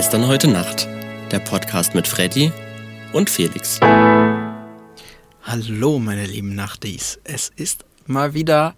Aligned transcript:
Gestern, 0.00 0.26
heute 0.28 0.48
Nacht. 0.48 0.88
Der 1.30 1.40
Podcast 1.40 1.94
mit 1.94 2.08
Freddy 2.08 2.50
und 3.12 3.28
Felix. 3.28 3.78
Hallo, 5.42 5.98
meine 5.98 6.24
lieben 6.24 6.54
Nachtis. 6.54 7.20
Es 7.22 7.52
ist 7.54 7.84
mal 8.06 8.32
wieder 8.32 8.74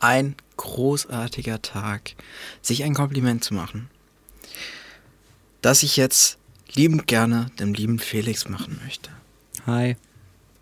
ein 0.00 0.34
großartiger 0.56 1.62
Tag, 1.62 2.16
sich 2.60 2.82
ein 2.82 2.92
Kompliment 2.92 3.44
zu 3.44 3.54
machen. 3.54 3.88
Das 5.62 5.84
ich 5.84 5.96
jetzt 5.96 6.38
liebend 6.72 7.06
gerne 7.06 7.52
dem 7.60 7.72
lieben 7.72 8.00
Felix 8.00 8.48
machen 8.48 8.80
möchte. 8.82 9.10
Hi. 9.68 9.94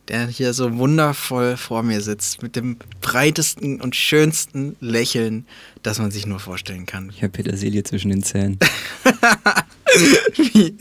Der 0.09 0.27
hier 0.27 0.53
so 0.53 0.77
wundervoll 0.79 1.57
vor 1.57 1.83
mir 1.85 2.01
sitzt, 2.01 2.43
mit 2.43 2.57
dem 2.57 2.77
breitesten 3.01 3.81
und 3.81 3.95
schönsten 3.95 4.77
Lächeln, 4.81 5.47
das 5.83 5.99
man 6.01 6.11
sich 6.11 6.27
nur 6.27 6.41
vorstellen 6.41 6.87
kann. 6.87 7.09
Ich 7.11 7.19
habe 7.23 7.31
Petersilie 7.31 7.85
zwischen 7.85 8.11
den 8.11 8.23
Zähnen. 8.23 8.59
wie, 10.37 10.75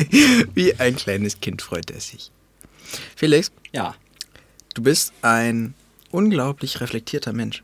wie 0.55 0.73
ein 0.80 0.95
kleines 0.95 1.39
Kind 1.39 1.61
freut 1.61 1.91
er 1.91 1.99
sich. 2.02 2.31
Felix, 3.16 3.52
Ja. 3.71 3.95
du 4.73 4.81
bist 4.81 5.13
ein 5.22 5.75
unglaublich 6.09 6.81
reflektierter 6.81 7.31
Mensch. 7.31 7.63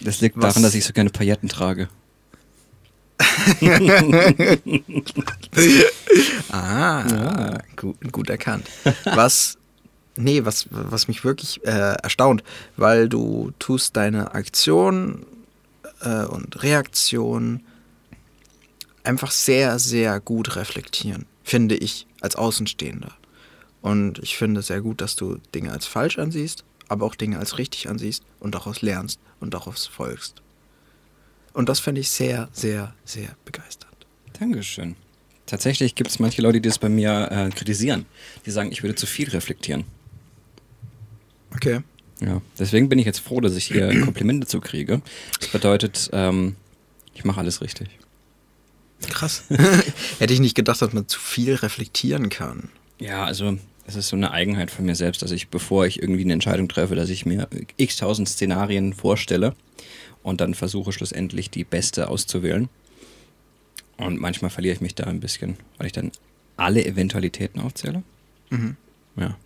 Das 0.00 0.20
liegt 0.20 0.36
Was- 0.36 0.54
daran, 0.54 0.62
dass 0.64 0.74
ich 0.74 0.84
so 0.84 0.92
gerne 0.92 1.10
Pailletten 1.10 1.48
trage. 1.48 1.88
Ah, 6.50 7.58
gut, 7.76 7.96
gut 8.12 8.30
erkannt. 8.30 8.66
Was, 9.04 9.56
nee, 10.16 10.44
was, 10.44 10.66
was 10.70 11.08
mich 11.08 11.24
wirklich 11.24 11.64
äh, 11.64 11.94
erstaunt, 12.02 12.42
weil 12.76 13.08
du 13.08 13.52
tust 13.58 13.96
deine 13.96 14.34
Aktion 14.34 15.26
äh, 16.00 16.24
und 16.24 16.62
Reaktion 16.62 17.62
einfach 19.04 19.30
sehr, 19.30 19.78
sehr 19.78 20.20
gut 20.20 20.56
reflektieren, 20.56 21.26
finde 21.42 21.76
ich, 21.76 22.06
als 22.20 22.36
Außenstehender. 22.36 23.12
Und 23.82 24.18
ich 24.18 24.36
finde 24.36 24.62
sehr 24.62 24.82
gut, 24.82 25.00
dass 25.00 25.16
du 25.16 25.38
Dinge 25.54 25.72
als 25.72 25.86
falsch 25.86 26.18
ansiehst, 26.18 26.64
aber 26.88 27.06
auch 27.06 27.14
Dinge 27.14 27.38
als 27.38 27.56
richtig 27.58 27.88
ansiehst 27.88 28.24
und 28.40 28.54
daraus 28.54 28.82
lernst 28.82 29.20
und 29.40 29.54
daraus 29.54 29.86
folgst. 29.86 30.42
Und 31.52 31.68
das 31.68 31.80
finde 31.80 32.00
ich 32.00 32.10
sehr, 32.10 32.48
sehr, 32.52 32.94
sehr 33.04 33.30
begeisternd. 33.44 34.06
Dankeschön. 34.38 34.96
Tatsächlich 35.46 35.94
gibt 35.94 36.10
es 36.10 36.18
manche 36.18 36.42
Leute, 36.42 36.60
die 36.60 36.68
das 36.68 36.78
bei 36.78 36.88
mir 36.88 37.28
äh, 37.30 37.50
kritisieren. 37.50 38.06
Die 38.46 38.50
sagen, 38.50 38.70
ich 38.70 38.82
würde 38.82 38.94
zu 38.94 39.06
viel 39.06 39.28
reflektieren. 39.30 39.84
Okay. 41.54 41.80
Ja. 42.20 42.40
Deswegen 42.58 42.88
bin 42.88 42.98
ich 42.98 43.06
jetzt 43.06 43.20
froh, 43.20 43.40
dass 43.40 43.56
ich 43.56 43.66
hier 43.66 43.88
Komplimente 44.04 44.46
zu 44.46 44.60
kriege. 44.60 45.00
Das 45.38 45.48
bedeutet, 45.48 46.10
ähm, 46.12 46.56
ich 47.14 47.24
mache 47.24 47.40
alles 47.40 47.60
richtig. 47.60 47.88
Krass. 49.08 49.44
Hätte 50.18 50.34
ich 50.34 50.40
nicht 50.40 50.54
gedacht, 50.54 50.80
dass 50.82 50.92
man 50.92 51.08
zu 51.08 51.18
viel 51.18 51.54
reflektieren 51.54 52.28
kann. 52.28 52.68
Ja, 52.98 53.24
also 53.24 53.56
es 53.86 53.96
ist 53.96 54.08
so 54.08 54.16
eine 54.16 54.30
Eigenheit 54.30 54.70
von 54.70 54.84
mir 54.84 54.94
selbst, 54.94 55.22
dass 55.22 55.30
ich, 55.30 55.48
bevor 55.48 55.86
ich 55.86 56.02
irgendwie 56.02 56.22
eine 56.22 56.34
Entscheidung 56.34 56.68
treffe, 56.68 56.94
dass 56.94 57.08
ich 57.08 57.24
mir 57.24 57.48
x 57.76 57.96
tausend 57.96 58.28
Szenarien 58.28 58.92
vorstelle 58.92 59.54
und 60.22 60.40
dann 60.40 60.54
versuche 60.54 60.92
schlussendlich 60.92 61.50
die 61.50 61.64
beste 61.64 62.08
auszuwählen. 62.08 62.68
Und 63.96 64.20
manchmal 64.20 64.50
verliere 64.50 64.74
ich 64.74 64.80
mich 64.80 64.94
da 64.94 65.04
ein 65.04 65.20
bisschen, 65.20 65.56
weil 65.78 65.86
ich 65.86 65.92
dann 65.92 66.12
alle 66.56 66.84
Eventualitäten 66.84 67.60
aufzähle. 67.60 68.02
Mhm. 68.50 68.76
Ja. 69.16 69.36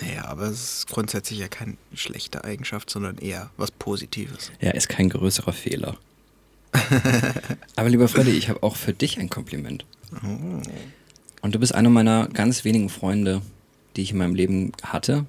Naja, 0.00 0.24
aber 0.26 0.44
es 0.44 0.78
ist 0.78 0.86
grundsätzlich 0.88 1.38
ja 1.38 1.48
keine 1.48 1.76
schlechte 1.94 2.44
Eigenschaft, 2.44 2.90
sondern 2.90 3.18
eher 3.18 3.50
was 3.56 3.70
Positives. 3.70 4.50
Ja, 4.60 4.70
ist 4.70 4.88
kein 4.88 5.08
größerer 5.08 5.52
Fehler. 5.52 5.96
Aber 7.76 7.88
lieber 7.88 8.08
Freddy, 8.08 8.30
ich 8.30 8.48
habe 8.48 8.62
auch 8.62 8.76
für 8.76 8.92
dich 8.92 9.18
ein 9.18 9.28
Kompliment. 9.28 9.84
Oh. 10.24 10.62
Und 11.42 11.54
du 11.54 11.58
bist 11.58 11.74
einer 11.74 11.90
meiner 11.90 12.28
ganz 12.28 12.64
wenigen 12.64 12.88
Freunde, 12.88 13.42
die 13.96 14.02
ich 14.02 14.12
in 14.12 14.18
meinem 14.18 14.34
Leben 14.34 14.72
hatte, 14.82 15.26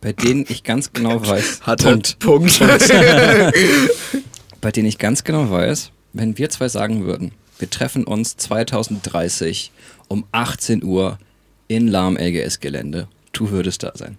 bei 0.00 0.12
denen 0.12 0.44
ich 0.48 0.64
ganz 0.64 0.92
genau 0.92 1.20
weiß. 1.26 1.60
Punkt. 1.78 2.18
Punkt. 2.20 2.58
Bei 4.60 4.70
denen 4.70 4.86
ich 4.86 4.98
ganz 4.98 5.24
genau 5.24 5.50
weiß, 5.50 5.90
wenn 6.12 6.36
wir 6.38 6.50
zwei 6.50 6.68
sagen 6.68 7.04
würden, 7.04 7.32
wir 7.58 7.70
treffen 7.70 8.04
uns 8.04 8.36
2030 8.36 9.72
um 10.08 10.26
18 10.32 10.82
Uhr 10.82 11.18
in 11.68 11.88
Lahm 11.88 12.16
LGS-Gelände, 12.16 13.08
du 13.38 13.50
würdest 13.50 13.82
da 13.82 13.92
sein. 13.94 14.16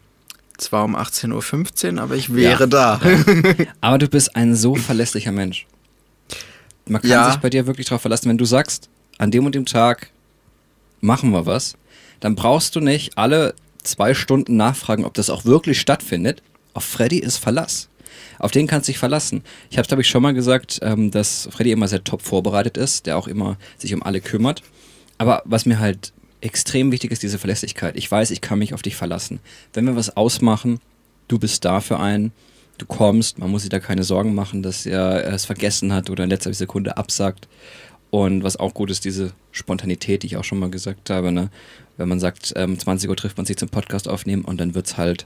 Zwar 0.58 0.86
um 0.86 0.96
18.15 0.96 1.96
Uhr, 1.98 2.02
aber 2.02 2.16
ich 2.16 2.34
wäre 2.34 2.62
Ja. 2.64 2.68
da. 2.68 3.02
Aber 3.82 3.98
du 3.98 4.08
bist 4.08 4.36
ein 4.36 4.56
so 4.56 4.76
verlässlicher 4.76 5.32
Mensch. 5.34 5.66
Man 6.88 7.02
kann 7.02 7.12
Ja. 7.12 7.32
sich 7.32 7.40
bei 7.42 7.50
dir 7.50 7.68
wirklich 7.68 7.88
darauf 7.88 8.02
verlassen, 8.02 8.30
wenn 8.30 8.38
du 8.38 8.46
sagst, 8.46 8.90
an 9.18 9.32
dem 9.32 9.46
und 9.46 9.56
dem 9.56 9.66
Tag 9.66 10.12
machen 11.02 11.32
wir 11.32 11.46
was, 11.46 11.76
dann 12.20 12.36
brauchst 12.36 12.76
du 12.76 12.80
nicht 12.80 13.18
alle 13.18 13.54
zwei 13.84 14.14
Stunden 14.14 14.56
nachfragen, 14.56 15.04
ob 15.06 15.14
das 15.14 15.30
auch 15.30 15.46
wirklich 15.46 15.80
stattfindet. 15.80 16.42
Auf 16.74 16.84
Freddy 16.84 17.20
ist 17.20 17.38
Verlass. 17.38 17.90
Auf 18.40 18.52
den 18.52 18.68
kannst 18.68 18.88
du 18.88 18.92
dich 18.92 19.00
verlassen. 19.00 19.44
Ich 19.70 19.78
habe 19.78 19.84
es, 19.84 19.88
glaube 19.88 20.02
ich, 20.02 20.08
schon 20.10 20.22
mal 20.24 20.34
gesagt, 20.34 20.80
ähm, 20.82 21.12
dass 21.12 21.48
Freddy 21.52 21.72
immer 21.72 21.88
sehr 21.88 22.04
top 22.04 22.22
vorbereitet 22.22 22.78
ist, 22.78 23.06
der 23.06 23.18
auch 23.18 23.28
immer 23.28 23.58
sich 23.78 23.94
um 23.94 24.04
alle 24.04 24.22
kümmert. 24.22 24.62
Aber 25.18 25.42
was 25.46 25.66
mir 25.66 25.80
halt 25.80 26.12
extrem 26.46 26.92
wichtig 26.92 27.12
ist, 27.12 27.24
diese 27.24 27.40
Verlässlichkeit. 27.40 27.96
Ich 27.98 28.10
weiß, 28.10 28.32
ich 28.32 28.42
kann 28.42 28.60
mich 28.60 28.74
auf 28.74 28.82
dich 28.82 28.96
verlassen. 28.96 29.40
Wenn 29.74 29.86
wir 29.86 29.96
was 29.96 30.16
ausmachen, 30.16 30.80
du 31.28 31.40
bist 31.40 31.66
da 31.66 31.82
für 31.82 32.00
einen, 32.00 32.32
du 32.78 32.86
kommst, 32.86 33.40
man 33.40 33.50
muss 33.50 33.62
sich 33.64 33.70
da 33.70 33.80
keine 33.80 34.04
Sorgen 34.04 34.36
machen, 34.36 34.62
dass 34.64 34.86
er 34.86 35.26
es 35.34 35.46
vergessen 35.46 35.92
hat 35.94 36.10
oder 36.10 36.24
in 36.24 36.30
letzter 36.30 36.54
Sekunde 36.54 36.98
absagt. 36.98 37.48
Und 38.12 38.44
was 38.44 38.58
auch 38.58 38.74
gut 38.74 38.92
ist, 38.92 39.04
diese 39.06 39.32
Spontanität, 39.52 40.24
die 40.24 40.28
ich 40.28 40.38
auch 40.38 40.44
schon 40.44 40.60
mal 40.60 40.70
gesagt 40.70 41.10
habe, 41.10 41.32
ne? 41.32 41.50
wenn 41.98 42.08
man 42.08 42.20
sagt, 42.20 42.54
ähm, 42.56 42.78
20 42.80 43.10
Uhr 43.10 43.16
trifft 43.18 43.38
man 43.38 43.46
sich 43.46 43.58
zum 43.58 43.70
Podcast 43.70 44.08
aufnehmen 44.08 44.46
und 44.46 44.58
dann 44.60 44.76
wird 44.76 44.86
es 44.86 44.98
halt 44.98 45.26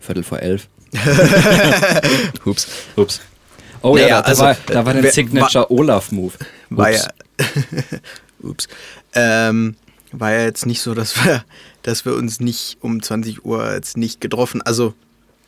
Viertel 0.00 0.22
vor 0.24 0.40
elf. 0.40 0.68
Ups. 2.44 2.66
Ups. 2.96 3.20
Oh 3.82 3.94
Naja, 3.94 4.08
ja, 4.08 4.22
da, 4.22 4.28
also, 4.28 4.42
war, 4.42 4.56
da 4.66 4.84
war 4.86 4.92
äh, 4.92 4.94
der 4.96 5.02
wer- 5.04 5.12
Signature 5.12 5.70
Olaf-Move. 5.70 6.32
War 6.70 6.90
ja. 6.90 7.06
Ups. 8.42 8.68
Ähm, 9.14 9.76
war 10.20 10.32
ja 10.32 10.42
jetzt 10.44 10.66
nicht 10.66 10.80
so, 10.80 10.94
dass 10.94 11.24
wir, 11.24 11.44
dass 11.82 12.04
wir 12.04 12.14
uns 12.14 12.40
nicht 12.40 12.78
um 12.80 13.02
20 13.02 13.44
Uhr 13.44 13.72
jetzt 13.74 13.96
nicht 13.96 14.20
getroffen. 14.20 14.62
Also, 14.62 14.94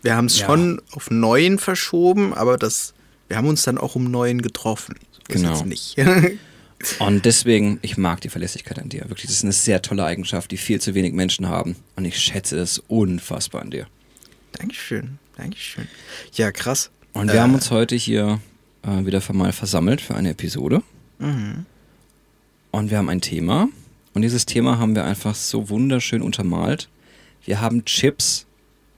wir 0.03 0.17
haben 0.17 0.27
es 0.27 0.39
Ja. 0.41 0.47
schon 0.47 0.81
auf 0.93 1.11
neun 1.11 1.59
verschoben, 1.59 2.33
aber 2.35 2.57
das, 2.57 2.95
wir 3.29 3.37
haben 3.37 3.49
uns 3.49 3.63
dann 3.63 3.79
auch 3.79 3.95
um 3.97 4.11
neun 4.11 4.43
getroffen. 4.43 4.97
So 5.29 5.35
Genau. 5.35 5.65
nicht. 5.65 5.97
Und 6.99 7.25
deswegen, 7.25 7.79
ich 7.83 7.97
mag 7.97 8.21
die 8.21 8.29
Verlässlichkeit 8.29 8.79
an 8.79 8.89
dir. 8.91 9.01
Wirklich, 9.09 9.23
das 9.27 9.37
ist 9.37 9.45
eine 9.45 9.53
sehr 9.53 9.81
tolle 9.83 10.05
Eigenschaft, 10.05 10.51
die 10.51 10.59
viel 10.59 10.79
zu 10.81 10.95
wenig 10.95 11.15
Menschen 11.15 11.49
haben. 11.49 11.75
Und 11.97 12.05
ich 12.05 12.19
schätze 12.19 12.59
es 12.59 12.79
unfassbar 12.87 13.63
an 13.63 13.71
dir. 13.71 13.87
Dankeschön. 14.53 15.19
Dankeschön. 15.37 15.89
Ja, 16.35 16.53
krass. 16.53 16.91
Und 17.15 17.29
wir 17.29 17.37
Äh, 17.37 17.41
haben 17.41 17.55
uns 17.55 17.71
heute 17.71 17.97
hier 17.97 18.41
äh, 18.83 19.07
wieder 19.07 19.23
mal 19.33 19.53
versammelt 19.53 20.01
für 20.03 20.15
eine 20.15 20.31
Episode. 20.31 20.83
Mhm. 21.19 21.65
Und 22.73 22.91
wir 22.91 22.99
haben 22.99 23.09
ein 23.09 23.23
Thema. 23.23 23.69
Und 24.17 24.23
dieses 24.23 24.47
Thema 24.47 24.79
haben 24.79 24.95
wir 24.95 25.05
einfach 25.05 25.35
so 25.35 25.69
wunderschön 25.69 26.23
untermalt. 26.23 26.89
Wir 27.45 27.61
haben 27.61 27.85
Chips 27.85 28.47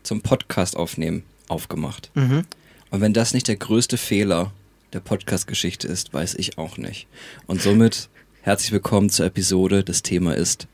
zum 0.05 0.21
Podcast 0.21 0.77
aufnehmen 0.77 1.25
aufgemacht. 1.49 2.13
Mhm. 2.15 2.45
Und 2.91 3.01
wenn 3.01 3.15
das 3.15 3.35
nicht 3.35 3.49
der 3.49 3.57
größte 3.57 3.97
Fehler 3.97 4.53
der 4.93 5.01
Podcast-Geschichte 5.01 5.89
ist, 5.89 6.15
weiß 6.15 6.37
ich 6.37 6.57
auch 6.57 6.77
nicht. 6.77 7.09
Und 7.49 7.61
somit 7.61 8.09
herzlich 8.43 8.71
willkommen 8.71 9.11
zur 9.11 9.27
Episode. 9.27 9.83
Das 9.83 10.05
Thema 10.05 10.37
ist 10.37 10.69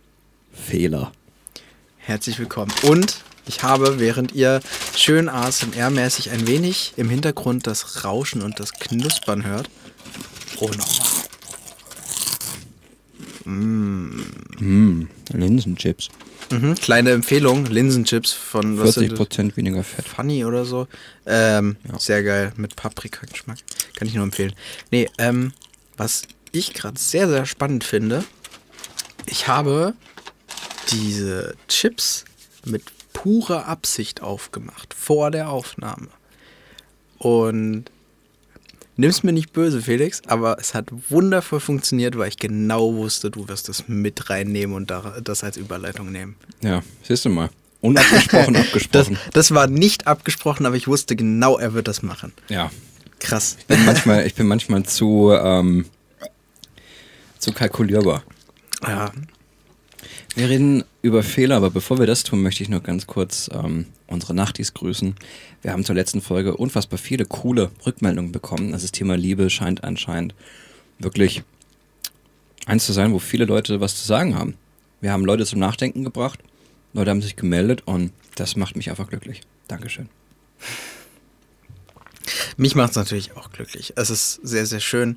Fehler. 0.52 1.10
Herzlich 1.96 2.38
willkommen. 2.38 2.70
Und 2.82 3.24
ich 3.46 3.62
habe, 3.62 3.98
während 3.98 4.32
ihr 4.32 4.60
schön 4.94 5.30
ASMR-mäßig 5.30 6.32
ein 6.32 6.46
wenig 6.46 6.92
im 6.98 7.08
Hintergrund 7.08 7.66
das 7.66 8.04
Rauschen 8.04 8.42
und 8.42 8.60
das 8.60 8.72
Knuspern 8.72 9.46
hört. 9.46 9.70
Oh, 10.58 10.68
nochmal. 10.68 11.23
Mm, 13.44 15.06
Linsenchips. 15.32 16.08
Mhm, 16.50 16.74
kleine 16.76 17.10
Empfehlung, 17.12 17.66
Linsenchips 17.66 18.32
von 18.32 18.78
was 18.78 18.94
sind 18.94 19.12
das? 19.12 19.18
40% 19.20 19.56
weniger 19.56 19.82
Fett. 19.84 20.06
Funny 20.06 20.44
oder 20.44 20.64
so. 20.64 20.86
Ähm, 21.26 21.76
Ja. 21.90 21.98
Sehr 21.98 22.22
geil, 22.22 22.52
mit 22.56 22.76
Paprika-Geschmack. 22.76 23.58
Kann 23.96 24.08
ich 24.08 24.14
nur 24.14 24.24
empfehlen. 24.24 24.52
Nee, 24.90 25.08
ähm, 25.18 25.52
was 25.96 26.22
ich 26.52 26.74
gerade 26.74 26.98
sehr, 26.98 27.28
sehr 27.28 27.46
spannend 27.46 27.84
finde, 27.84 28.24
ich 29.26 29.48
habe 29.48 29.94
diese 30.90 31.54
Chips 31.68 32.24
mit 32.64 32.82
purer 33.12 33.66
Absicht 33.66 34.22
aufgemacht, 34.22 34.92
vor 34.94 35.30
der 35.30 35.48
Aufnahme. 35.50 36.08
Und 37.18 37.84
nimm's 38.96 39.22
mir 39.22 39.32
nicht 39.32 39.52
böse, 39.52 39.80
Felix, 39.82 40.22
aber 40.26 40.58
es 40.58 40.74
hat 40.74 40.86
wundervoll 41.08 41.60
funktioniert, 41.60 42.16
weil 42.18 42.28
ich 42.28 42.36
genau 42.38 42.94
wusste, 42.94 43.30
du 43.30 43.48
wirst 43.48 43.68
es 43.68 43.84
mit 43.88 44.30
reinnehmen 44.30 44.74
und 44.76 44.90
da- 44.90 45.18
das 45.22 45.44
als 45.44 45.56
Überleitung 45.56 46.10
nehmen. 46.12 46.36
Ja, 46.62 46.82
siehst 47.02 47.24
du 47.24 47.28
mal. 47.30 47.50
Unabgesprochen, 47.80 48.54
Das, 48.54 48.66
abgesprochen. 48.66 49.18
das 49.32 49.50
war 49.54 49.66
nicht 49.66 50.06
abgesprochen, 50.06 50.64
aber 50.66 50.76
ich 50.76 50.86
wusste 50.88 51.16
genau, 51.16 51.58
er 51.58 51.74
wird 51.74 51.86
das 51.88 52.02
machen. 52.02 52.32
Ja, 52.48 52.70
Krass. 53.18 53.56
bin 53.68 53.84
manchmal, 53.84 54.26
ich 54.26 54.34
bin 54.34 54.46
manchmal 54.46 54.84
zu, 54.84 55.32
ähm, 55.32 55.84
zu 57.38 57.52
kalkulierbar. 57.52 58.22
Ja. 58.86 59.12
Wir 60.36 60.48
reden 60.48 60.82
über 61.00 61.22
Fehler, 61.22 61.56
aber 61.56 61.70
bevor 61.70 62.00
wir 62.00 62.06
das 62.06 62.24
tun, 62.24 62.42
möchte 62.42 62.64
ich 62.64 62.68
nur 62.68 62.80
ganz 62.80 63.06
kurz 63.06 63.48
ähm, 63.52 63.86
unsere 64.08 64.34
Nachtis 64.34 64.74
grüßen. 64.74 65.14
Wir 65.62 65.72
haben 65.72 65.84
zur 65.84 65.94
letzten 65.94 66.20
Folge 66.20 66.56
unfassbar 66.56 66.98
viele 66.98 67.24
coole 67.24 67.70
Rückmeldungen 67.86 68.32
bekommen. 68.32 68.72
Also 68.72 68.84
das 68.84 68.90
Thema 68.92 69.16
Liebe 69.16 69.48
scheint 69.48 69.84
anscheinend 69.84 70.34
wirklich 70.98 71.44
eins 72.66 72.84
zu 72.84 72.92
sein, 72.92 73.12
wo 73.12 73.20
viele 73.20 73.44
Leute 73.44 73.80
was 73.80 73.96
zu 73.96 74.06
sagen 74.06 74.34
haben. 74.34 74.54
Wir 75.00 75.12
haben 75.12 75.24
Leute 75.24 75.46
zum 75.46 75.60
Nachdenken 75.60 76.02
gebracht, 76.02 76.40
Leute 76.94 77.10
haben 77.10 77.22
sich 77.22 77.36
gemeldet 77.36 77.82
und 77.84 78.12
das 78.34 78.56
macht 78.56 78.74
mich 78.74 78.90
einfach 78.90 79.08
glücklich. 79.08 79.42
Dankeschön. 79.68 80.08
Mich 82.56 82.74
macht 82.74 82.90
es 82.90 82.96
natürlich 82.96 83.36
auch 83.36 83.52
glücklich. 83.52 83.92
Es 83.94 84.10
ist 84.10 84.40
sehr, 84.42 84.66
sehr 84.66 84.80
schön, 84.80 85.16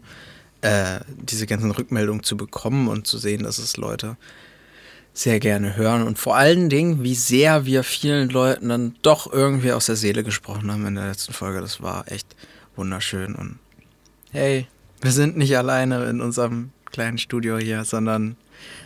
äh, 0.62 1.00
diese 1.20 1.48
ganzen 1.48 1.72
Rückmeldungen 1.72 2.22
zu 2.24 2.38
bekommen 2.38 2.88
und 2.88 3.08
zu 3.08 3.18
sehen, 3.18 3.44
dass 3.44 3.58
es 3.58 3.78
Leute 3.78 4.16
sehr 5.18 5.40
gerne 5.40 5.76
hören 5.76 6.04
und 6.04 6.20
vor 6.20 6.36
allen 6.36 6.70
Dingen, 6.70 7.02
wie 7.02 7.16
sehr 7.16 7.66
wir 7.66 7.84
vielen 7.84 8.30
Leuten 8.30 8.70
dann 8.70 8.96
doch 9.02 9.32
irgendwie 9.32 9.72
aus 9.72 9.88
der 9.88 9.96
Seele 9.96 10.24
gesprochen 10.24 10.72
haben 10.72 10.86
in 10.86 10.94
der 10.94 11.08
letzten 11.08 11.34
Folge. 11.34 11.60
Das 11.60 11.82
war 11.82 12.12
echt 12.12 12.36
wunderschön 12.76 13.34
und 13.34 13.58
hey, 14.32 14.68
wir 15.02 15.12
sind 15.12 15.36
nicht 15.36 15.58
alleine 15.58 16.06
in 16.06 16.22
unserem 16.22 16.70
kleinen 16.86 17.18
Studio 17.18 17.58
hier, 17.58 17.84
sondern 17.84 18.36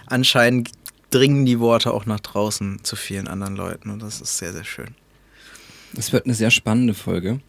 anscheinend 0.05 0.71
dringen 1.09 1.45
die 1.45 1.59
Worte 1.59 1.93
auch 1.93 2.05
nach 2.05 2.21
draußen 2.21 2.79
zu 2.83 2.95
vielen 2.95 3.27
anderen 3.27 3.57
Leuten 3.57 3.89
und 3.89 4.01
das 4.01 4.21
ist 4.21 4.37
sehr, 4.37 4.53
sehr 4.53 4.63
schön. 4.63 4.95
Es 5.97 6.13
wird 6.13 6.23
eine 6.23 6.33
sehr 6.33 6.51
spannende 6.51 6.93
Folge. 6.93 7.41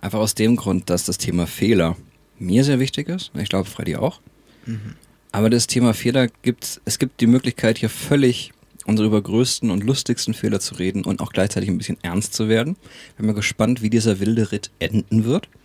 Einfach 0.00 0.18
aus 0.18 0.34
dem 0.34 0.56
Grund, 0.56 0.90
dass 0.90 1.04
das 1.04 1.18
Thema 1.18 1.46
Fehler 1.46 1.96
mir 2.40 2.64
sehr 2.64 2.80
wichtig 2.80 3.08
ist. 3.08 3.30
Ich 3.34 3.48
glaube, 3.48 3.70
Freddy 3.70 3.94
auch. 3.94 4.20
Mhm. 4.66 4.96
Aber 5.32 5.50
das 5.50 5.66
Thema 5.66 5.94
Fehler 5.94 6.28
gibt, 6.42 6.80
es 6.84 6.98
gibt 6.98 7.20
die 7.20 7.26
Möglichkeit, 7.26 7.78
hier 7.78 7.90
völlig 7.90 8.52
unsere 8.86 9.20
größten 9.20 9.70
und 9.70 9.84
lustigsten 9.84 10.32
Fehler 10.32 10.60
zu 10.60 10.74
reden 10.76 11.04
und 11.04 11.20
auch 11.20 11.32
gleichzeitig 11.32 11.68
ein 11.68 11.76
bisschen 11.76 11.98
ernst 12.02 12.32
zu 12.32 12.48
werden. 12.48 12.76
Ich 13.10 13.14
bin 13.16 13.26
mal 13.26 13.34
gespannt, 13.34 13.82
wie 13.82 13.90
dieser 13.90 14.18
wilde 14.18 14.50
Ritt 14.52 14.70
enden 14.78 15.24
wird. 15.24 15.48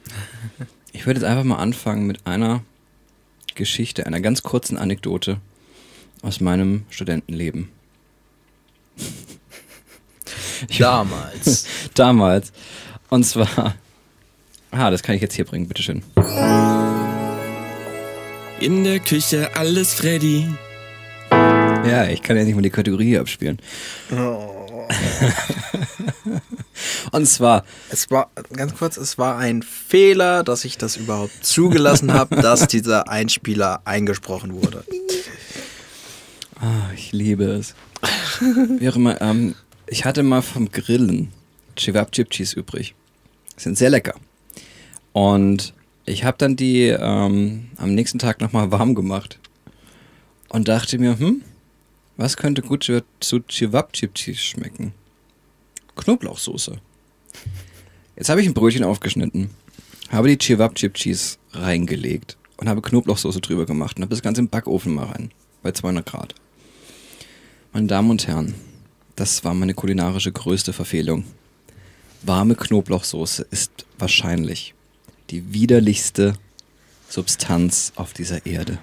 Ich 0.96 1.08
würde 1.08 1.20
jetzt 1.20 1.28
einfach 1.28 1.44
mal 1.44 1.56
anfangen 1.58 2.06
mit 2.06 2.28
einer 2.28 2.62
Geschichte, 3.56 4.06
einer 4.06 4.22
ganz 4.22 4.44
kurzen 4.44 4.78
Anekdote 4.78 5.40
aus 6.22 6.40
meinem 6.40 6.86
Studentenleben. 6.92 7.70
Damals. 10.78 11.66
Damals. 11.96 12.54
Und 13.10 13.26
zwar. 13.26 13.76
Ah, 14.70 14.92
das 14.92 15.02
kann 15.02 15.16
ich 15.16 15.22
jetzt 15.24 15.34
hier 15.34 15.46
bringen, 15.46 15.68
bitteschön. 15.68 16.04
In 18.64 18.86
der 18.86 19.00
Küche 19.02 19.54
alles 19.58 19.94
Freddy. 19.94 20.48
Ja, 21.30 22.08
ich 22.08 22.22
kann 22.22 22.38
ja 22.38 22.46
nicht 22.46 22.56
mal 22.56 22.62
die 22.62 22.70
Kategorie 22.70 23.08
hier 23.08 23.20
abspielen. 23.20 23.60
Und 27.12 27.26
zwar, 27.26 27.66
Es 27.90 28.10
war, 28.10 28.32
ganz 28.56 28.74
kurz, 28.76 28.96
es 28.96 29.18
war 29.18 29.38
ein 29.38 29.64
Fehler, 29.64 30.46
dass 30.46 30.64
ich 30.64 30.78
das 30.78 30.96
überhaupt 30.96 31.46
zugelassen 31.46 32.14
habe, 32.14 32.38
dass 32.42 32.70
dieser 32.70 33.10
Einspieler 33.10 33.82
eingesprochen 33.84 34.54
wurde. 34.54 34.86
ah, 36.62 36.90
ich 36.96 37.12
liebe 37.12 37.44
es. 37.44 37.76
Wie 38.80 38.88
auch 38.88 38.96
immer, 38.96 39.20
ähm, 39.22 39.56
ich 39.88 40.06
hatte 40.06 40.24
mal 40.24 40.42
vom 40.42 40.72
Grillen 40.72 41.34
Chivap-Chipchis 41.76 42.54
übrig. 42.54 42.96
Sind 43.58 43.78
sehr 43.78 43.90
lecker. 43.90 44.16
Und 45.12 45.74
ich 46.06 46.24
habe 46.24 46.38
dann 46.38 46.56
die 46.56 46.88
ähm, 46.88 47.70
am 47.78 47.96
nächsten 47.96 48.20
Tag 48.20 48.42
nochmal 48.42 48.72
warm 48.72 48.96
gemacht 48.96 49.40
und 50.50 50.68
dachte 50.68 50.98
mir, 50.98 51.18
hm, 51.18 51.42
was 52.18 52.38
könnte 52.38 52.62
gut 52.62 52.84
zu 52.84 53.40
Chivap-Chipchis 53.40 54.38
schmecken? 54.38 54.94
Knoblauchsoße. 55.96 56.78
Jetzt 58.16 58.30
habe 58.30 58.42
ich 58.42 58.48
ein 58.48 58.54
Brötchen 58.54 58.84
aufgeschnitten, 58.84 59.50
habe 60.10 60.28
die 60.28 60.38
Chivap-Chipchis 60.38 61.40
reingelegt 61.54 62.38
und 62.58 62.70
habe 62.70 62.82
Knoblauchsoße 62.82 63.42
drüber 63.42 63.66
gemacht 63.66 63.98
und 63.98 64.04
habe 64.04 64.14
das 64.14 64.22
Ganze 64.22 64.42
im 64.42 64.50
Backofen 64.50 64.94
mal 64.94 65.06
rein, 65.06 65.32
bei 65.62 65.72
200 65.72 66.06
Grad. 66.06 66.36
Meine 67.72 67.88
Damen 67.88 68.12
und 68.12 68.28
Herren, 68.28 68.54
das 69.16 69.44
war 69.44 69.54
meine 69.54 69.74
kulinarische 69.74 70.32
größte 70.32 70.74
Verfehlung. 70.74 71.26
Warme 72.22 72.56
Knoblauchsoße 72.56 73.48
ist 73.50 73.86
wahrscheinlich 73.98 74.76
die 75.34 75.52
widerlichste 75.52 76.36
Substanz 77.10 77.92
auf 77.96 78.14
dieser 78.14 78.46
Erde. 78.46 78.78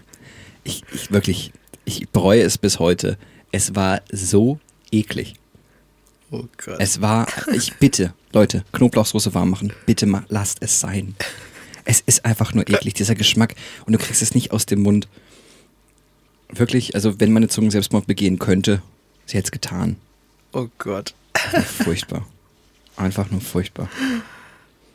Ich, 0.65 0.83
ich 0.93 1.13
wirklich, 1.13 1.53
ich 1.85 2.09
bereue 2.09 2.43
es 2.43 2.59
bis 2.59 2.81
heute. 2.81 3.19
Es 3.53 3.77
war 3.77 4.03
so 4.11 4.59
eklig. 4.91 5.35
Oh 6.33 6.45
Gott. 6.65 6.77
Es 6.81 7.01
war, 7.01 7.29
ich 7.53 7.75
bitte, 7.75 8.15
Leute, 8.33 8.65
Knoblauchsoße 8.73 9.33
warm 9.33 9.51
machen. 9.51 9.73
Bitte 9.87 10.07
mal, 10.07 10.25
lasst 10.29 10.59
es 10.61 10.81
sein. 10.81 11.15
Es 11.85 12.01
ist 12.01 12.25
einfach 12.25 12.53
nur 12.53 12.69
eklig, 12.69 12.95
dieser 12.95 13.15
Geschmack. 13.15 13.55
Und 13.87 13.93
du 13.93 13.99
kriegst 13.99 14.21
es 14.21 14.35
nicht 14.35 14.51
aus 14.51 14.67
dem 14.67 14.83
Mund. 14.83 15.07
Wirklich, 16.49 16.97
also 16.97 17.21
wenn 17.21 17.33
meine 17.33 17.49
Zunge 17.49 17.71
Selbstmord 17.71 18.09
begehen 18.09 18.41
könnte, 18.41 18.83
sie 19.27 19.37
hätte 19.37 19.47
es 19.47 19.53
getan. 19.53 19.97
oh 20.53 20.67
Gott. 20.79 21.15
Furchtbar. 21.85 22.27
Einfach 22.97 23.31
nur 23.31 23.41
furchtbar. 23.41 23.89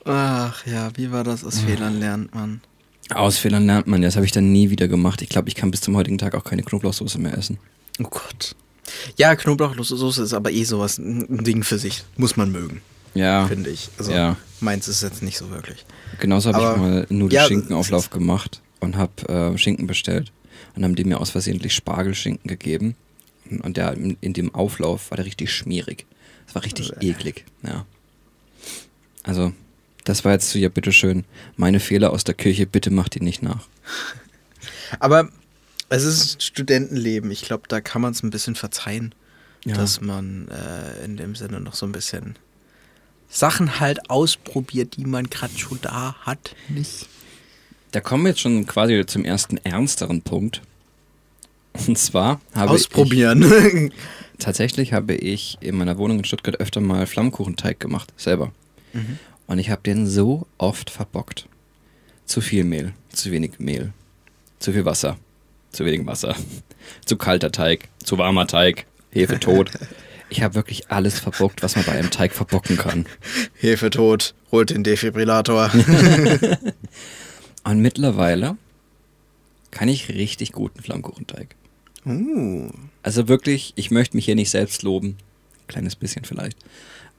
Ach 0.06 0.66
ja, 0.66 0.90
wie 0.96 1.12
war 1.12 1.24
das? 1.24 1.44
Aus 1.44 1.60
Fehlern 1.60 2.00
lernt 2.00 2.34
man. 2.34 2.62
Aus 3.14 3.38
Fehlern 3.38 3.66
lernt 3.66 3.88
man, 3.88 4.02
ja, 4.02 4.08
das 4.08 4.16
habe 4.16 4.26
ich 4.26 4.32
dann 4.32 4.52
nie 4.52 4.70
wieder 4.70 4.88
gemacht. 4.88 5.22
Ich 5.22 5.30
glaube, 5.30 5.48
ich 5.48 5.56
kann 5.56 5.72
bis 5.72 5.82
zum 5.82 5.96
heutigen 5.96 6.18
Tag 6.18 6.34
auch 6.36 6.44
keine 6.44 6.64
Knoblauchsoße 6.64 7.20
mehr 7.20 7.38
essen. 7.38 7.60
Oh 8.00 8.08
Gott. 8.10 8.56
Ja, 9.18 9.36
Knoblauchsoße 9.36 10.24
ist 10.24 10.34
aber 10.34 10.52
eh 10.52 10.64
sowas, 10.64 10.98
ein 10.98 11.44
Ding 11.44 11.64
für 11.64 11.78
sich. 11.80 12.04
Muss 12.18 12.36
man 12.38 12.52
mögen, 12.52 12.82
Ja, 13.14 13.48
finde 13.48 13.70
ich. 13.72 13.90
Also 13.98 14.12
Ja. 14.12 14.38
meins 14.60 14.88
ist 14.88 15.02
jetzt 15.04 15.22
nicht 15.24 15.38
so 15.38 15.50
wirklich. 15.50 15.86
genauso 16.20 16.52
habe 16.54 16.60
ich 16.60 16.78
mal 16.82 17.00
Ja, 17.10 17.16
Nudelschinkenauflauf 17.16 18.10
gemacht 18.12 18.62
und 18.80 18.96
habe 18.98 19.28
äh, 19.54 19.58
Schinken 19.58 19.88
bestellt. 19.88 20.32
Und 20.76 20.84
haben 20.84 20.96
die 20.96 21.04
mir 21.06 21.20
aus 21.20 21.30
versehentlich 21.32 21.74
Spargelschinken 21.74 22.48
gegeben. 22.48 22.96
Und, 23.64 23.78
der 23.78 23.94
in, 23.94 24.34
dem 24.34 24.54
Auflauf 24.56 25.10
war 25.12 25.16
der 25.18 25.26
richtig 25.26 25.54
schmierig. 25.54 26.06
Das 26.48 26.56
war 26.56 26.64
richtig 26.64 26.92
eklig, 27.02 27.46
ja. 27.64 27.86
Also, 29.24 29.54
das 30.06 30.24
war 30.24 30.32
jetzt 30.34 30.50
so, 30.50 30.58
ja, 30.58 30.70
bitteschön, 30.70 31.26
meine 31.58 31.80
Fehler 31.82 32.12
aus 32.12 32.24
der 32.24 32.36
Kirche, 32.36 32.66
bitte 32.66 32.92
macht 32.92 33.16
die 33.16 33.22
nicht 33.22 33.44
nach. 33.44 33.68
Aber 35.00 35.30
es 35.90 36.04
ist 36.04 36.42
Studentenleben. 36.42 37.30
Ich 37.32 37.42
glaube, 37.42 37.64
da 37.68 37.82
kann 37.82 38.02
man 38.02 38.14
es 38.14 38.24
ein 38.24 38.30
bisschen 38.30 38.56
verzeihen, 38.56 39.14
Ja. 39.66 39.76
dass 39.76 40.00
man 40.02 40.48
äh, 40.48 41.04
in 41.04 41.18
dem 41.18 41.36
Sinne 41.36 41.60
noch 41.60 41.76
so 41.76 41.86
ein 41.86 41.92
bisschen 41.92 42.38
Sachen 43.30 43.80
halt 43.80 44.10
ausprobiert, 44.10 44.96
die 44.98 45.06
man 45.06 45.30
gerade 45.30 45.58
schon 45.58 45.80
da 45.82 46.16
hat. 46.22 46.56
Nicht? 46.70 47.08
Da 47.92 48.00
kommen 48.02 48.24
wir 48.24 48.30
jetzt 48.30 48.42
schon 48.42 48.66
quasi 48.68 49.04
zum 49.06 49.26
ersten 49.26 49.58
ernsteren 49.58 50.22
Punkt. 50.22 50.62
Und 51.88 51.98
zwar 51.98 52.40
habe 52.54 52.72
Ausprobieren. 52.72 53.42
ich, 53.44 53.92
tatsächlich 54.40 54.94
habe 54.94 55.14
ich 55.16 55.58
in 55.62 55.76
meiner 55.78 55.98
Wohnung 55.98 56.20
in 56.20 56.26
Stuttgart 56.26 56.60
öfter 56.60 56.80
mal 56.80 57.06
Flammkuchenteig 57.08 57.80
gemacht, 57.80 58.14
selber. 58.18 58.52
Und 59.48 59.60
ich 59.60 59.70
habe 59.70 59.82
den 59.84 60.08
so 60.08 60.48
oft 60.58 60.90
verbockt. 60.90 61.48
Zu 62.26 62.42
viel 62.42 62.64
Mehl, 62.64 62.94
zu 63.10 63.32
wenig 63.32 63.60
Mehl, 63.60 63.94
zu 64.60 64.74
viel 64.74 64.86
Wasser, 64.86 65.18
zu 65.72 65.86
wenig 65.86 66.06
Wasser, 66.08 66.36
zu 67.06 67.18
kalter 67.18 67.52
Teig, 67.52 67.90
zu 68.04 68.18
warmer 68.18 68.48
Teig, 68.48 68.86
Hefe 69.12 69.40
tot. 69.40 69.72
Ich 70.32 70.42
habe 70.42 70.56
wirklich 70.56 70.90
alles 70.90 71.20
verbockt, 71.20 71.62
was 71.62 71.76
man 71.76 71.86
bei 71.86 71.92
einem 71.92 72.10
Teig 72.10 72.34
verbocken 72.34 72.78
kann. 72.78 73.06
Hefe 73.54 73.92
tot, 73.92 74.34
holt 74.52 74.72
den 74.72 74.84
Defibrillator. 74.84 75.72
Und 77.64 77.80
mittlerweile 77.80 78.58
kann 79.70 79.88
ich 79.88 80.10
richtig 80.10 80.52
guten 80.52 80.82
Flammkuchenteig. 80.82 81.56
uh, 82.08 82.72
Also 83.04 83.28
wirklich, 83.28 83.74
ich 83.76 83.92
möchte 83.92 84.18
mich 84.18 84.26
hier 84.26 84.36
nicht 84.36 84.50
selbst 84.50 84.82
loben. 84.82 85.18
Kleines 85.68 85.96
bisschen 85.96 86.26
vielleicht. 86.26 86.58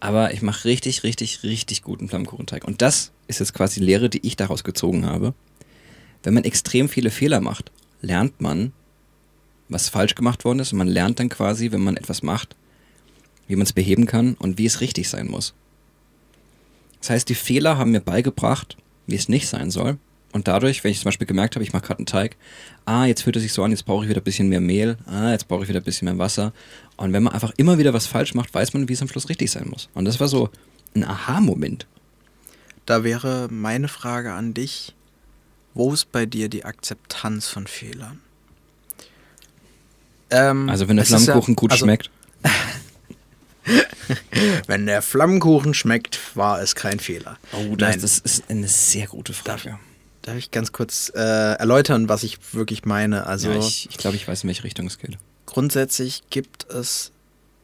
Aber 0.00 0.32
ich 0.32 0.42
mache 0.42 0.66
richtig, 0.66 1.02
richtig, 1.02 1.42
richtig 1.42 1.82
guten 1.82 2.08
Flammkuchenteig. 2.08 2.64
Und 2.64 2.82
das 2.82 3.12
ist 3.28 3.40
jetzt 3.40 3.54
quasi 3.54 3.80
die 3.80 3.86
Lehre, 3.86 4.08
die 4.08 4.26
ich 4.26 4.36
daraus 4.36 4.62
gezogen 4.62 5.06
habe. 5.06 5.34
Wenn 6.22 6.34
man 6.34 6.44
extrem 6.44 6.88
viele 6.88 7.10
Fehler 7.10 7.40
macht, 7.40 7.72
lernt 8.02 8.40
man, 8.40 8.72
was 9.68 9.88
falsch 9.88 10.14
gemacht 10.14 10.44
worden 10.44 10.60
ist. 10.60 10.72
Und 10.72 10.78
man 10.78 10.88
lernt 10.88 11.18
dann 11.18 11.28
quasi, 11.28 11.72
wenn 11.72 11.82
man 11.82 11.96
etwas 11.96 12.22
macht, 12.22 12.56
wie 13.48 13.56
man 13.56 13.64
es 13.64 13.72
beheben 13.72 14.06
kann 14.06 14.34
und 14.34 14.58
wie 14.58 14.66
es 14.66 14.80
richtig 14.80 15.08
sein 15.08 15.28
muss. 15.28 15.54
Das 17.00 17.10
heißt, 17.10 17.28
die 17.28 17.34
Fehler 17.34 17.78
haben 17.78 17.92
mir 17.92 18.00
beigebracht, 18.00 18.76
wie 19.06 19.16
es 19.16 19.28
nicht 19.28 19.48
sein 19.48 19.70
soll. 19.70 19.98
Und 20.32 20.48
dadurch, 20.48 20.84
wenn 20.84 20.90
ich 20.90 20.98
zum 20.98 21.06
Beispiel 21.06 21.26
gemerkt 21.26 21.54
habe, 21.54 21.64
ich 21.64 21.72
mache 21.72 21.86
gerade 21.86 22.00
einen 22.00 22.06
Teig, 22.06 22.36
ah, 22.84 23.06
jetzt 23.06 23.22
fühlt 23.22 23.36
es 23.36 23.42
sich 23.42 23.52
so 23.52 23.62
an, 23.62 23.70
jetzt 23.70 23.86
brauche 23.86 24.04
ich 24.04 24.10
wieder 24.10 24.20
ein 24.20 24.24
bisschen 24.24 24.48
mehr 24.48 24.60
Mehl, 24.60 24.98
ah, 25.06 25.30
jetzt 25.30 25.48
brauche 25.48 25.62
ich 25.62 25.68
wieder 25.68 25.80
ein 25.80 25.84
bisschen 25.84 26.06
mehr 26.06 26.18
Wasser. 26.18 26.52
Und 26.96 27.12
wenn 27.12 27.22
man 27.22 27.32
einfach 27.34 27.52
immer 27.56 27.78
wieder 27.78 27.92
was 27.92 28.06
falsch 28.06 28.34
macht, 28.34 28.54
weiß 28.54 28.72
man, 28.72 28.88
wie 28.88 28.92
es 28.94 29.02
am 29.02 29.08
Schluss 29.08 29.28
richtig 29.28 29.50
sein 29.50 29.68
muss. 29.68 29.88
Und 29.94 30.04
das 30.06 30.18
war 30.20 30.28
so 30.28 30.50
ein 30.94 31.04
Aha-Moment. 31.04 31.86
da 32.86 33.04
wäre 33.04 33.48
meine 33.50 33.88
Frage 33.88 34.32
an 34.32 34.54
dich. 34.54 34.94
wo 35.74 35.92
ist 35.92 36.10
bei 36.10 36.24
dir 36.24 36.48
die 36.48 36.64
Akzeptanz 36.64 37.48
von 37.48 37.66
Fehlern? 37.66 38.20
Ähm, 40.30 40.68
Also 40.70 40.88
wenn 40.88 40.96
der 40.96 41.04
Flammkuchen 41.04 41.52
ja, 41.52 41.56
gut 41.56 41.72
also, 41.72 41.84
schmeckt. 41.84 42.10
Wenn 44.66 44.86
der 44.86 45.02
Flammkuchen 45.02 45.74
schmeckt, 45.74 46.18
war 46.36 46.60
es 46.60 46.74
kein 46.76 47.00
Fehler. 47.00 47.38
Oh, 47.52 47.74
Nein. 47.76 48.00
das 48.00 48.18
ist 48.18 48.44
eine 48.48 48.68
sehr 48.68 49.06
gute 49.08 49.32
Frage. 49.32 49.78
Darf 50.22 50.36
ich 50.36 50.50
ganz 50.52 50.70
kurz 50.72 51.10
äh, 51.14 51.18
erläutern, 51.20 52.08
was 52.08 52.22
ich 52.22 52.38
wirklich 52.52 52.84
meine? 52.84 53.26
Also 53.26 53.50
ja, 53.50 53.58
ich 53.58 53.88
ich 53.90 53.96
glaube, 53.96 54.16
ich 54.16 54.26
weiß, 54.28 54.44
in 54.44 54.48
welche 54.48 54.62
Richtung 54.64 54.86
es 54.86 54.98
geht. 54.98 55.18
Grundsätzlich 55.56 56.22
gibt 56.28 56.68
es, 56.68 57.12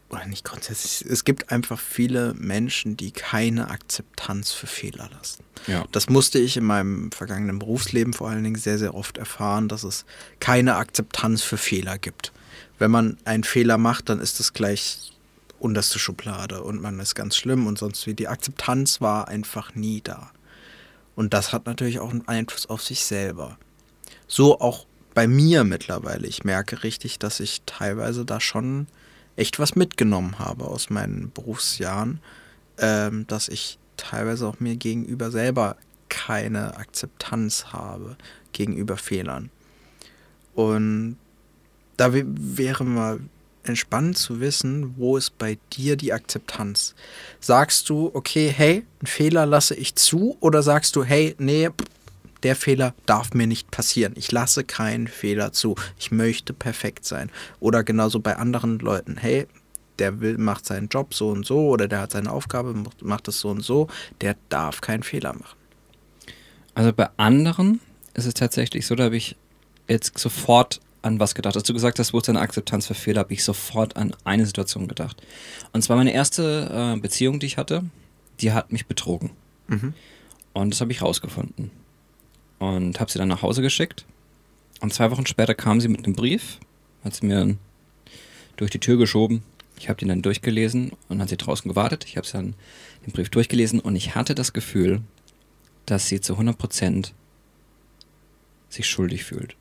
oder 0.08 0.24
nicht 0.24 0.44
grundsätzlich, 0.44 1.04
es 1.10 1.24
gibt 1.24 1.52
einfach 1.52 1.78
viele 1.78 2.32
Menschen, 2.32 2.96
die 2.96 3.10
keine 3.10 3.68
Akzeptanz 3.68 4.50
für 4.50 4.66
Fehler 4.66 5.10
lassen. 5.12 5.44
Ja. 5.66 5.84
Das 5.92 6.08
musste 6.08 6.38
ich 6.38 6.56
in 6.56 6.64
meinem 6.64 7.12
vergangenen 7.12 7.58
Berufsleben 7.58 8.14
vor 8.14 8.30
allen 8.30 8.44
Dingen 8.44 8.56
sehr, 8.56 8.78
sehr 8.78 8.94
oft 8.94 9.18
erfahren, 9.18 9.68
dass 9.68 9.84
es 9.84 10.06
keine 10.40 10.76
Akzeptanz 10.76 11.42
für 11.42 11.58
Fehler 11.58 11.98
gibt. 11.98 12.32
Wenn 12.78 12.90
man 12.90 13.18
einen 13.26 13.44
Fehler 13.44 13.76
macht, 13.76 14.08
dann 14.08 14.20
ist 14.20 14.40
es 14.40 14.54
gleich 14.54 15.12
unterste 15.58 15.98
Schublade 15.98 16.62
und 16.62 16.80
man 16.80 16.98
ist 16.98 17.14
ganz 17.14 17.36
schlimm 17.36 17.66
und 17.66 17.78
sonst 17.78 18.06
wie. 18.06 18.14
Die 18.14 18.28
Akzeptanz 18.28 19.02
war 19.02 19.28
einfach 19.28 19.74
nie 19.74 20.00
da. 20.00 20.30
Und 21.14 21.34
das 21.34 21.52
hat 21.52 21.66
natürlich 21.66 22.00
auch 22.00 22.10
einen 22.10 22.26
Einfluss 22.26 22.64
auf 22.64 22.82
sich 22.82 23.04
selber. 23.04 23.58
So 24.28 24.60
auch 24.60 24.86
bei 25.14 25.26
mir 25.26 25.64
mittlerweile. 25.64 26.26
Ich 26.26 26.44
merke 26.44 26.82
richtig, 26.82 27.18
dass 27.18 27.40
ich 27.40 27.62
teilweise 27.66 28.24
da 28.24 28.40
schon 28.40 28.86
echt 29.36 29.58
was 29.58 29.74
mitgenommen 29.76 30.38
habe 30.38 30.64
aus 30.64 30.90
meinen 30.90 31.30
Berufsjahren, 31.32 32.20
ähm, 32.78 33.26
dass 33.26 33.48
ich 33.48 33.78
teilweise 33.96 34.46
auch 34.46 34.60
mir 34.60 34.76
gegenüber 34.76 35.30
selber 35.30 35.76
keine 36.08 36.76
Akzeptanz 36.76 37.66
habe 37.72 38.16
gegenüber 38.52 38.96
Fehlern. 38.96 39.50
Und 40.54 41.16
da 41.96 42.08
wä- 42.08 42.26
wäre 42.26 42.84
mal 42.84 43.20
entspannt 43.64 44.18
zu 44.18 44.40
wissen, 44.40 44.94
wo 44.96 45.16
ist 45.16 45.38
bei 45.38 45.56
dir 45.72 45.96
die 45.96 46.12
Akzeptanz? 46.12 46.94
Sagst 47.40 47.88
du, 47.88 48.10
okay, 48.12 48.52
hey, 48.54 48.84
einen 49.00 49.06
Fehler 49.06 49.46
lasse 49.46 49.74
ich 49.74 49.94
zu 49.94 50.36
oder 50.40 50.62
sagst 50.62 50.96
du, 50.96 51.04
hey, 51.04 51.34
nee, 51.38 51.70
der 52.42 52.56
Fehler 52.56 52.94
darf 53.06 53.34
mir 53.34 53.46
nicht 53.46 53.70
passieren. 53.70 54.14
Ich 54.16 54.32
lasse 54.32 54.64
keinen 54.64 55.08
Fehler 55.08 55.52
zu. 55.52 55.74
Ich 55.98 56.10
möchte 56.10 56.52
perfekt 56.52 57.04
sein. 57.04 57.30
Oder 57.60 57.84
genauso 57.84 58.20
bei 58.20 58.36
anderen 58.36 58.78
Leuten, 58.78 59.16
hey, 59.16 59.46
der 59.98 60.20
will, 60.20 60.38
macht 60.38 60.66
seinen 60.66 60.88
Job 60.88 61.14
so 61.14 61.28
und 61.28 61.46
so 61.46 61.68
oder 61.68 61.86
der 61.86 62.00
hat 62.00 62.12
seine 62.12 62.30
Aufgabe, 62.32 62.74
macht- 63.02 63.28
es 63.28 63.38
so 63.40 63.50
und 63.50 63.62
so, 63.62 63.88
der 64.20 64.36
darf 64.48 64.80
keinen 64.80 65.02
Fehler 65.02 65.32
machen. 65.34 65.56
Also 66.74 66.92
bei 66.92 67.08
anderen 67.18 67.80
ist 68.14 68.26
es 68.26 68.34
tatsächlich 68.34 68.86
so, 68.86 68.94
da 68.94 69.04
habe 69.04 69.16
ich 69.16 69.36
jetzt 69.88 70.18
sofort 70.18 70.80
an 71.02 71.20
was 71.20 71.34
gedacht. 71.34 71.56
Als 71.56 71.64
du 71.64 71.74
gesagt 71.74 71.98
hast, 71.98 72.12
wo 72.12 72.18
ist 72.18 72.28
deine 72.28 72.40
Akzeptanz 72.40 72.86
für 72.86 72.94
Fehler, 72.94 73.20
habe 73.20 73.32
ich 73.34 73.44
sofort 73.44 73.96
an 73.96 74.14
eine 74.24 74.46
Situation 74.46 74.88
gedacht. 74.88 75.20
Und 75.72 75.82
zwar 75.82 75.96
meine 75.96 76.12
erste 76.14 76.94
äh, 76.96 77.00
Beziehung, 77.00 77.40
die 77.40 77.46
ich 77.46 77.58
hatte, 77.58 77.84
die 78.40 78.52
hat 78.52 78.72
mich 78.72 78.86
betrogen. 78.86 79.30
Mhm. 79.68 79.94
Und 80.54 80.70
das 80.70 80.80
habe 80.80 80.92
ich 80.92 81.02
rausgefunden. 81.02 81.70
Und 82.62 83.00
habe 83.00 83.10
sie 83.10 83.18
dann 83.18 83.26
nach 83.26 83.42
Hause 83.42 83.60
geschickt. 83.60 84.06
Und 84.80 84.94
zwei 84.94 85.10
Wochen 85.10 85.26
später 85.26 85.52
kam 85.52 85.80
sie 85.80 85.88
mit 85.88 86.04
einem 86.04 86.14
Brief, 86.14 86.60
hat 87.02 87.12
sie 87.12 87.26
mir 87.26 87.56
durch 88.54 88.70
die 88.70 88.78
Tür 88.78 88.98
geschoben. 88.98 89.42
Ich 89.80 89.88
habe 89.88 89.98
den 89.98 90.06
dann 90.06 90.22
durchgelesen 90.22 90.92
und 91.08 91.20
hat 91.20 91.28
sie 91.28 91.36
draußen 91.36 91.68
gewartet. 91.68 92.04
Ich 92.06 92.16
habe 92.16 92.28
dann 92.32 92.54
den 93.04 93.12
Brief 93.12 93.30
durchgelesen 93.30 93.80
und 93.80 93.96
ich 93.96 94.14
hatte 94.14 94.36
das 94.36 94.52
Gefühl, 94.52 95.02
dass 95.86 96.06
sie 96.06 96.20
zu 96.20 96.38
100% 96.38 97.10
sich 98.68 98.88
schuldig 98.88 99.24
fühlt. 99.24 99.56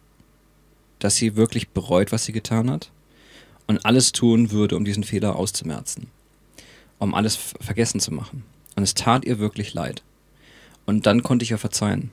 Dass 0.99 1.15
sie 1.15 1.35
wirklich 1.35 1.69
bereut, 1.69 2.11
was 2.11 2.25
sie 2.25 2.33
getan 2.33 2.69
hat 2.69 2.91
und 3.65 3.83
alles 3.83 4.11
tun 4.11 4.51
würde, 4.51 4.77
um 4.77 4.85
diesen 4.85 5.03
Fehler 5.03 5.37
auszumerzen. 5.37 6.05
Um 6.99 7.15
alles 7.15 7.35
vergessen 7.35 7.99
zu 7.99 8.13
machen. 8.13 8.43
Und 8.75 8.83
es 8.83 8.93
tat 8.93 9.25
ihr 9.25 9.39
wirklich 9.39 9.73
leid. 9.73 10.03
Und 10.85 11.07
dann 11.07 11.23
konnte 11.23 11.41
ich 11.41 11.49
ihr 11.49 11.57
verzeihen. 11.57 12.11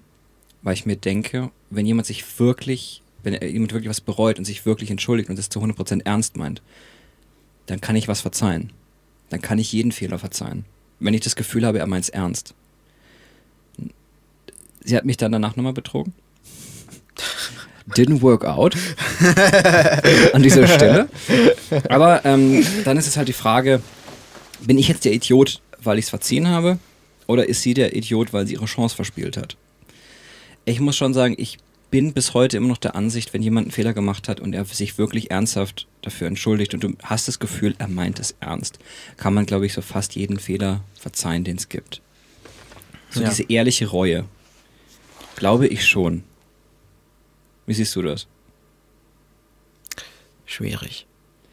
Weil 0.63 0.75
ich 0.75 0.87
mir 0.87 0.97
denke, 0.97 1.51
wenn 1.71 1.87
jemand 1.87 2.07
sich 2.07 2.25
wirklich, 2.39 3.03
wenn 3.23 3.35
jemand 3.43 3.73
wirklich 3.73 3.89
was 3.89 4.01
bereut 4.01 4.39
und 4.39 4.45
sich 4.45 4.67
wirklich 4.67 4.91
entschuldigt 4.91 5.31
und 5.31 5.39
es 5.39 5.49
zu 5.49 5.61
100% 5.61 6.05
ernst 6.05 6.37
meint, 6.37 6.63
dann 7.67 7.81
kann 7.81 7.97
ich 7.97 8.09
was 8.09 8.21
verzeihen. 8.21 8.73
Dann 9.31 9.43
kann 9.43 9.59
ich 9.59 9.73
jeden 9.73 9.93
Fehler 9.93 10.19
verzeihen. 10.19 10.65
Wenn 11.01 11.15
ich 11.15 11.21
das 11.21 11.37
Gefühl 11.37 11.67
habe, 11.67 11.79
er 11.79 11.87
meint 11.87 12.05
es 12.05 12.09
ernst. 12.09 12.55
Sie 14.83 14.97
hat 14.97 15.05
mich 15.05 15.17
dann 15.17 15.33
danach 15.33 15.55
nochmal 15.55 15.75
betrogen. 15.75 16.15
Didn't 17.95 18.23
work 18.23 18.45
out. 18.45 18.77
An 20.33 20.43
dieser 20.43 20.67
Stelle. 20.67 21.09
Aber 21.89 22.25
ähm, 22.25 22.65
dann 22.85 22.97
ist 22.97 23.07
es 23.07 23.17
halt 23.17 23.29
die 23.29 23.33
Frage, 23.33 23.83
bin 24.61 24.79
ich 24.79 24.89
jetzt 24.89 25.05
der 25.05 25.13
Idiot, 25.13 25.61
weil 25.83 25.99
ich 25.99 26.07
es 26.07 26.11
verziehen 26.11 26.49
habe? 26.49 26.79
Oder 27.27 27.49
ist 27.49 27.63
sie 27.63 27.75
der 27.75 27.95
Idiot, 27.95 28.33
weil 28.33 28.47
sie 28.47 28.55
ihre 28.55 28.67
Chance 28.67 28.97
verspielt 28.97 29.37
hat? 29.37 29.57
Ich 30.69 30.81
muss 30.81 30.97
schon 30.97 31.15
sagen, 31.15 31.35
ich 31.39 31.59
bin 31.91 32.13
bis 32.13 32.35
heute 32.35 32.59
immer 32.59 32.69
noch 32.69 32.77
der 32.77 32.95
Ansicht, 32.95 33.33
wenn 33.33 33.43
jemand 33.43 33.65
einen 33.67 33.73
Fehler 33.73 33.95
gemacht 33.95 34.29
hat 34.29 34.39
und 34.39 34.53
er 34.55 34.67
sich 34.67 34.99
wirklich 34.99 35.31
ernsthaft 35.31 35.87
dafür 36.03 36.27
entschuldigt 36.27 36.75
und 36.75 36.85
du 36.85 36.93
hast 37.03 37.27
das 37.27 37.39
Gefühl, 37.39 37.75
er 37.79 37.89
meint 37.89 38.19
es 38.19 38.35
ernst, 38.41 38.79
kann 39.17 39.33
man, 39.33 39.47
glaube 39.47 39.65
ich, 39.65 39.73
so 39.73 39.81
fast 39.81 40.15
jeden 40.15 40.39
Fehler 40.39 40.83
verzeihen, 41.01 41.45
den 41.45 41.57
es 41.57 41.71
gibt. 41.71 42.03
So 43.09 43.23
Ja. 43.23 43.31
diese 43.31 43.45
ehrliche 43.45 43.87
Reue. 43.87 44.27
Glaube 45.37 45.67
ich 45.69 45.87
schon. 45.87 46.23
Wie 47.67 47.75
siehst 47.75 47.97
du 47.97 48.03
das? 48.03 48.27
schwierig. 50.45 51.07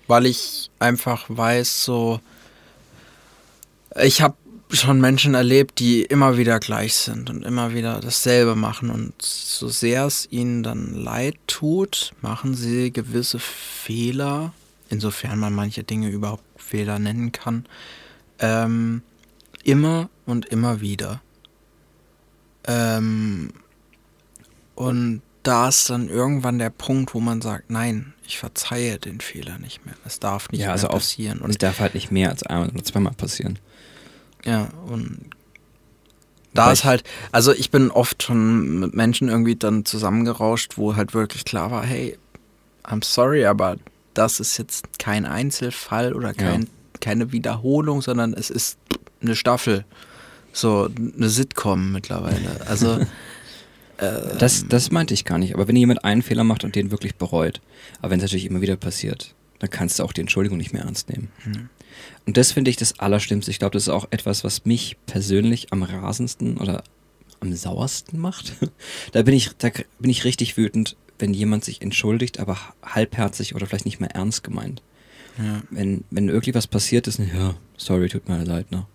Weil 0.08 0.26
ich 0.26 0.70
einfach 0.80 1.26
weiß, 1.28 1.84
so, 1.84 2.20
ich 4.02 4.22
habe 4.22 4.36
schon 4.72 5.00
Menschen 5.00 5.36
erlebt, 5.36 5.80
die 5.80 6.02
immer 6.04 6.38
wieder 6.38 6.60
gleich 6.60 6.96
sind 6.96 7.30
und 7.30 7.44
immer 7.46 7.74
wieder 7.74 8.00
dasselbe 8.00 8.56
machen. 8.56 8.90
Und 8.90 9.14
so 9.22 9.68
sehr 9.68 10.06
es 10.06 10.28
ihnen 10.32 10.64
dann 10.64 10.94
leid 10.94 11.36
tut, 11.48 12.14
machen 12.22 12.56
sie 12.56 12.92
gewisse 12.92 13.40
Fehler, 13.40 14.54
insofern 14.90 15.40
man 15.40 15.54
manche 15.54 15.84
Dinge 15.84 16.10
überhaupt 16.10 16.44
Fehler 16.58 17.00
nennen 17.00 17.32
kann, 17.32 17.66
ähm, 18.40 19.02
immer 19.64 20.10
und 20.26 20.46
immer 20.48 20.82
wieder. 20.82 21.22
Ähm, 22.68 23.52
und 24.74 25.22
da 25.44 25.68
ist 25.70 25.90
dann 25.92 26.10
irgendwann 26.10 26.58
der 26.58 26.72
Punkt, 26.72 27.14
wo 27.14 27.20
man 27.20 27.42
sagt, 27.42 27.70
nein, 27.70 28.14
ich 28.28 28.40
verzeihe 28.40 28.98
den 28.98 29.22
Fehler 29.22 29.60
nicht 29.60 29.86
mehr. 29.86 29.94
Es 30.06 30.20
darf 30.20 30.50
nicht 30.50 30.62
Ja, 30.62 30.68
mehr 30.68 30.74
also 30.74 30.88
auch- 30.90 30.94
passieren. 30.96 31.40
Und 31.40 31.52
es 31.52 31.58
darf 31.60 31.80
halt 31.80 31.94
nicht 31.94 32.12
mehr 32.12 32.30
als 32.32 32.42
einmal 32.44 32.70
oder 32.70 32.84
zweimal 32.84 33.14
passieren. 33.14 33.60
Ja, 34.46 34.70
und 34.88 35.30
da 36.54 36.72
ist 36.72 36.86
halt, 36.86 37.04
also 37.34 37.52
ich 37.52 37.70
bin 37.70 37.92
oft 37.92 38.24
schon 38.24 38.80
mit 38.80 38.94
Menschen 38.94 39.28
irgendwie 39.28 39.56
dann 39.56 39.84
zusammengerauscht, 39.84 40.78
wo 40.78 40.96
halt 40.96 41.14
wirklich 41.14 41.44
klar 41.44 41.70
war, 41.70 41.84
hey, 41.84 42.18
I'm 42.86 43.04
sorry, 43.04 43.46
aber 43.46 43.78
das 44.14 44.40
ist 44.40 44.58
jetzt 44.58 44.98
kein 44.98 45.26
Einzelfall 45.26 46.14
oder 46.14 46.34
kein, 46.34 46.68
keine 47.02 47.34
Wiederholung, 47.34 48.02
sondern 48.02 48.34
es 48.34 48.50
ist 48.50 48.78
eine 49.22 49.36
Staffel. 49.36 49.84
So, 50.54 50.90
eine 51.18 51.28
Sitcom 51.28 51.92
mittlerweile. 51.92 52.66
Also, 52.68 53.00
äh, 53.98 54.38
Das, 54.40 54.66
das 54.70 54.92
meinte 54.92 55.14
ich 55.14 55.26
gar 55.26 55.38
nicht. 55.38 55.54
Aber 55.54 55.68
wenn 55.68 55.76
jemand 55.76 56.06
einen 56.06 56.22
Fehler 56.22 56.46
macht 56.46 56.64
und 56.64 56.76
den 56.76 56.92
wirklich 56.92 57.16
bereut, 57.16 57.60
aber 58.00 58.12
wenn 58.12 58.20
es 58.20 58.24
natürlich 58.24 58.46
immer 58.46 58.62
wieder 58.62 58.78
passiert, 58.78 59.36
dann 59.60 59.70
kannst 59.70 60.00
du 60.00 60.04
auch 60.04 60.14
die 60.14 60.22
Entschuldigung 60.22 60.58
nicht 60.58 60.72
mehr 60.72 60.84
ernst 60.84 61.10
nehmen. 61.10 61.30
Und 62.26 62.38
das 62.38 62.52
finde 62.52 62.72
ich 62.72 62.78
das 62.78 63.00
Allerschlimmste. 63.00 63.52
Ich 63.52 63.60
glaube, 63.60 63.74
das 63.74 63.84
ist 63.84 63.90
auch 63.90 64.08
etwas, 64.12 64.44
was 64.44 64.66
mich 64.66 64.98
persönlich 65.06 65.72
am 65.72 65.84
rasendsten 65.84 66.58
oder 66.58 66.84
am 67.40 67.54
sauersten 67.54 68.18
macht. 68.20 68.54
da 69.12 69.22
bin 69.22 69.34
ich, 69.36 69.52
da 69.58 69.70
bin 70.00 70.10
ich 70.10 70.24
richtig 70.26 70.58
wütend, 70.58 70.96
wenn 71.20 71.34
jemand 71.34 71.64
sich 71.64 71.82
entschuldigt, 71.82 72.40
aber 72.40 72.58
halbherzig 72.84 73.56
oder 73.56 73.68
vielleicht 73.68 73.86
nicht 73.86 74.00
mehr 74.00 74.12
ernst 74.12 74.44
gemeint. 74.44 74.82
ja. 75.38 75.62
Wenn, 75.70 76.04
wenn 76.12 76.30
irgendwie 76.30 76.56
was 76.56 76.68
passiert 76.68 77.08
ist, 77.08 77.20
ja, 77.20 77.56
sorry, 77.78 78.10
tut 78.10 78.28
mir 78.28 78.44
leid, 78.44 78.72
ne? 78.72 78.86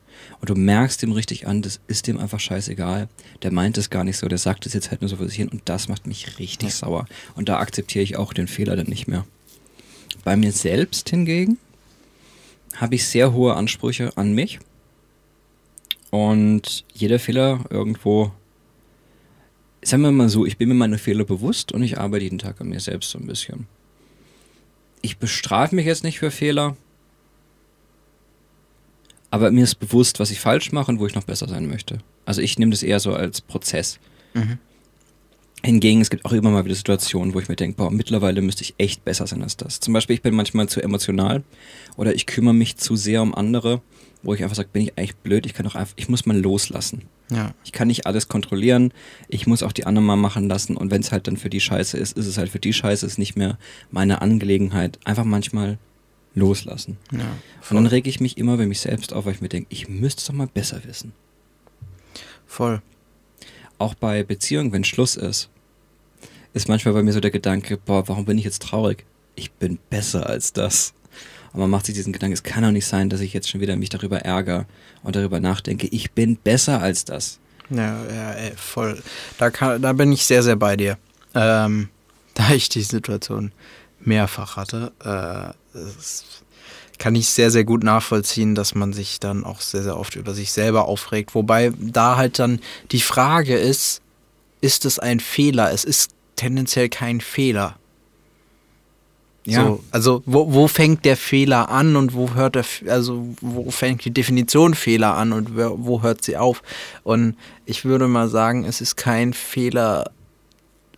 Und 0.41 0.51
du 0.51 0.55
merkst 0.55 1.01
dem 1.01 1.13
richtig 1.13 1.47
an, 1.47 1.63
das 1.63 1.81
ist 1.87 2.07
dem 2.07 2.19
einfach 2.19 2.41
scheißegal. 2.41 3.09
Der 3.43 3.53
meint 3.53 3.79
es 3.79 3.89
gar 3.89 4.05
nicht 4.05 4.19
so, 4.19 4.29
der 4.29 4.37
sagt 4.37 4.67
es 4.67 4.75
jetzt 4.75 4.91
halt 4.91 5.01
nur 5.01 5.09
so 5.09 5.17
vor 5.17 5.27
sich 5.27 5.37
hin 5.37 5.49
und 5.49 5.63
das 5.65 5.89
macht 5.89 6.07
mich 6.07 6.39
richtig 6.39 6.69
Ja. 6.71 6.75
sauer. 6.75 7.07
Und 7.37 7.49
da 7.49 7.59
akzeptiere 7.59 8.03
ich 8.03 8.17
auch 8.17 8.35
den 8.35 8.47
Fehler 8.47 8.77
dann 8.77 8.87
nicht 8.89 9.09
mehr. 9.09 9.25
Bei 10.25 10.37
mir 10.37 10.53
selbst 10.53 11.09
hingegen 11.09 11.57
habe 12.81 12.95
ich 12.95 13.07
sehr 13.07 13.35
hohe 13.35 13.55
Ansprüche 13.55 14.17
an 14.17 14.33
mich. 14.33 14.59
Und 16.11 16.85
jeder 16.95 17.19
Fehler 17.19 17.61
irgendwo, 17.69 18.33
sagen 19.83 20.03
wir 20.03 20.11
mal 20.11 20.31
so, 20.31 20.47
ich 20.47 20.57
bin 20.57 20.69
mir 20.69 20.75
meine 20.75 20.99
Fehler 20.99 21.25
bewusst 21.25 21.73
und 21.73 21.83
ich 21.83 21.99
arbeite 21.99 22.25
jeden 22.25 22.39
Tag 22.39 22.61
an 22.61 22.71
mir 22.71 22.81
selbst 22.81 23.11
so 23.11 23.19
ein 23.19 23.27
bisschen. 23.27 23.67
Ich 25.03 25.19
bestrafe 25.19 25.75
mich 25.75 25.87
jetzt 25.87 26.05
nicht 26.05 26.19
für 26.19 26.31
Fehler, 26.31 26.77
aber 29.31 29.51
mir 29.51 29.65
ist 29.65 29.77
bewusst, 29.77 30.19
was 30.19 30.31
ich 30.31 30.41
falsch 30.41 30.73
mache 30.73 30.91
und 30.91 30.99
wo 30.99 31.07
ich 31.07 31.15
noch 31.15 31.25
besser 31.25 31.49
sein 31.49 31.69
möchte. 31.69 31.99
Also 32.25 32.41
ich 32.41 32.59
nehme 32.59 32.73
das 32.73 32.83
eher 32.83 32.99
so 32.99 33.13
als 33.13 33.43
Prozess. 33.43 34.01
Mhm. 34.33 34.59
Hingegen, 35.63 36.01
es 36.01 36.09
gibt 36.09 36.25
auch 36.25 36.33
immer 36.33 36.51
mal 36.51 36.65
wieder 36.65 36.75
Situationen, 36.75 37.35
wo 37.35 37.41
ich 37.41 37.49
mir 37.49 37.57
denke, 37.57 37.77
boah, 37.77 37.91
mittlerweile 37.91 38.41
müsste 38.41 38.63
ich 38.63 38.75
echt 38.79 39.05
besser 39.05 39.27
sein 39.27 39.43
als 39.43 39.57
das. 39.57 39.81
Zum 39.81 39.93
Beispiel, 39.93 40.15
ich 40.15 40.23
bin 40.23 40.35
manchmal 40.35 40.69
zu 40.69 40.81
emotional 40.81 41.43
oder 41.97 42.15
ich 42.15 42.27
kümmere 42.27 42.55
mich 42.55 42.77
zu 42.77 42.97
sehr 42.97 43.21
um 43.21 43.35
andere, 43.35 43.83
wo 44.23 44.33
ich 44.33 44.43
einfach 44.43 44.57
sage, 44.57 44.71
bin 44.73 44.83
ich 44.83 44.97
eigentlich 44.97 45.17
blöd, 45.17 45.45
ich 45.45 45.55
kann 45.55 45.65
doch 45.65 45.75
einfach, 45.75 45.93
ich 45.97 46.09
muss 46.09 46.25
mal 46.25 46.37
loslassen. 46.39 47.03
Ja. 47.31 47.55
Ich 47.65 47.73
kann 47.73 47.89
nicht 47.89 48.07
alles 48.07 48.29
kontrollieren, 48.29 48.93
ich 49.29 49.47
muss 49.47 49.63
auch 49.63 49.73
die 49.73 49.87
anderen 49.87 50.07
mal 50.07 50.17
machen 50.17 50.49
lassen 50.49 50.77
und 50.77 50.91
wenn 50.91 51.03
es 51.03 51.13
halt 51.13 51.27
dann 51.27 51.37
für 51.37 51.51
die 51.51 51.61
Scheiße 51.61 51.97
ist, 51.97 52.17
ist 52.17 52.27
es 52.27 52.39
halt 52.39 52.51
für 52.51 52.59
die 52.59 52.73
Scheiße, 52.73 53.05
ist 53.05 53.19
nicht 53.19 53.37
mehr 53.37 53.59
meine 53.91 54.23
Angelegenheit. 54.23 54.99
Einfach 55.05 55.25
manchmal 55.25 55.79
loslassen. 56.35 56.97
ja 57.13 57.19
Und 57.69 57.77
dann 57.77 57.87
rege 57.87 58.09
ich 58.09 58.21
mich 58.21 58.39
immer 58.39 58.55
über 58.55 58.67
mich 58.67 58.81
selbst 58.81 59.13
auf, 59.13 59.27
weil 59.27 59.35
ich 59.35 59.41
mir 59.41 59.49
denke, 59.49 59.67
ich 59.71 59.89
müsste 59.89 60.21
es 60.21 60.27
doch 60.27 60.35
mal 60.35 60.47
besser 60.47 60.81
wissen. 60.85 61.13
voll. 62.47 62.83
Auch 63.81 63.95
bei 63.95 64.23
Beziehungen, 64.23 64.73
wenn 64.73 64.85
Schluss 64.85 65.17
ist, 65.17 65.49
ist 66.53 66.69
manchmal 66.69 66.95
bei 66.95 67.03
mir 67.03 67.13
so 67.13 67.21
der 67.21 67.31
Gedanke, 67.31 67.77
boah, 67.77 68.09
warum 68.09 68.25
bin 68.25 68.39
ich 68.39 68.45
jetzt 68.45 68.63
traurig? 68.63 69.05
Ich 69.37 69.53
bin 69.53 69.79
besser 69.89 70.29
als 70.29 70.53
das. 70.53 70.93
Und 71.53 71.61
man 71.61 71.71
macht 71.71 71.87
sich 71.87 71.95
diesen 71.95 72.13
Gedanken, 72.13 72.35
es 72.35 72.43
kann 72.43 72.63
doch 72.63 72.71
nicht 72.71 72.87
sein, 72.87 73.09
dass 73.09 73.21
ich 73.21 73.33
jetzt 73.33 73.49
schon 73.49 73.61
wieder 73.61 73.77
mich 73.77 73.89
darüber 73.89 74.21
ärgere 74.21 74.67
und 75.03 75.17
darüber 75.17 75.41
nachdenke, 75.41 75.89
ich 75.89 76.13
bin 76.13 76.37
besser 76.37 76.81
als 76.81 77.05
das. 77.05 77.39
Ja, 77.71 78.05
ja, 78.05 78.33
ey, 78.33 78.53
voll. 78.57 79.03
Da, 79.39 79.51
kann, 79.51 79.81
da 79.81 79.93
bin 79.93 80.13
ich 80.13 80.25
sehr, 80.25 80.43
sehr 80.43 80.57
bei 80.57 80.77
dir. 80.77 80.99
Ähm, 81.35 81.89
da 82.35 82.51
ich 82.51 82.69
die 82.69 82.83
Situation 82.83 83.53
mehrfach 84.01 84.57
hatte, 84.57 84.93
äh, 85.01 85.55
das 85.73 86.43
kann 87.01 87.15
ich 87.15 87.29
sehr, 87.31 87.51
sehr 87.51 87.65
gut 87.65 87.83
nachvollziehen, 87.83 88.55
dass 88.55 88.75
man 88.75 88.93
sich 88.93 89.19
dann 89.19 89.43
auch 89.45 89.61
sehr, 89.63 89.83
sehr 89.83 89.99
oft 89.99 90.15
über 90.17 90.35
sich 90.35 90.53
selber 90.53 90.87
aufregt. 90.87 91.35
Wobei 91.35 91.73
da 91.79 92.17
halt 92.17 92.39
dann 92.39 92.61
die 92.93 93.01
Frage 93.01 93.57
ist, 93.57 94.03
ist 94.61 94.85
es 94.85 94.99
ein 94.99 95.19
Fehler? 95.19 95.73
Es 95.73 95.85
ist 95.85 96.11
tendenziell 96.37 96.91
kein 96.91 97.23
Fehler. 97.23 97.77
Ja. 99.47 99.65
So, 99.65 99.83
also 99.91 100.23
wo, 100.27 100.53
wo 100.53 100.69
fängt 100.69 101.07
der 101.07 101.17
Fehler 101.17 101.71
an 101.71 101.97
und 101.97 102.13
wo 102.13 102.35
hört 102.35 102.57
der, 102.57 102.67
also 102.89 103.27
wo 103.41 103.71
fängt 103.71 104.05
die 104.05 104.11
Definition 104.13 104.75
Fehler 104.75 105.17
an 105.17 105.33
und 105.33 105.57
wer- 105.57 105.73
wo 105.79 106.03
hört 106.03 106.23
sie 106.23 106.37
auf? 106.37 106.63
Und 107.03 107.35
ich 107.65 107.87
würde 107.87 108.07
mal 108.09 108.29
sagen, 108.29 108.65
es 108.67 108.83
ist 108.83 108.97
kein 108.97 109.33
Fehler, 109.33 110.11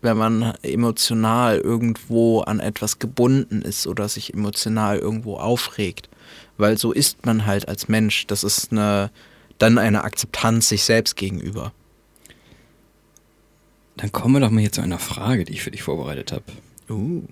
wenn 0.02 0.16
man 0.16 0.54
emotional 0.62 1.58
irgendwo 1.58 2.40
an 2.40 2.60
etwas 2.60 2.98
gebunden 2.98 3.62
ist 3.62 3.86
oder 3.86 4.08
sich 4.08 4.34
emotional 4.34 4.98
irgendwo 4.98 5.36
aufregt. 5.36 6.08
Weil 6.58 6.76
so 6.76 6.92
ist 6.92 7.24
man 7.24 7.46
halt 7.46 7.68
als 7.68 7.88
Mensch. 7.88 8.26
Das 8.26 8.44
ist 8.44 8.72
eine, 8.72 9.10
dann 9.58 9.78
eine 9.78 10.04
Akzeptanz 10.04 10.68
sich 10.68 10.84
selbst 10.84 11.16
gegenüber. 11.16 11.72
Dann 13.96 14.10
kommen 14.10 14.34
wir 14.34 14.40
doch 14.40 14.50
mal 14.50 14.60
hier 14.60 14.72
zu 14.72 14.80
einer 14.80 14.98
Frage, 14.98 15.44
die 15.44 15.52
ich 15.52 15.62
für 15.62 15.70
dich 15.70 15.82
vorbereitet 15.82 16.32
habe. 16.32 16.44
Uh. 16.90 17.22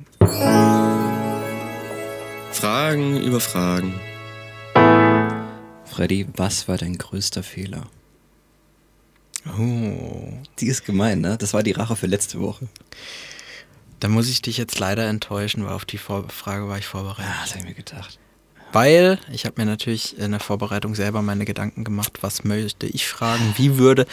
Fragen 2.53 3.21
über 3.23 3.41
Fragen. 3.41 3.95
Freddy, 5.87 6.27
was 6.37 6.69
war 6.69 6.77
dein 6.79 6.97
größter 6.97 7.43
Fehler? 7.43 7.83
Oh. 9.47 10.33
Die 10.59 10.67
ist 10.67 10.85
gemein, 10.85 11.21
ne? 11.21 11.37
Das 11.39 11.55
war 11.55 11.63
die 11.63 11.73
Rache 11.73 11.97
für 11.97 12.07
letzte 12.07 12.41
Woche. 12.41 12.69
Da 14.01 14.09
muss 14.09 14.29
ich 14.29 14.43
dich 14.43 14.57
jetzt 14.59 14.79
leider 14.79 15.07
enttäuschen, 15.09 15.65
weil 15.65 15.73
auf 15.73 15.85
die 15.85 15.99
Vor 15.99 16.29
Frage 16.29 16.69
war 16.69 16.79
ich 16.79 16.87
vorbereitet. 16.87 17.25
Ja, 17.25 17.41
das 17.43 17.51
habe 17.51 17.61
ich 17.61 17.67
mir 17.67 17.75
gedacht. 17.75 18.19
Weil 18.73 19.19
ich 19.33 19.47
habe 19.47 19.61
mir 19.61 19.67
natürlich 19.67 20.17
in 20.17 20.31
der 20.31 20.39
Vorbereitung 20.39 20.95
selber 20.95 21.23
meine 21.23 21.45
Gedanken 21.45 21.83
gemacht, 21.83 22.19
was 22.21 22.45
möchte 22.45 22.87
ich 22.87 23.09
fragen, 23.09 23.43
wie 23.57 23.79
würde, 23.79 24.07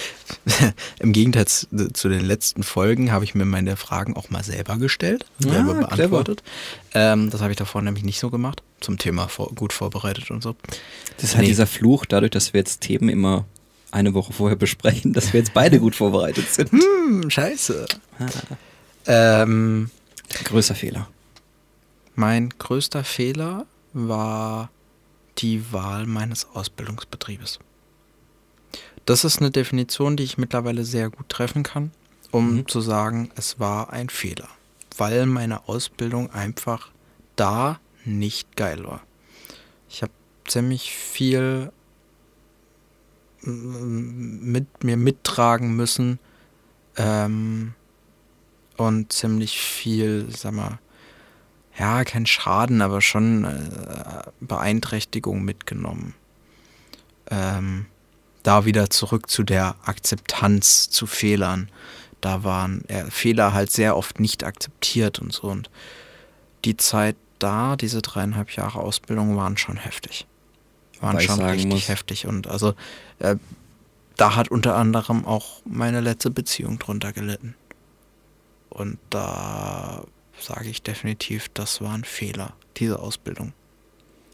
im 1.00 1.14
Gegensatz 1.14 1.68
zu- 1.94 2.10
den 2.10 2.26
letzten 2.26 2.64
Folgen 2.64 3.12
habe 3.12 3.24
ich 3.24 3.36
mir 3.36 3.46
meine 3.46 3.76
Fragen 3.78 4.16
auch 4.18 4.32
mal 4.32 4.44
selber 4.44 4.78
gestellt, 4.78 5.26
Ah, 5.46 5.50
selber 5.52 5.74
beantwortet. 5.76 6.42
Ähm, 6.96 7.30
das 7.30 7.42
habe 7.42 7.52
ich 7.52 7.58
davor 7.58 7.84
nämlich 7.84 8.04
nicht 8.04 8.20
so 8.20 8.32
gemacht, 8.32 8.64
zum 8.80 8.98
Thema 8.98 9.28
vor, 9.28 9.54
gut 9.54 9.74
vorbereitet 9.74 10.32
und 10.32 10.42
so. 10.42 10.56
Das 11.18 11.26
ist 11.26 11.36
halt 11.36 11.44
Nee. 11.44 11.50
dieser 11.50 11.68
Fluch, 11.68 12.06
dadurch, 12.08 12.32
dass 12.32 12.54
wir 12.54 12.60
jetzt 12.60 12.82
Themen 12.82 13.10
immer 13.10 13.46
eine 13.92 14.14
Woche 14.14 14.34
vorher 14.34 14.58
besprechen, 14.58 15.14
dass 15.14 15.34
wir 15.34 15.40
jetzt 15.40 15.54
beide 15.54 15.80
gut 15.80 15.96
vorbereitet 15.96 16.54
sind. 16.54 16.72
Hm, 16.72 17.30
scheiße. 17.30 17.86
Ähm, 19.10 19.90
Größer 20.44 20.76
Fehler. 20.76 21.08
mein 22.16 22.50
größter 22.50 23.06
Fehler 23.06 23.66
war 23.94 24.70
die 25.38 25.72
Wahl 25.72 26.06
meines 26.06 26.46
Ausbildungsbetriebes. 26.54 27.60
Das 29.06 29.24
ist 29.24 29.40
eine 29.40 29.52
Definition, 29.52 30.18
die 30.18 30.24
ich 30.24 30.38
mittlerweile 30.38 30.84
sehr 30.84 31.10
gut 31.10 31.30
treffen 31.30 31.64
kann, 31.64 31.92
um 32.32 32.56
Mhm. 32.56 32.68
zu 32.68 32.82
sagen, 32.82 33.32
es 33.38 33.60
war 33.62 33.94
ein 33.94 34.10
Fehler, 34.10 34.50
weil 34.98 35.26
meine 35.26 35.70
Ausbildung 35.70 36.30
einfach 36.32 36.90
da 37.38 37.80
nicht 38.04 38.58
geil 38.58 38.84
war. 38.84 39.02
Ich 39.90 40.02
habe 40.02 40.12
ziemlich 40.46 40.92
viel 40.92 41.72
mit 43.48 44.84
mir 44.84 44.98
mittragen 44.98 45.76
müssen 45.76 46.20
ähm, 46.98 47.74
und 48.76 49.12
ziemlich 49.14 49.60
viel, 49.60 50.28
sag 50.36 50.54
mal, 50.54 50.80
ja, 51.78 52.04
kein 52.04 52.26
Schaden, 52.26 52.82
aber 52.82 53.02
schon 53.02 53.46
äh, 53.46 54.24
Beeinträchtigung 54.40 55.44
mitgenommen. 55.44 56.16
Ähm, 57.30 57.86
da 58.44 58.66
wieder 58.66 58.90
zurück 58.90 59.30
zu 59.30 59.44
der 59.44 59.76
Akzeptanz 59.84 60.90
zu 60.90 61.06
Fehlern. 61.06 61.70
Da 62.22 62.44
waren 62.44 62.84
Fehler 63.10 63.54
halt 63.54 63.72
sehr 63.72 63.96
oft 63.96 64.20
nicht 64.20 64.44
akzeptiert 64.44 65.20
und 65.20 65.34
so. 65.34 65.50
Und 65.50 65.70
die 66.66 66.78
Zeit 66.78 67.16
da, 67.40 67.76
diese 67.76 68.02
dreieinhalb 68.02 68.52
Jahre 68.52 68.80
Ausbildung, 68.80 69.36
waren 69.36 69.58
schon 69.58 69.78
heftig. 69.78 70.26
Waren 71.02 71.20
schon 71.20 71.42
richtig 71.42 71.66
muss- 71.68 71.88
heftig. 71.90 72.28
Und 72.28 72.48
also 72.48 72.74
äh, 73.20 73.36
da 74.16 74.36
hat 74.36 74.50
unter 74.50 74.76
anderem 74.76 75.26
auch 75.26 75.62
meine 75.66 76.02
letzte 76.02 76.32
Beziehung 76.32 76.80
drunter 76.80 77.14
gelitten. 77.14 77.56
Und 78.70 78.98
da 79.10 80.06
sage 80.40 80.70
ich 80.70 80.82
definitiv, 80.82 81.50
das 81.54 81.82
war 81.82 81.94
ein 81.94 82.04
Fehler, 82.04 82.54
diese 82.78 83.00
Ausbildung 83.00 83.54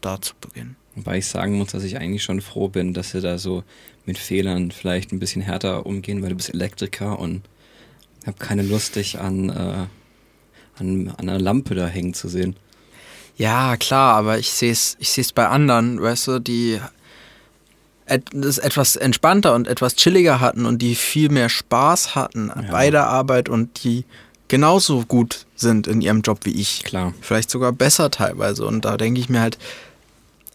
da 0.00 0.20
zu 0.20 0.34
beginnen. 0.40 0.76
Wobei 0.96 1.18
ich 1.18 1.26
sagen 1.26 1.56
muss, 1.58 1.68
dass 1.68 1.82
ich 1.82 1.98
eigentlich 1.98 2.22
schon 2.22 2.40
froh 2.40 2.68
bin, 2.68 2.94
dass 2.94 3.14
wir 3.14 3.20
da 3.20 3.38
so 3.38 3.64
mit 4.06 4.18
Fehlern 4.18 4.70
vielleicht 4.70 5.12
ein 5.12 5.18
bisschen 5.18 5.42
härter 5.42 5.86
umgehen, 5.86 6.22
weil 6.22 6.28
du 6.30 6.36
bist 6.36 6.52
Elektriker 6.52 7.18
und 7.18 7.42
habe 8.26 8.36
keine 8.38 8.62
Lust, 8.62 8.96
dich 8.96 9.18
an, 9.18 9.48
äh, 9.48 9.86
an, 10.76 11.08
an 11.08 11.14
einer 11.18 11.38
Lampe 11.38 11.74
da 11.74 11.86
hängen 11.86 12.14
zu 12.14 12.28
sehen. 12.28 12.56
Ja, 13.36 13.76
klar, 13.76 14.14
aber 14.16 14.38
ich 14.38 14.50
sehe 14.52 14.70
es 14.72 14.96
ich 15.00 15.10
seh's 15.10 15.32
bei 15.32 15.48
anderen, 15.48 16.00
weißt 16.00 16.28
du, 16.28 16.38
die 16.38 16.80
das 18.32 18.58
etwas 18.58 18.96
entspannter 18.96 19.54
und 19.54 19.66
etwas 19.66 19.96
chilliger 19.96 20.38
hatten 20.40 20.66
und 20.66 20.78
die 20.82 20.94
viel 20.94 21.30
mehr 21.30 21.48
Spaß 21.48 22.14
hatten 22.14 22.48
Ja. 22.54 22.70
bei 22.70 22.90
der 22.90 23.06
Arbeit 23.06 23.48
und 23.48 23.82
die 23.82 24.04
genauso 24.48 25.04
gut 25.06 25.46
sind 25.56 25.86
in 25.86 26.02
ihrem 26.02 26.20
Job 26.20 26.40
wie 26.44 26.52
ich. 26.60 26.84
Klar. 26.84 27.14
Vielleicht 27.22 27.50
sogar 27.50 27.72
besser 27.72 28.10
teilweise. 28.10 28.66
Und 28.66 28.84
da 28.84 28.98
denke 28.98 29.20
ich 29.20 29.30
mir 29.30 29.40
halt, 29.40 29.58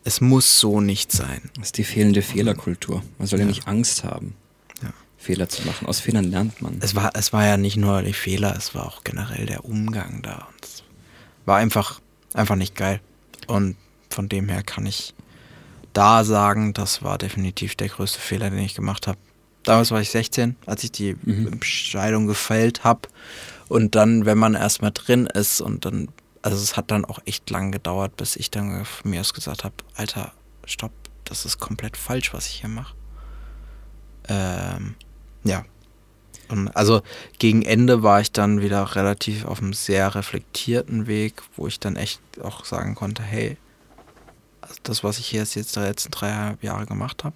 es 0.03 0.21
muss 0.21 0.59
so 0.59 0.79
nicht 0.79 1.11
sein. 1.11 1.49
Das 1.57 1.67
ist 1.69 1.77
die 1.79 1.83
fehlende 1.83 2.21
Fehlerkultur. 2.21 3.01
Man 3.17 3.27
soll 3.27 3.39
ja, 3.39 3.45
Ja. 3.45 3.49
nicht 3.49 3.67
Angst 3.67 4.03
haben, 4.03 4.35
Ja. 4.83 4.89
Fehler 5.17 5.49
zu 5.49 5.63
machen. 5.65 5.87
Aus 5.87 5.99
Fehlern 5.99 6.25
lernt 6.25 6.61
man. 6.61 6.77
Es 6.81 6.93
war, 6.95 7.11
es 7.15 7.33
war 7.33 7.45
ja 7.47 7.57
nicht 7.57 7.77
nur 7.77 8.03
die 8.03 8.13
Fehler, 8.13 8.55
es 8.55 8.75
war 8.75 8.85
auch 8.85 9.03
generell 9.03 9.47
der 9.47 9.65
Umgang 9.65 10.21
da. 10.21 10.47
Und 10.53 10.63
es 10.63 10.83
war 11.45 11.57
einfach, 11.57 11.99
einfach 12.33 12.55
nicht 12.55 12.75
geil. 12.75 12.99
Und 13.47 13.75
von 14.09 14.29
dem 14.29 14.49
her 14.49 14.63
kann 14.63 14.85
ich 14.85 15.13
da 15.93 16.23
sagen, 16.23 16.73
das 16.73 17.01
war 17.03 17.17
definitiv 17.17 17.75
der 17.75 17.89
größte 17.89 18.19
Fehler, 18.19 18.49
den 18.49 18.59
ich 18.59 18.75
gemacht 18.75 19.07
habe. 19.07 19.17
Damals 19.63 19.91
war 19.91 20.01
ich 20.01 20.09
16, 20.11 20.55
als 20.65 20.83
ich 20.83 20.91
die 20.91 21.15
Mhm. 21.23 21.47
Entscheidung 21.53 22.27
gefällt 22.27 22.83
habe. 22.83 23.01
Und 23.67 23.95
dann, 23.95 24.25
wenn 24.25 24.37
man 24.37 24.55
erstmal 24.55 24.91
drin 24.91 25.27
ist 25.27 25.61
und 25.61 25.85
dann, 25.85 26.09
also 26.41 26.57
es 26.57 26.77
hat 26.77 26.91
dann 26.91 27.05
auch 27.05 27.19
echt 27.25 27.49
lang 27.49 27.71
gedauert, 27.71 28.15
bis 28.17 28.35
ich 28.35 28.49
dann 28.51 28.85
von 28.85 29.11
mir 29.11 29.21
aus 29.21 29.33
gesagt 29.33 29.63
habe, 29.63 29.75
Alter, 29.95 30.31
stopp, 30.65 30.91
das 31.25 31.45
ist 31.45 31.59
komplett 31.59 31.97
falsch, 31.97 32.33
was 32.33 32.47
ich 32.47 32.61
hier 32.61 32.69
mache. 32.69 32.95
Ähm, 34.27 34.95
ja. 35.43 35.65
Und 36.49 36.69
also 36.75 37.01
gegen 37.37 37.61
Ende 37.61 38.03
war 38.03 38.21
ich 38.21 38.31
dann 38.31 38.61
wieder 38.61 38.95
relativ 38.95 39.45
auf 39.45 39.59
einem 39.61 39.73
sehr 39.73 40.15
reflektierten 40.15 41.07
Weg, 41.07 41.41
wo 41.55 41.67
ich 41.67 41.79
dann 41.79 41.95
echt 41.95 42.21
auch 42.43 42.65
sagen 42.65 42.95
konnte, 42.95 43.21
hey, 43.23 43.57
also 44.61 44.75
das, 44.83 45.03
was 45.03 45.19
ich 45.19 45.27
hier 45.27 45.41
jetzt, 45.41 45.55
die 45.55 45.79
letzten 45.79 46.11
dreieinhalb 46.11 46.63
Jahre 46.63 46.85
gemacht 46.85 47.23
habe, 47.23 47.35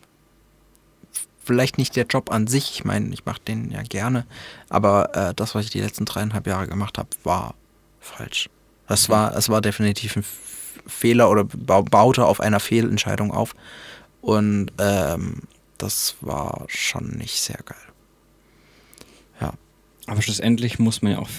vielleicht 1.44 1.78
nicht 1.78 1.96
der 1.96 2.06
Job 2.06 2.32
an 2.32 2.48
sich, 2.48 2.72
ich 2.74 2.86
meine, 2.86 3.14
ich 3.14 3.26
mache 3.26 3.42
den 3.42 3.70
ja 3.70 3.84
gerne, 3.84 4.26
aber 4.70 5.16
äh, 5.16 5.34
das, 5.34 5.56
was 5.56 5.66
ich 5.66 5.72
die 5.72 5.82
letzten 5.82 6.06
dreieinhalb 6.06 6.48
Jahre 6.48 6.68
gemacht 6.68 6.98
habe, 6.98 7.10
war 7.24 7.54
falsch. 8.00 8.50
Das 8.88 9.10
war, 9.10 9.36
es 9.36 9.48
war 9.50 9.62
definitiv 9.62 10.16
ein 10.16 10.26
Fehler 10.88 11.30
oder 11.30 11.44
bau- 11.46 11.84
baute 11.84 12.26
auf 12.26 12.40
einer 12.40 12.60
Fehlentscheidung 12.60 13.32
auf. 13.32 13.56
Und 14.22 14.72
ähm, 14.80 15.42
das 15.78 16.16
war 16.22 16.66
schon 16.68 17.10
nicht 17.12 17.42
sehr 17.42 17.60
geil. 17.66 17.93
Aber 20.08 20.22
schlussendlich 20.22 20.80
muss 20.80 21.02
man 21.02 21.14
ja 21.14 21.20
auch 21.20 21.30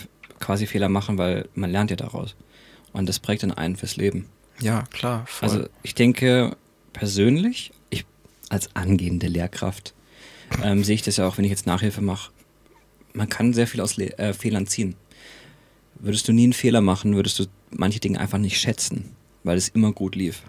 quasi 0.40 0.66
Fehler 0.66 0.88
machen, 0.88 1.18
weil 1.18 1.48
man 1.54 1.70
lernt 1.70 1.90
ja 1.90 1.96
daraus. 1.96 2.34
Und 2.92 3.08
das 3.08 3.18
prägt 3.18 3.42
dann 3.42 3.52
einen 3.52 3.76
fürs 3.76 3.96
Leben. 3.96 4.26
Ja, 4.60 4.84
klar. 4.92 5.24
Voll. 5.26 5.48
Also 5.48 5.68
ich 5.82 5.94
denke 5.94 6.56
persönlich, 6.92 7.72
ich 7.90 8.04
als 8.48 8.74
angehende 8.76 9.26
Lehrkraft 9.26 9.94
ähm, 10.62 10.84
sehe 10.84 10.94
ich 10.94 11.02
das 11.02 11.16
ja 11.16 11.26
auch, 11.26 11.38
wenn 11.38 11.44
ich 11.44 11.50
jetzt 11.50 11.66
Nachhilfe 11.66 12.00
mache. 12.00 12.30
Man 13.12 13.28
kann 13.28 13.52
sehr 13.52 13.66
viel 13.66 13.80
aus 13.80 13.96
Le 13.96 14.16
äh, 14.18 14.32
Fehlern 14.32 14.66
ziehen. 14.66 14.94
Würdest 15.96 16.28
du 16.28 16.32
nie 16.32 16.44
einen 16.44 16.52
Fehler 16.52 16.80
machen, 16.80 17.14
würdest 17.14 17.38
du 17.38 17.46
manche 17.70 18.00
Dinge 18.00 18.20
einfach 18.20 18.38
nicht 18.38 18.58
schätzen, 18.58 19.14
weil 19.42 19.56
es 19.56 19.68
immer 19.68 19.92
gut 19.92 20.16
lief. 20.16 20.42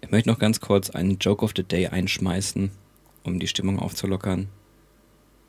Ich 0.00 0.10
möchte 0.10 0.28
noch 0.28 0.38
ganz 0.38 0.60
kurz 0.60 0.90
einen 0.90 1.18
Joke 1.18 1.44
of 1.44 1.52
the 1.56 1.62
Day 1.62 1.86
einschmeißen, 1.88 2.70
um 3.24 3.38
die 3.38 3.48
Stimmung 3.48 3.78
aufzulockern. 3.78 4.48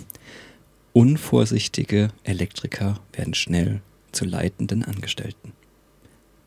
Unvorsichtige 0.94 2.10
Elektriker 2.24 3.00
werden 3.14 3.34
schnell 3.34 3.82
zu 4.12 4.26
leitenden 4.26 4.84
Angestellten. 4.84 5.54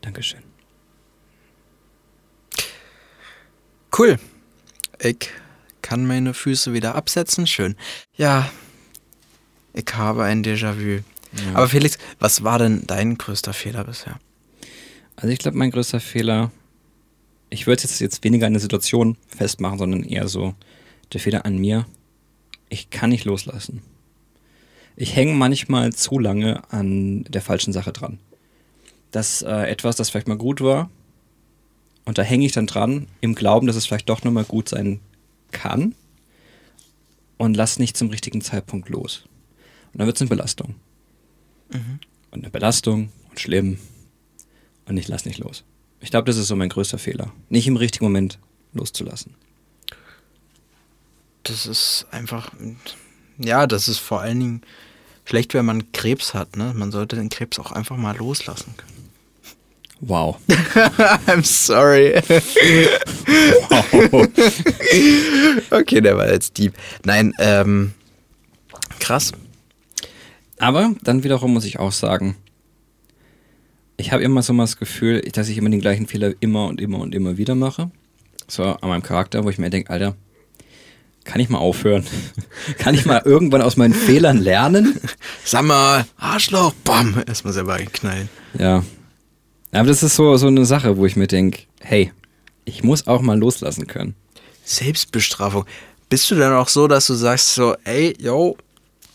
Dankeschön. 0.01 0.41
Cool. 3.97 4.19
Ich 4.99 5.29
kann 5.81 6.05
meine 6.05 6.33
Füße 6.33 6.73
wieder 6.73 6.95
absetzen. 6.95 7.47
Schön. 7.47 7.75
Ja, 8.15 8.49
ich 9.73 9.85
habe 9.93 10.23
ein 10.23 10.43
Déjà-vu. 10.43 11.01
Ja. 11.43 11.53
Aber 11.53 11.67
Felix, 11.67 11.97
was 12.19 12.43
war 12.43 12.59
denn 12.59 12.83
dein 12.87 13.17
größter 13.17 13.53
Fehler 13.53 13.83
bisher? 13.83 14.19
Also 15.15 15.29
ich 15.29 15.39
glaube, 15.39 15.57
mein 15.57 15.71
größter 15.71 15.99
Fehler, 15.99 16.51
ich 17.49 17.67
würde 17.67 17.83
es 17.83 17.83
jetzt, 17.83 17.99
jetzt 17.99 18.23
weniger 18.23 18.47
an 18.47 18.53
der 18.53 18.61
Situation 18.61 19.17
festmachen, 19.27 19.77
sondern 19.77 20.03
eher 20.03 20.27
so 20.27 20.55
der 21.13 21.19
Fehler 21.19 21.45
an 21.45 21.57
mir. 21.57 21.85
Ich 22.69 22.89
kann 22.89 23.09
nicht 23.09 23.25
loslassen. 23.25 23.81
Ich 24.95 25.15
hänge 25.15 25.33
manchmal 25.33 25.93
zu 25.93 26.19
lange 26.19 26.61
an 26.71 27.23
der 27.25 27.41
falschen 27.41 27.73
Sache 27.73 27.91
dran. 27.91 28.19
Das 29.11 29.41
äh, 29.41 29.69
etwas, 29.69 29.95
das 29.95 30.09
vielleicht 30.09 30.27
mal 30.27 30.37
gut 30.37 30.61
war, 30.61 30.89
und 32.05 32.19
da 32.19 32.21
hänge 32.21 32.45
ich 32.45 32.51
dann 32.51 32.67
dran, 32.67 33.07
im 33.19 33.35
Glauben, 33.35 33.67
dass 33.67 33.75
es 33.75 33.85
vielleicht 33.85 34.09
doch 34.09 34.23
nochmal 34.23 34.45
gut 34.45 34.69
sein 34.69 34.99
kann 35.51 35.95
und 37.37 37.57
lass 37.57 37.79
nicht 37.79 37.97
zum 37.97 38.09
richtigen 38.09 38.41
Zeitpunkt 38.41 38.89
los. 38.89 39.25
Und 39.91 39.99
dann 39.99 40.07
wird 40.07 40.17
es 40.17 40.21
eine 40.21 40.29
Belastung. 40.29 40.75
Und 42.31 42.43
eine 42.43 42.51
Belastung 42.51 43.09
und 43.29 43.39
schlimm 43.39 43.79
und 44.85 44.97
ich 44.97 45.07
lass 45.07 45.25
nicht 45.25 45.39
los. 45.39 45.63
Ich 45.99 46.11
glaube, 46.11 46.25
das 46.25 46.37
ist 46.37 46.47
so 46.47 46.55
mein 46.55 46.69
größter 46.69 46.99
Fehler. 46.99 47.33
Nicht 47.49 47.67
im 47.67 47.77
richtigen 47.77 48.05
Moment 48.05 48.37
loszulassen. 48.73 49.33
Das 51.45 51.65
ist 51.67 52.07
einfach. 52.11 52.51
Ja, 53.37 53.67
das 53.67 53.87
ist 53.87 53.99
vor 53.99 54.21
allen 54.21 54.39
Dingen 54.39 54.61
schlecht, 55.25 55.53
wenn 55.53 55.65
man 55.65 55.91
Krebs 55.91 56.33
hat. 56.33 56.57
Ne? 56.57 56.73
Man 56.75 56.91
sollte 56.91 57.15
den 57.15 57.29
Krebs 57.29 57.59
auch 57.59 57.71
einfach 57.71 57.97
mal 57.97 58.17
loslassen 58.17 58.73
können. 58.75 58.91
Wow. 60.01 60.37
I'm 61.27 61.43
sorry. 61.43 62.15
okay, 65.71 66.01
der 66.01 66.17
war 66.17 66.31
jetzt 66.31 66.57
deep. 66.57 66.73
Nein, 67.05 67.33
ähm. 67.39 67.93
Krass. 68.99 69.31
Aber 70.57 70.95
dann 71.03 71.23
wiederum 71.23 71.53
muss 71.53 71.65
ich 71.65 71.79
auch 71.79 71.91
sagen, 71.91 72.35
ich 73.97 74.11
habe 74.11 74.23
immer 74.23 74.41
so 74.41 74.53
mal 74.53 74.63
das 74.63 74.77
Gefühl, 74.77 75.21
dass 75.21 75.49
ich 75.49 75.57
immer 75.57 75.69
den 75.69 75.81
gleichen 75.81 76.07
Fehler 76.07 76.33
immer 76.39 76.67
und 76.67 76.81
immer 76.81 76.99
und 76.99 77.13
immer 77.13 77.37
wieder 77.37 77.55
mache. 77.55 77.91
So 78.47 78.63
an 78.63 78.89
meinem 78.89 79.03
Charakter, 79.03 79.43
wo 79.43 79.49
ich 79.49 79.57
mir 79.57 79.69
denke, 79.69 79.91
Alter, 79.91 80.15
kann 81.25 81.41
ich 81.41 81.49
mal 81.49 81.57
aufhören? 81.57 82.05
kann 82.77 82.95
ich 82.95 83.05
mal 83.05 83.21
irgendwann 83.25 83.61
aus 83.61 83.75
meinen 83.75 83.93
Fehlern 83.93 84.37
lernen? 84.37 84.99
Sag 85.43 85.63
mal, 85.63 86.05
Arschloch, 86.17 86.73
bam, 86.83 87.21
erstmal 87.27 87.53
selber 87.53 87.73
einknallen. 87.73 88.29
Ja. 88.57 88.83
Aber 89.71 89.87
das 89.87 90.03
ist 90.03 90.15
so, 90.15 90.37
so 90.37 90.47
eine 90.47 90.65
Sache, 90.65 90.97
wo 90.97 91.05
ich 91.05 91.17
mir 91.17 91.27
denke, 91.27 91.63
hey, 91.81 92.13
ich 92.63 92.83
muss 92.83 93.07
auch 93.07 93.21
mal 93.21 93.37
loslassen 93.37 93.87
können. 93.87 94.15
Selbstbestrafung. 94.63 95.65
Bist 96.07 96.31
du 96.31 96.35
dann 96.35 96.53
auch 96.53 96.69
so, 96.69 96.87
dass 96.87 97.07
du 97.07 97.15
sagst 97.15 97.55
so, 97.55 97.75
ey, 97.83 98.15
yo, 98.19 98.55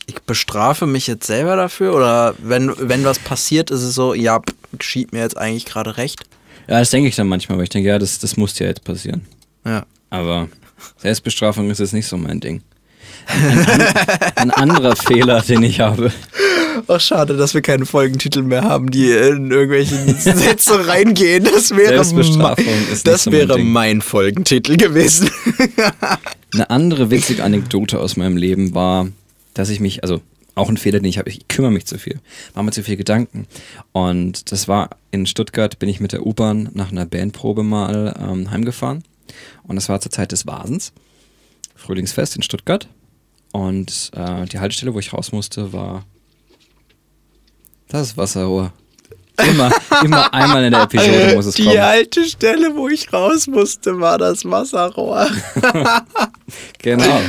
ich 0.07 0.21
bestrafe 0.23 0.87
mich 0.87 1.07
jetzt 1.07 1.27
selber 1.27 1.57
dafür? 1.57 1.95
Oder 1.95 2.35
wenn, 2.39 2.73
wenn 2.77 3.05
was 3.05 3.19
passiert, 3.19 3.71
ist 3.71 3.83
es 3.83 3.95
so, 3.95 4.13
ja, 4.13 4.43
geschieht 4.79 5.13
mir 5.13 5.21
jetzt 5.21 5.37
eigentlich 5.37 5.65
gerade 5.65 5.97
recht? 5.97 6.25
Ja, 6.69 6.81
das 6.81 6.91
denke 6.91 7.09
ich 7.09 7.17
dann 7.17 7.29
manchmal, 7.29 7.59
weil 7.59 7.65
ich 7.65 7.71
denke, 7.71 7.89
ja, 7.89 7.99
das, 7.99 8.19
das 8.19 8.37
muss 8.37 8.59
ja 8.59 8.67
jetzt 8.67 8.85
passieren. 8.85 9.27
Ja. 9.65 9.87
Aber 10.11 10.49
Selbstbestrafung 10.99 11.71
ist 11.71 11.79
jetzt 11.81 11.93
nicht 11.95 12.07
so 12.07 12.17
mein 12.17 12.41
Ding. 12.41 12.63
Ein, 13.27 13.59
ein, 13.67 13.87
ein 14.37 14.51
anderer 14.51 14.97
Fehler, 14.97 15.41
den 15.43 15.63
ich 15.63 15.81
habe. 15.81 16.11
Ach, 16.89 17.01
schade, 17.01 17.37
dass 17.37 17.53
wir 17.55 17.61
keine 17.63 17.85
Folgentitel 17.87 18.43
mehr 18.43 18.63
haben, 18.63 18.91
die 18.91 19.11
in 19.11 19.51
irgendwelche 19.51 19.97
Sätze 20.15 20.87
reingehen. 20.89 21.45
Das 21.45 21.71
wäre, 21.77 21.89
Selbstbestrafung 22.05 22.65
mein- 22.65 22.99
das 23.05 23.25
so 23.25 23.31
mein 23.31 23.39
wäre 23.41 23.57
Ding. 23.57 23.71
mein 23.73 24.01
Folgentitel 24.01 24.77
gewesen. 24.77 25.31
Eine 26.55 26.71
andere 26.71 27.11
witzige 27.11 27.45
Anekdote 27.45 27.99
aus 27.99 28.17
meinem 28.17 28.37
Leben 28.37 28.75
war, 28.75 29.09
dass 29.55 29.69
ich 29.69 29.81
mich, 29.81 30.03
also 30.03 30.21
auch 30.55 30.69
ein 30.69 30.77
Fehler, 30.77 30.99
den 31.01 31.07
ich 31.09 31.19
habe, 31.19 31.31
ich 31.31 31.47
kümmere 31.49 31.71
mich 31.73 31.87
zu 31.87 31.99
viel, 31.99 32.19
mache 32.55 32.65
mir 32.65 32.73
zu 32.73 32.83
viel 32.83 32.97
Gedanken. 32.97 33.47
Und 33.93 34.51
das 34.53 34.67
war 34.69 34.91
in 35.11 35.27
Stuttgart, 35.27 35.79
bin 35.79 35.89
ich 35.89 36.01
mit 36.01 36.13
der 36.13 36.27
U-Bahn 36.27 36.71
nach 36.75 36.91
einer 36.91 37.07
Bandprobe 37.07 37.63
mal 37.63 38.15
ähm, 38.21 38.51
heimgefahren. 38.51 39.05
Und 39.65 39.77
das 39.77 39.89
war 39.89 40.01
zur 40.01 40.11
Zeit 40.11 40.33
des 40.33 40.47
Vasens, 40.47 40.93
Frühlingsfest 41.75 42.37
in 42.37 42.43
Stuttgart. 42.43 42.89
Und 43.53 44.11
äh, 44.15 44.45
die 44.47 44.59
Haltestelle, 44.59 44.95
wo 44.95 44.99
ich 44.99 45.13
raus 45.13 45.33
musste, 45.33 45.73
war 45.73 46.05
das 47.89 48.17
Wasserrohr. 48.17 48.73
Immer, 49.49 49.73
immer 50.05 50.33
einmal 50.35 50.65
in 50.65 50.73
der 50.73 50.83
Episode 50.83 51.33
muss 51.35 51.47
es 51.47 51.55
die 51.55 51.65
kommen. 51.65 51.79
alte 51.79 52.25
Stelle, 52.25 52.77
wo 52.77 52.89
ich 52.89 53.13
raus 53.13 53.47
musste, 53.47 53.99
war 54.01 54.19
das 54.19 54.45
Wasserrohr. 54.45 55.29
Genau. 56.83 57.21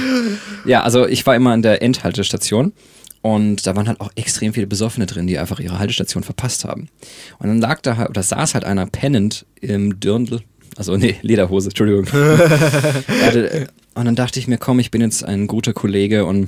Ja, 0.65 0.81
also 0.81 1.05
ich 1.07 1.25
war 1.27 1.35
immer 1.35 1.51
an 1.51 1.61
der 1.61 1.83
Endhaltestation 1.83 2.73
und 3.21 3.67
da 3.67 3.75
waren 3.75 3.87
halt 3.87 4.01
auch 4.01 4.09
extrem 4.15 4.53
viele 4.53 4.65
Besoffene 4.65 5.05
drin, 5.05 5.27
die 5.27 5.37
einfach 5.37 5.59
ihre 5.59 5.77
Haltestation 5.77 6.23
verpasst 6.23 6.65
haben. 6.65 6.89
Und 7.37 7.47
dann 7.49 7.61
lag 7.61 7.81
da 7.81 7.97
halt, 7.97 8.09
oder 8.09 8.23
saß 8.23 8.55
halt 8.55 8.63
einer 8.63 8.87
pennend 8.87 9.45
im 9.59 9.99
Dirndl, 9.99 10.41
also 10.77 10.95
nee, 10.97 11.15
Lederhose, 11.21 11.69
Entschuldigung. 11.69 12.05
Hatte- 12.11 13.67
und 13.93 14.05
dann 14.05 14.15
dachte 14.15 14.39
ich 14.39 14.47
mir, 14.47 14.57
komm, 14.57 14.79
ich 14.79 14.89
bin 14.91 15.01
jetzt 15.01 15.23
ein 15.23 15.47
guter 15.47 15.73
Kollege 15.73 16.25
und 16.25 16.47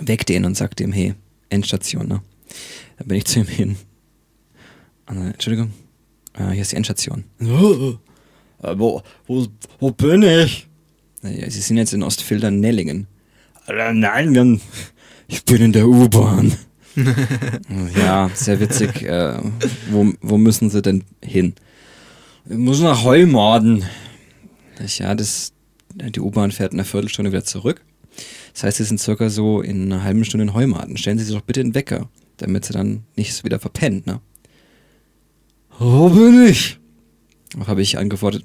weck 0.00 0.24
den 0.26 0.44
und 0.44 0.56
sag 0.56 0.74
dem, 0.76 0.92
hey, 0.92 1.14
Endstation, 1.50 2.08
ne? 2.08 2.22
Dann 2.98 3.08
bin 3.08 3.18
ich 3.18 3.26
zu 3.26 3.40
ihm 3.40 3.46
hin. 3.46 3.76
Dann, 5.06 5.32
Entschuldigung, 5.32 5.70
äh, 6.34 6.50
hier 6.52 6.62
ist 6.62 6.72
die 6.72 6.76
Endstation. 6.76 7.24
Äh, 7.40 8.78
wo, 8.78 9.02
wo, 9.26 9.46
wo 9.78 9.90
bin 9.90 10.22
ich? 10.22 10.66
Ja, 11.22 11.50
Sie 11.50 11.60
sind 11.60 11.76
jetzt 11.76 11.92
in 11.92 12.02
Ostfildern-Nellingen. 12.02 13.06
Äh, 13.68 13.92
Nein, 13.92 14.36
haben- 14.38 14.60
ich 15.28 15.44
bin 15.44 15.60
in 15.60 15.72
der 15.72 15.86
U-Bahn. 15.88 16.54
ja, 17.96 18.30
sehr 18.34 18.58
witzig. 18.60 19.02
Äh, 19.02 19.38
wo, 19.90 20.12
wo 20.22 20.38
müssen 20.38 20.70
Sie 20.70 20.80
denn 20.82 21.04
hin? 21.22 21.54
Ich 22.48 22.56
muss 22.56 22.80
nach 22.80 23.02
Heumorden. 23.02 23.84
Ja, 24.98 25.16
das, 25.16 25.52
die 25.92 26.20
U-Bahn 26.20 26.52
fährt 26.52 26.72
in 26.72 26.78
einer 26.78 26.86
Viertelstunde 26.86 27.32
wieder 27.32 27.44
zurück. 27.44 27.82
Das 28.54 28.62
heißt, 28.62 28.76
Sie 28.76 28.84
sind 28.84 29.00
circa 29.00 29.30
so 29.30 29.60
in 29.60 29.92
einer 29.92 30.04
halben 30.04 30.24
Stunde 30.24 30.44
in 30.44 30.54
Heumaden. 30.54 30.96
Stellen 30.96 31.18
Sie 31.18 31.24
sich 31.24 31.34
doch 31.34 31.42
bitte 31.42 31.60
einen 31.60 31.74
Wecker, 31.74 32.08
damit 32.36 32.64
Sie 32.64 32.72
dann 32.72 33.02
nicht 33.16 33.42
wieder 33.42 33.58
verpennt, 33.58 34.06
ne? 34.06 34.20
Wo 35.78 36.08
bin 36.08 36.46
ich? 36.46 36.78
Habe 37.66 37.82
ich 37.82 37.98
antwortet. 37.98 38.44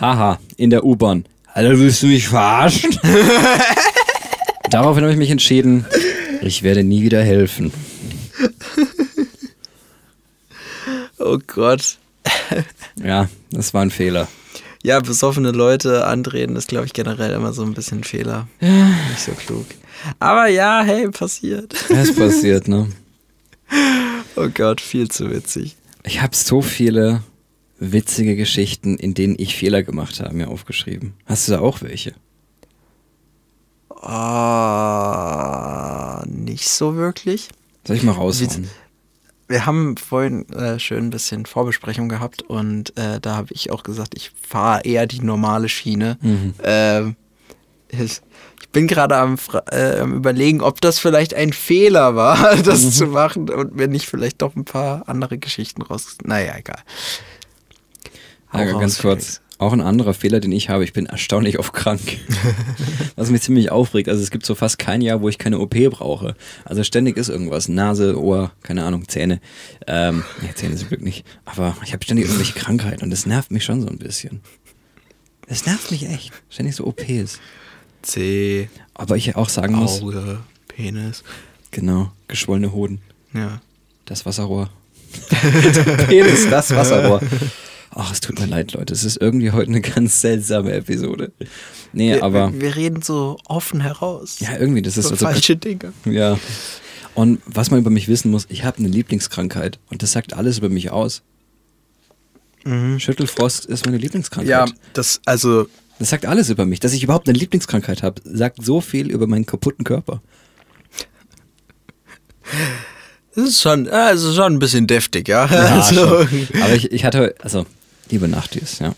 Haha, 0.00 0.40
in 0.56 0.70
der 0.70 0.84
U-Bahn. 0.84 1.24
Alter, 1.52 1.78
willst 1.78 2.02
du 2.02 2.06
mich 2.06 2.28
verarschen? 2.28 2.98
Daraufhin 4.70 5.02
habe 5.02 5.12
ich 5.12 5.18
mich 5.18 5.30
entschieden, 5.30 5.84
ich 6.40 6.62
werde 6.62 6.82
nie 6.82 7.02
wieder 7.02 7.22
helfen. 7.22 7.72
Oh 11.18 11.38
Gott. 11.46 11.98
Ja, 13.02 13.28
das 13.50 13.72
war 13.74 13.82
ein 13.82 13.90
Fehler. 13.90 14.28
Ja, 14.82 15.00
besoffene 15.00 15.52
Leute 15.52 16.06
anreden 16.06 16.56
ist, 16.56 16.68
glaube 16.68 16.86
ich, 16.86 16.92
generell 16.92 17.32
immer 17.32 17.52
so 17.52 17.62
ein 17.62 17.72
bisschen 17.74 18.00
ein 18.00 18.04
Fehler. 18.04 18.48
Nicht 18.60 19.20
so 19.20 19.32
klug. 19.32 19.66
Aber 20.18 20.48
ja, 20.48 20.82
hey, 20.84 21.08
passiert. 21.08 21.74
Es 21.90 22.14
passiert, 22.14 22.68
ne? 22.68 22.88
Oh 24.34 24.48
Gott, 24.48 24.80
viel 24.80 25.10
zu 25.10 25.30
witzig. 25.30 25.76
Ich 26.04 26.22
habe 26.22 26.34
so 26.34 26.62
viele 26.62 27.22
witzige 27.78 28.34
Geschichten, 28.34 28.96
in 28.96 29.12
denen 29.12 29.34
ich 29.38 29.56
Fehler 29.56 29.82
gemacht 29.82 30.20
habe, 30.20 30.34
mir 30.34 30.48
aufgeschrieben. 30.48 31.12
Hast 31.26 31.48
du 31.48 31.52
da 31.52 31.60
auch 31.60 31.82
welche? 31.82 32.14
Ah, 34.92 36.24
nicht 36.26 36.66
so 36.68 36.96
wirklich. 36.96 37.50
Soll 37.86 37.96
ich 37.96 38.02
mal 38.02 38.12
raushauen? 38.12 38.68
Wir 39.48 39.66
haben 39.66 39.96
vorhin 39.96 40.48
äh, 40.50 40.78
schön 40.78 41.06
ein 41.06 41.10
bisschen 41.10 41.44
Vorbesprechung 41.46 42.08
gehabt 42.08 42.42
und 42.42 42.96
äh, 42.96 43.20
da 43.20 43.36
habe 43.36 43.48
ich 43.52 43.70
auch 43.70 43.82
gesagt, 43.82 44.14
ich 44.16 44.30
fahre 44.40 44.82
eher 44.84 45.06
die 45.06 45.20
normale 45.20 45.68
Schiene. 45.68 46.16
Mhm. 46.22 46.54
Ähm, 46.62 47.16
Ich 47.90 48.20
bin 48.70 48.86
gerade 48.86 49.16
am, 49.16 49.36
äh, 49.70 49.98
am 50.00 50.14
überlegen, 50.14 50.62
ob 50.62 50.80
das 50.80 50.98
vielleicht 50.98 51.34
ein 51.34 51.52
Fehler 51.52 52.16
war, 52.16 52.56
das 52.62 52.82
Mhm. 52.84 52.90
zu 52.92 53.06
machen 53.08 53.50
und 53.50 53.76
wenn 53.76 53.90
nicht 53.90 54.06
vielleicht 54.06 54.40
doch 54.40 54.56
ein 54.56 54.64
paar 54.64 55.06
andere 55.10 55.36
Geschichten 55.36 55.82
raus. 55.82 56.16
Naja, 56.24 56.54
egal. 56.56 56.80
Ja, 58.54 58.64
ganz 58.78 58.98
kurz. 58.98 59.41
Auch 59.62 59.72
ein 59.72 59.80
anderer 59.80 60.12
Fehler, 60.12 60.40
den 60.40 60.50
ich 60.50 60.70
habe. 60.70 60.82
Ich 60.82 60.92
bin 60.92 61.06
erstaunlich 61.06 61.60
oft 61.60 61.72
krank. 61.72 62.00
Was 63.14 63.30
mich 63.30 63.42
ziemlich 63.42 63.70
aufregt. 63.70 64.08
Also 64.08 64.20
es 64.20 64.32
gibt 64.32 64.44
so 64.44 64.56
fast 64.56 64.76
kein 64.76 65.00
Jahr, 65.00 65.22
wo 65.22 65.28
ich 65.28 65.38
keine 65.38 65.60
OP 65.60 65.76
brauche. 65.90 66.34
Also 66.64 66.82
ständig 66.82 67.16
ist 67.16 67.28
irgendwas. 67.28 67.68
Nase, 67.68 68.20
Ohr, 68.20 68.50
keine 68.64 68.82
Ahnung, 68.82 69.06
Zähne. 69.06 69.40
Ähm, 69.86 70.24
nee, 70.40 70.50
Zähne 70.52 70.74
zum 70.74 70.88
Glück 70.88 71.02
nicht. 71.02 71.24
Aber 71.44 71.76
ich 71.84 71.92
habe 71.92 72.02
ständig 72.02 72.24
irgendwelche 72.24 72.54
Krankheiten 72.54 73.04
und 73.04 73.10
das 73.10 73.24
nervt 73.24 73.52
mich 73.52 73.62
schon 73.62 73.80
so 73.80 73.86
ein 73.86 73.98
bisschen. 73.98 74.40
Das 75.46 75.64
nervt 75.64 75.92
mich 75.92 76.08
echt. 76.08 76.32
Ständig 76.50 76.74
so 76.74 76.84
OPs. 76.84 77.38
C, 78.02 78.68
Aber 78.94 79.16
ich 79.16 79.36
auch 79.36 79.48
sagen 79.48 79.76
muss, 79.76 80.02
Auge, 80.02 80.40
Penis. 80.66 81.22
genau, 81.70 82.10
geschwollene 82.26 82.72
Hoden. 82.72 83.00
Ja. 83.32 83.60
Das 84.06 84.26
Wasserrohr. 84.26 84.70
Penis, 86.08 86.50
das 86.50 86.74
Wasserrohr. 86.74 87.20
Ach, 87.94 88.12
es 88.12 88.20
tut 88.20 88.40
mir 88.40 88.46
leid, 88.46 88.72
Leute. 88.72 88.94
Es 88.94 89.04
ist 89.04 89.20
irgendwie 89.20 89.50
heute 89.50 89.70
eine 89.70 89.80
ganz 89.82 90.20
seltsame 90.20 90.72
Episode. 90.72 91.32
Nee, 91.92 92.14
Wir, 92.14 92.24
aber 92.24 92.52
wir, 92.58 92.74
reden 92.74 93.02
so 93.02 93.36
offen 93.46 93.80
heraus. 93.80 94.40
ja, 94.40 94.56
irgendwie, 94.58 94.82
das 94.82 94.96
ist 94.96 95.06
so 95.06 95.10
also 95.12 95.26
falsche 95.26 95.56
Dinge. 95.56 95.92
ja. 96.06 96.38
Und 97.14 97.42
was 97.44 97.70
man 97.70 97.78
über 97.78 97.90
mich 97.90 98.08
wissen 98.08 98.30
muss, 98.30 98.46
ich 98.48 98.64
habe 98.64 98.78
eine 98.78 98.88
Lieblingskrankheit 98.88 99.78
und 99.90 100.02
das 100.02 100.12
sagt 100.12 100.32
alles 100.32 100.58
über 100.58 100.70
mich 100.70 100.90
aus. 100.90 101.22
Schüttelfrost 102.64 103.66
ist 103.66 103.84
meine 103.86 103.98
Lieblingskrankheit. 103.98 104.48
Ja, 104.48 104.64
das, 104.92 105.20
also, 105.26 105.66
Das 105.98 106.10
sagt 106.10 106.26
alles 106.26 106.48
über 106.48 106.64
mich. 106.64 106.80
Dass 106.80 106.92
ich 106.92 107.02
überhaupt 107.02 107.28
eine 107.28 107.36
Lieblingskrankheit 107.36 108.02
habe, 108.02 108.22
sagt 108.24 108.64
so 108.64 108.80
viel 108.80 109.10
über 109.10 109.26
meinen 109.26 109.46
kaputten 109.46 109.84
Körper. 109.84 110.22
das 113.34 113.44
ist 113.44 113.60
schon, 113.60 113.86
ist 113.86 114.34
schon 114.34 114.54
ein 114.54 114.58
bisschen 114.58 114.86
deftig, 114.86 115.28
ja. 115.28 115.46
Ja, 115.46 115.80
also. 115.82 116.26
Aber 116.62 116.74
ich, 116.74 116.92
ich 116.92 117.04
hatte, 117.04 117.34
also, 117.42 117.66
liebe 118.12 118.28
Nachtis, 118.28 118.78
ja. 118.78 118.94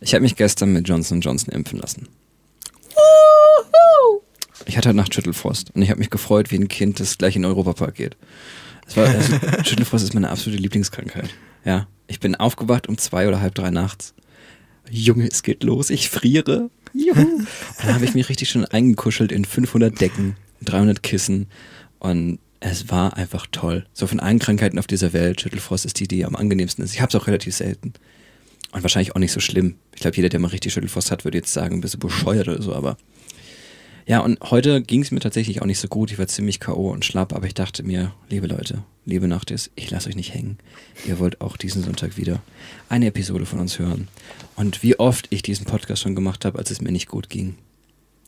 Ich 0.00 0.14
habe 0.14 0.22
mich 0.22 0.36
gestern 0.36 0.72
mit 0.72 0.88
Johnson 0.88 1.20
Johnson 1.20 1.52
impfen 1.52 1.78
lassen. 1.78 2.08
Ich 4.64 4.76
hatte 4.76 4.90
heute 4.90 4.96
Nacht 4.96 5.12
Schüttelfrost 5.12 5.74
und 5.74 5.82
ich 5.82 5.90
habe 5.90 5.98
mich 5.98 6.10
gefreut 6.10 6.50
wie 6.50 6.56
ein 6.56 6.68
Kind, 6.68 7.00
das 7.00 7.18
gleich 7.18 7.34
in 7.36 7.42
den 7.42 7.50
Europapark 7.50 7.96
geht. 7.96 8.16
War, 8.94 9.08
also, 9.08 9.32
Schüttelfrost 9.64 10.04
ist 10.04 10.14
meine 10.14 10.30
absolute 10.30 10.62
Lieblingskrankheit. 10.62 11.30
Ja. 11.64 11.88
Ich 12.06 12.20
bin 12.20 12.36
aufgewacht 12.36 12.88
um 12.88 12.96
zwei 12.96 13.28
oder 13.28 13.40
halb 13.40 13.54
drei 13.54 13.70
nachts. 13.70 14.14
Junge, 14.88 15.28
es 15.28 15.42
geht 15.42 15.64
los, 15.64 15.90
ich 15.90 16.08
friere. 16.08 16.70
Juhu. 16.94 17.20
Und 17.20 17.48
dann 17.82 17.94
habe 17.94 18.04
ich 18.04 18.14
mich 18.14 18.28
richtig 18.28 18.48
schon 18.48 18.64
eingekuschelt 18.64 19.32
in 19.32 19.44
500 19.44 20.00
Decken, 20.00 20.36
300 20.62 21.02
Kissen 21.02 21.48
und 21.98 22.38
es 22.60 22.88
war 22.88 23.16
einfach 23.16 23.46
toll. 23.50 23.84
So 23.92 24.06
von 24.06 24.20
allen 24.20 24.38
Krankheiten 24.38 24.78
auf 24.78 24.86
dieser 24.86 25.12
Welt, 25.12 25.40
Schüttelfrost 25.40 25.84
ist 25.84 25.98
die, 26.00 26.08
die 26.08 26.24
am 26.24 26.36
angenehmsten 26.36 26.84
ist. 26.84 26.94
Ich 26.94 27.00
habe 27.00 27.10
es 27.10 27.20
auch 27.20 27.26
relativ 27.26 27.54
selten. 27.54 27.94
Und 28.72 28.82
wahrscheinlich 28.82 29.14
auch 29.14 29.20
nicht 29.20 29.32
so 29.32 29.40
schlimm. 29.40 29.76
Ich 29.94 30.00
glaube, 30.00 30.16
jeder, 30.16 30.28
der 30.28 30.40
mal 30.40 30.48
richtig 30.48 30.72
Schüttelfrost 30.72 31.10
hat, 31.10 31.24
würde 31.24 31.38
jetzt 31.38 31.52
sagen, 31.52 31.76
ein 31.76 31.80
bisschen 31.80 32.00
bescheuert 32.00 32.48
oder 32.48 32.62
so, 32.62 32.74
aber. 32.74 32.96
Ja, 34.06 34.20
und 34.20 34.38
heute 34.40 34.80
ging 34.82 35.02
es 35.02 35.10
mir 35.10 35.20
tatsächlich 35.20 35.60
auch 35.60 35.66
nicht 35.66 35.78
so 35.78 35.88
gut. 35.88 36.10
Ich 36.10 36.18
war 36.18 36.26
ziemlich 36.26 36.60
K.O. 36.60 36.90
und 36.90 37.04
schlapp, 37.04 37.34
aber 37.34 37.46
ich 37.46 37.54
dachte 37.54 37.82
mir, 37.82 38.14
liebe 38.30 38.46
Leute, 38.46 38.82
liebe 39.04 39.28
Nachtis, 39.28 39.70
ich 39.74 39.90
lasse 39.90 40.08
euch 40.08 40.16
nicht 40.16 40.32
hängen. 40.32 40.58
Ihr 41.06 41.18
wollt 41.18 41.40
auch 41.42 41.58
diesen 41.58 41.82
Sonntag 41.82 42.16
wieder 42.16 42.42
eine 42.88 43.06
Episode 43.06 43.44
von 43.44 43.58
uns 43.58 43.78
hören. 43.78 44.08
Und 44.56 44.82
wie 44.82 44.98
oft 44.98 45.26
ich 45.30 45.42
diesen 45.42 45.66
Podcast 45.66 46.02
schon 46.02 46.14
gemacht 46.14 46.44
habe, 46.46 46.58
als 46.58 46.70
es 46.70 46.80
mir 46.80 46.92
nicht 46.92 47.08
gut 47.08 47.28
ging. 47.28 47.56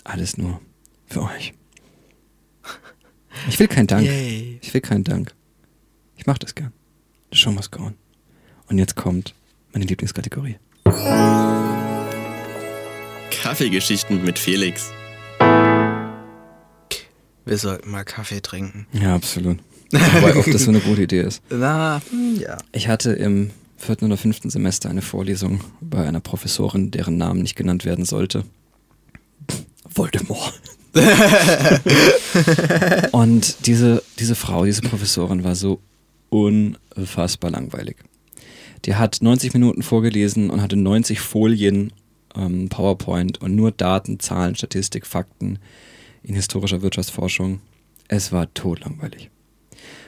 Alles 0.04 0.36
nur 0.36 0.60
für 1.06 1.22
euch. 1.22 1.54
Ich 3.48 3.58
will 3.58 3.68
keinen 3.68 3.86
Dank. 3.86 4.06
Yay. 4.06 4.58
Ich 4.62 4.74
will 4.74 4.80
keinen 4.80 5.04
Dank. 5.04 5.34
Ich 6.16 6.26
mach 6.26 6.38
das 6.38 6.54
gern. 6.54 6.72
The 7.32 7.38
show 7.38 7.52
must 7.52 7.72
go 7.72 7.84
on. 7.84 7.94
Und 8.68 8.78
jetzt 8.78 8.96
kommt 8.96 9.34
meine 9.72 9.84
Lieblingskategorie. 9.84 10.56
Kaffeegeschichten 13.30 14.24
mit 14.24 14.38
Felix. 14.38 14.90
wir 17.46 17.58
sollten 17.58 17.90
mal 17.90 18.04
Kaffee 18.04 18.40
trinken. 18.40 18.86
Ja, 18.92 19.14
absolut. 19.14 19.58
Wobei 19.92 20.36
oft 20.36 20.52
das 20.52 20.64
so 20.64 20.70
eine 20.70 20.80
gute 20.80 21.02
Idee 21.02 21.22
ist. 21.22 21.42
Na, 21.50 22.00
hm, 22.10 22.40
ja. 22.40 22.58
Ich 22.72 22.88
hatte 22.88 23.12
im 23.12 23.50
vierten 23.76 24.04
oder 24.06 24.16
fünften 24.16 24.50
Semester 24.50 24.88
eine 24.90 25.02
Vorlesung 25.02 25.60
bei 25.80 26.06
einer 26.06 26.20
Professorin, 26.20 26.90
deren 26.90 27.16
Namen 27.16 27.42
nicht 27.42 27.56
genannt 27.56 27.84
werden 27.84 28.04
sollte. 28.04 28.44
Voldemort. 29.92 30.60
Und 33.12 33.66
diese, 33.66 34.02
diese 34.18 34.34
Frau, 34.34 34.64
diese 34.64 34.82
Professorin 34.82 35.44
war 35.44 35.54
so 35.54 35.80
unfassbar 36.28 37.50
langweilig. 37.50 37.96
Die 38.84 38.94
hat 38.94 39.18
90 39.20 39.52
Minuten 39.52 39.82
vorgelesen 39.82 40.50
und 40.50 40.62
hatte 40.62 40.76
90 40.76 41.20
Folien 41.20 41.92
ähm, 42.34 42.68
PowerPoint 42.68 43.40
und 43.40 43.54
nur 43.54 43.72
Daten, 43.72 44.20
Zahlen, 44.20 44.54
Statistik, 44.54 45.06
Fakten 45.06 45.58
in 46.22 46.34
historischer 46.34 46.82
Wirtschaftsforschung. 46.82 47.60
Es 48.08 48.32
war 48.32 48.52
totlangweilig. 48.54 49.30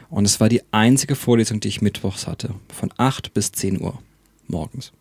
Und 0.08 0.24
es 0.24 0.40
war 0.40 0.48
die 0.48 0.62
einzige 0.72 1.14
Vorlesung, 1.14 1.61
die 1.61 1.68
ich 1.68 1.82
mittwochs 1.82 2.26
hatte. 2.26 2.54
Von 2.72 2.92
8 2.96 3.32
bis 3.32 3.52
10 3.52 3.80
Uhr 3.80 3.98
morgens. 4.46 4.92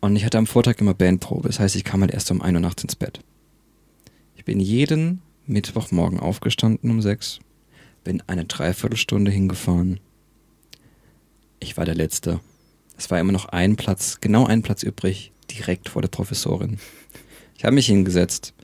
Und 0.00 0.14
ich 0.14 0.24
hatte 0.24 0.38
am 0.38 0.46
Vortag 0.46 0.76
immer 0.78 0.94
Bandprobe. 0.94 1.48
Das 1.48 1.58
heißt, 1.58 1.74
ich 1.74 1.84
kam 1.84 2.00
halt 2.00 2.12
erst 2.12 2.30
um 2.30 2.42
1 2.42 2.54
Uhr 2.54 2.60
nachts 2.60 2.82
ins 2.82 2.96
Bett. 2.96 3.20
Ich 4.36 4.44
bin 4.44 4.60
jeden 4.60 5.22
Mittwochmorgen 5.46 6.20
aufgestanden 6.20 6.90
um 6.90 7.00
6. 7.02 7.40
Bin 8.04 8.22
eine 8.26 8.44
Dreiviertelstunde 8.44 9.30
hingefahren. 9.30 9.98
Ich 11.60 11.76
war 11.76 11.84
der 11.84 11.94
Letzte. 11.94 12.40
Es 12.96 13.10
war 13.10 13.20
immer 13.20 13.32
noch 13.32 13.46
ein 13.46 13.76
Platz, 13.76 14.18
genau 14.20 14.46
ein 14.46 14.62
Platz 14.62 14.82
übrig, 14.82 15.32
direkt 15.50 15.88
vor 15.88 16.02
der 16.02 16.08
Professorin. 16.08 16.78
Ich 17.56 17.64
habe 17.64 17.74
mich 17.74 17.86
hingesetzt 17.86 18.54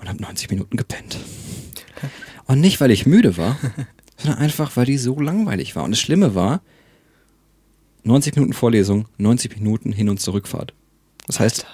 und 0.00 0.08
habe 0.08 0.22
90 0.22 0.50
Minuten 0.50 0.76
gepennt. 0.76 1.18
Und 2.46 2.60
nicht, 2.60 2.80
weil 2.80 2.90
ich 2.90 3.06
müde 3.06 3.36
war, 3.36 3.58
sondern 4.16 4.40
einfach, 4.40 4.76
weil 4.76 4.86
die 4.86 4.98
so 4.98 5.18
langweilig 5.18 5.76
war. 5.76 5.84
Und 5.84 5.92
das 5.92 6.00
Schlimme 6.00 6.34
war, 6.34 6.62
90 8.04 8.34
Minuten 8.34 8.52
Vorlesung, 8.52 9.08
90 9.18 9.56
Minuten 9.56 9.92
Hin- 9.92 10.08
und 10.08 10.20
Zurückfahrt. 10.20 10.74
Das 11.26 11.38
heißt, 11.38 11.66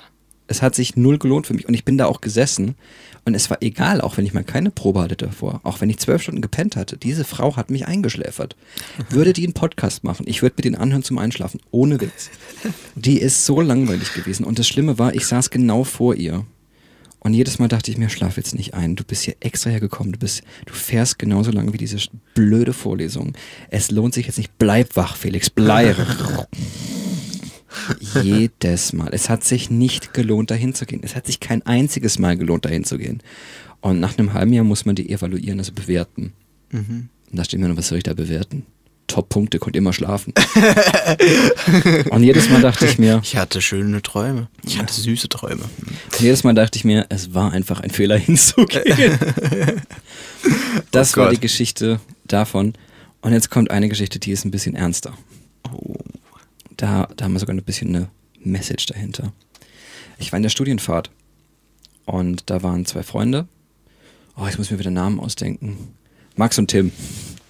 es 0.48 0.62
hat 0.62 0.74
sich 0.74 0.96
null 0.96 1.18
gelohnt 1.18 1.46
für 1.46 1.54
mich. 1.54 1.68
Und 1.68 1.74
ich 1.74 1.84
bin 1.84 1.98
da 1.98 2.06
auch 2.06 2.20
gesessen. 2.20 2.74
Und 3.24 3.34
es 3.34 3.50
war 3.50 3.58
egal, 3.60 4.00
auch 4.00 4.16
wenn 4.16 4.24
ich 4.24 4.32
mal 4.32 4.42
keine 4.42 4.70
Probe 4.70 5.02
hatte 5.02 5.16
davor. 5.16 5.60
Auch 5.62 5.80
wenn 5.80 5.90
ich 5.90 5.98
zwölf 5.98 6.22
Stunden 6.22 6.40
gepennt 6.40 6.74
hatte. 6.74 6.96
Diese 6.96 7.24
Frau 7.24 7.56
hat 7.56 7.70
mich 7.70 7.86
eingeschläfert. 7.86 8.56
Würde 9.10 9.34
die 9.34 9.44
einen 9.44 9.52
Podcast 9.52 10.02
machen. 10.02 10.24
Ich 10.26 10.42
würde 10.42 10.54
mir 10.56 10.62
den 10.62 10.74
anhören 10.74 11.02
zum 11.02 11.18
Einschlafen. 11.18 11.60
Ohne 11.70 12.00
Witz. 12.00 12.30
Die 12.94 13.20
ist 13.20 13.44
so 13.44 13.60
langweilig 13.60 14.14
gewesen. 14.14 14.44
Und 14.44 14.58
das 14.58 14.66
Schlimme 14.66 14.98
war, 14.98 15.14
ich 15.14 15.26
saß 15.26 15.50
genau 15.50 15.84
vor 15.84 16.14
ihr. 16.14 16.46
Und 17.20 17.34
jedes 17.34 17.58
Mal 17.58 17.68
dachte 17.68 17.90
ich 17.90 17.98
mir, 17.98 18.08
schlaf 18.08 18.36
jetzt 18.36 18.54
nicht 18.54 18.74
ein. 18.74 18.96
Du 18.96 19.04
bist 19.04 19.24
hier 19.24 19.36
extra 19.40 19.70
hergekommen. 19.70 20.12
Du 20.12 20.18
bist, 20.18 20.42
du 20.64 20.72
fährst 20.72 21.18
genauso 21.18 21.50
lange 21.50 21.72
wie 21.74 21.78
diese 21.78 21.98
blöde 22.34 22.72
Vorlesung. 22.72 23.34
Es 23.70 23.90
lohnt 23.90 24.14
sich 24.14 24.26
jetzt 24.26 24.38
nicht. 24.38 24.56
Bleib 24.56 24.96
wach, 24.96 25.16
Felix. 25.16 25.50
Bleib. 25.50 25.96
Jedes 28.22 28.92
Mal. 28.92 29.08
Es 29.12 29.28
hat 29.28 29.44
sich 29.44 29.70
nicht 29.70 30.14
gelohnt, 30.14 30.50
dahin 30.50 30.74
zu 30.74 30.86
gehen. 30.86 31.00
Es 31.02 31.14
hat 31.14 31.26
sich 31.26 31.40
kein 31.40 31.62
einziges 31.66 32.18
Mal 32.18 32.36
gelohnt, 32.36 32.64
dahin 32.64 32.84
zu 32.84 32.98
gehen. 32.98 33.22
Und 33.80 34.00
nach 34.00 34.18
einem 34.18 34.32
halben 34.32 34.52
Jahr 34.52 34.64
muss 34.64 34.84
man 34.86 34.94
die 34.96 35.10
evaluieren, 35.10 35.58
also 35.58 35.72
bewerten. 35.72 36.32
Und 36.72 37.08
da 37.32 37.44
steht 37.44 37.60
mir 37.60 37.68
noch, 37.68 37.76
was 37.76 37.88
soll 37.88 37.98
ich 37.98 38.04
da 38.04 38.14
bewerten? 38.14 38.66
Top-Punkte, 39.06 39.58
konnte 39.58 39.78
immer 39.78 39.94
schlafen. 39.94 40.34
Und 42.10 42.22
jedes 42.24 42.50
Mal 42.50 42.60
dachte 42.60 42.84
ich 42.86 42.98
mir, 42.98 43.20
Ich 43.24 43.36
hatte 43.36 43.62
schöne 43.62 44.02
Träume. 44.02 44.48
Ich 44.64 44.78
hatte 44.78 44.92
süße 44.92 45.30
Träume. 45.30 45.62
jedes 46.18 46.44
Mal 46.44 46.52
dachte 46.54 46.76
ich 46.76 46.84
mir, 46.84 47.06
es 47.08 47.32
war 47.32 47.52
einfach 47.52 47.80
ein 47.80 47.88
Fehler 47.90 48.18
hinzugehen. 48.18 49.18
Das 50.90 51.14
Oh 51.16 51.20
war 51.20 51.30
die 51.30 51.40
Geschichte 51.40 52.00
davon. 52.26 52.74
Und 53.22 53.32
jetzt 53.32 53.50
kommt 53.50 53.70
eine 53.70 53.88
Geschichte, 53.88 54.18
die 54.18 54.30
ist 54.30 54.44
ein 54.44 54.50
bisschen 54.50 54.74
ernster. 54.76 55.12
Da, 56.78 57.08
da 57.16 57.24
haben 57.24 57.32
wir 57.32 57.40
sogar 57.40 57.54
ein 57.54 57.62
bisschen 57.62 57.94
eine 57.94 58.08
Message 58.40 58.86
dahinter. 58.86 59.32
Ich 60.18 60.32
war 60.32 60.36
in 60.38 60.44
der 60.44 60.50
Studienfahrt 60.50 61.10
und 62.06 62.48
da 62.50 62.62
waren 62.62 62.86
zwei 62.86 63.02
Freunde. 63.02 63.46
Oh, 64.36 64.46
ich 64.48 64.56
muss 64.58 64.70
mir 64.70 64.78
wieder 64.78 64.90
Namen 64.90 65.18
ausdenken. 65.20 65.94
Max 66.36 66.56
und 66.58 66.68
Tim. 66.68 66.92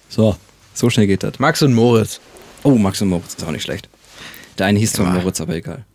So, 0.09 0.35
so 0.73 0.89
schnell 0.89 1.05
geht 1.07 1.21
das. 1.21 1.37
Max 1.37 1.61
und 1.61 1.73
Moritz. 1.75 2.19
Oh, 2.63 2.71
Max 2.75 3.01
und 3.01 3.09
Moritz 3.09 3.35
ist 3.35 3.43
auch 3.43 3.51
nicht 3.51 3.61
schlecht. 3.63 3.87
Der 4.57 4.65
eine 4.65 4.79
hieß 4.79 4.93
zwar 4.93 5.13
Ja. 5.13 5.21
Moritz, 5.21 5.39
aber 5.39 5.55
egal. 5.55 5.85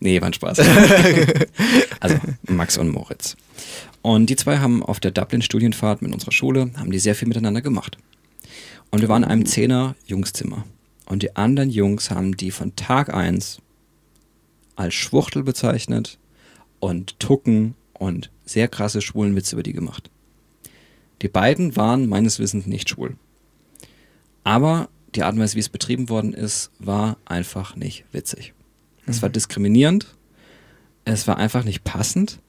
Nee, 0.00 0.20
war 0.20 0.26
ein 0.28 0.32
Spaß. 0.34 0.58
also, 2.00 2.16
Max 2.48 2.76
und 2.76 2.88
Moritz. 2.88 3.36
Und 4.02 4.26
die 4.26 4.36
zwei 4.36 4.58
haben 4.58 4.82
auf 4.82 4.98
der 4.98 5.12
Dublin-Studienfahrt 5.12 6.02
mit 6.02 6.12
unserer 6.12 6.32
Schule, 6.32 6.72
haben 6.76 6.90
die 6.90 6.98
sehr 6.98 7.14
viel 7.14 7.28
miteinander 7.28 7.62
gemacht. 7.62 7.96
Und 8.90 9.00
wir 9.00 9.08
waren 9.08 9.22
in 9.22 9.30
einem 9.30 9.46
Zehner-Jungszimmer. 9.46 10.64
Und 11.06 11.22
die 11.22 11.36
anderen 11.36 11.70
Jungs 11.70 12.10
haben 12.10 12.36
die 12.36 12.50
von 12.50 12.76
Tag 12.76 13.12
1 13.12 13.60
als 14.76 14.94
Schwuchtel 14.94 15.42
bezeichnet 15.42 16.18
und 16.80 17.18
Tucken 17.20 17.74
und 17.92 18.30
sehr 18.44 18.68
krasse 18.68 19.00
schwulen 19.00 19.36
Witze 19.36 19.56
über 19.56 19.62
die 19.62 19.72
gemacht. 19.72 20.10
Die 21.22 21.28
beiden 21.28 21.76
waren 21.76 22.08
meines 22.08 22.38
Wissens 22.38 22.66
nicht 22.66 22.88
schwul. 22.88 23.16
Aber 24.42 24.88
die 25.14 25.22
Art 25.22 25.34
und 25.34 25.40
Weise, 25.40 25.54
wie 25.56 25.60
es 25.60 25.68
betrieben 25.68 26.08
worden 26.08 26.32
ist, 26.32 26.70
war 26.78 27.16
einfach 27.24 27.76
nicht 27.76 28.04
witzig. 28.12 28.52
Es 29.06 29.22
war 29.22 29.28
diskriminierend, 29.28 30.14
es 31.04 31.26
war 31.28 31.36
einfach 31.36 31.64
nicht 31.64 31.84
passend 31.84 32.40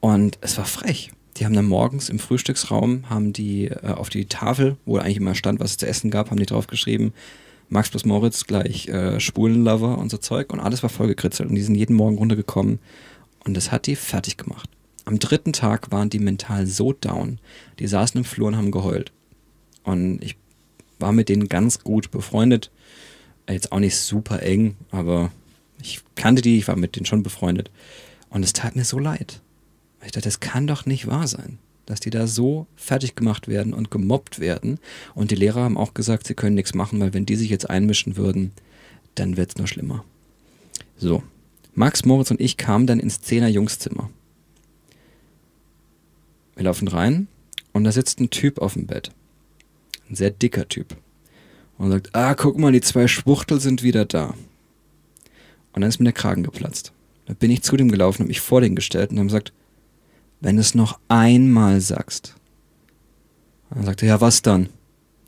und 0.00 0.38
es 0.40 0.56
war 0.56 0.64
frech. 0.64 1.12
Die 1.36 1.44
haben 1.44 1.54
dann 1.54 1.66
morgens 1.66 2.08
im 2.08 2.18
Frühstücksraum, 2.18 3.08
haben 3.08 3.32
die 3.32 3.66
äh, 3.66 3.92
auf 3.92 4.08
die 4.08 4.26
Tafel, 4.26 4.76
wo 4.84 4.98
eigentlich 4.98 5.18
immer 5.18 5.34
stand, 5.34 5.60
was 5.60 5.72
es 5.72 5.76
zu 5.76 5.86
essen 5.86 6.10
gab, 6.10 6.30
haben 6.30 6.38
die 6.38 6.46
drauf 6.46 6.66
geschrieben, 6.66 7.12
Max 7.70 7.88
plus 7.88 8.04
Moritz 8.04 8.46
gleich 8.46 8.88
äh, 8.88 9.20
Spulenlover 9.20 9.96
und 9.96 10.10
so 10.10 10.18
Zeug 10.18 10.52
und 10.52 10.60
alles 10.60 10.82
war 10.82 10.90
vollgekritzelt 10.90 11.48
und 11.48 11.54
die 11.54 11.62
sind 11.62 11.76
jeden 11.76 11.94
Morgen 11.94 12.18
runtergekommen 12.18 12.80
und 13.44 13.56
das 13.56 13.72
hat 13.72 13.86
die 13.86 13.96
fertig 13.96 14.36
gemacht. 14.36 14.68
Am 15.04 15.18
dritten 15.18 15.52
Tag 15.52 15.90
waren 15.90 16.10
die 16.10 16.18
mental 16.18 16.66
so 16.66 16.92
down, 16.92 17.38
die 17.78 17.86
saßen 17.86 18.18
im 18.18 18.24
Flur 18.24 18.48
und 18.48 18.56
haben 18.56 18.70
geheult. 18.70 19.12
Und 19.82 20.22
ich 20.22 20.36
war 20.98 21.12
mit 21.12 21.28
denen 21.28 21.48
ganz 21.48 21.80
gut 21.80 22.10
befreundet. 22.10 22.70
Jetzt 23.48 23.72
auch 23.72 23.80
nicht 23.80 23.96
super 23.96 24.42
eng, 24.42 24.76
aber 24.90 25.32
ich 25.82 26.00
kannte 26.14 26.42
die, 26.42 26.58
ich 26.58 26.68
war 26.68 26.76
mit 26.76 26.96
denen 26.96 27.06
schon 27.06 27.22
befreundet. 27.22 27.70
Und 28.28 28.44
es 28.44 28.52
tat 28.52 28.76
mir 28.76 28.84
so 28.84 28.98
leid. 28.98 29.40
Ich 30.04 30.12
dachte, 30.12 30.28
das 30.28 30.40
kann 30.40 30.66
doch 30.66 30.86
nicht 30.86 31.06
wahr 31.06 31.26
sein, 31.26 31.58
dass 31.90 31.98
die 31.98 32.10
da 32.10 32.28
so 32.28 32.68
fertig 32.76 33.16
gemacht 33.16 33.48
werden 33.48 33.74
und 33.74 33.90
gemobbt 33.90 34.38
werden. 34.38 34.78
Und 35.16 35.32
die 35.32 35.34
Lehrer 35.34 35.64
haben 35.64 35.76
auch 35.76 35.92
gesagt, 35.92 36.24
sie 36.28 36.34
können 36.34 36.54
nichts 36.54 36.72
machen, 36.72 37.00
weil 37.00 37.14
wenn 37.14 37.26
die 37.26 37.34
sich 37.34 37.50
jetzt 37.50 37.68
einmischen 37.68 38.16
würden, 38.16 38.52
dann 39.16 39.36
wird 39.36 39.50
es 39.50 39.56
nur 39.56 39.66
schlimmer. 39.66 40.04
So, 40.96 41.24
Max, 41.74 42.04
Moritz 42.04 42.30
und 42.30 42.40
ich 42.40 42.56
kamen 42.56 42.86
dann 42.86 43.00
ins 43.00 43.22
Zehner 43.22 43.48
Jungszimmer. 43.48 44.08
Wir 46.54 46.62
laufen 46.62 46.86
rein 46.86 47.26
und 47.72 47.82
da 47.82 47.90
sitzt 47.90 48.20
ein 48.20 48.30
Typ 48.30 48.58
auf 48.58 48.74
dem 48.74 48.86
Bett. 48.86 49.10
Ein 50.08 50.14
sehr 50.14 50.30
dicker 50.30 50.68
Typ. 50.68 50.96
Und 51.76 51.90
sagt, 51.90 52.14
ah, 52.14 52.34
guck 52.36 52.56
mal, 52.56 52.70
die 52.70 52.82
zwei 52.82 53.08
Schwuchtel 53.08 53.60
sind 53.60 53.82
wieder 53.82 54.04
da. 54.04 54.34
Und 55.72 55.80
dann 55.80 55.88
ist 55.88 55.98
mir 55.98 56.04
der 56.04 56.12
Kragen 56.12 56.44
geplatzt. 56.44 56.92
Da 57.26 57.34
bin 57.34 57.50
ich 57.50 57.62
zu 57.62 57.76
dem 57.76 57.90
gelaufen, 57.90 58.20
habe 58.20 58.28
mich 58.28 58.40
vor 58.40 58.60
den 58.60 58.76
gestellt 58.76 59.10
und 59.10 59.18
haben 59.18 59.26
gesagt, 59.26 59.52
wenn 60.40 60.56
du 60.56 60.60
es 60.60 60.74
noch 60.74 60.98
einmal 61.08 61.80
sagst. 61.80 62.34
Dann 63.70 63.84
sagte 63.84 64.06
er, 64.06 64.14
ja, 64.14 64.20
was 64.20 64.42
dann? 64.42 64.68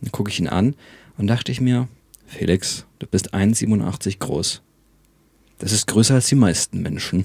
Dann 0.01 0.13
gucke 0.13 0.31
ich 0.31 0.41
ihn 0.41 0.49
an 0.49 0.75
und 1.17 1.27
dachte 1.27 1.53
ich 1.53 1.61
mir, 1.61 1.89
Felix, 2.27 2.87
du 2.99 3.07
bist 3.07 3.35
1,87 3.35 4.19
groß. 4.19 4.63
Das 5.59 5.73
ist 5.73 5.87
größer 5.87 6.15
als 6.15 6.27
die 6.27 6.35
meisten 6.35 6.83
Menschen. 6.83 7.25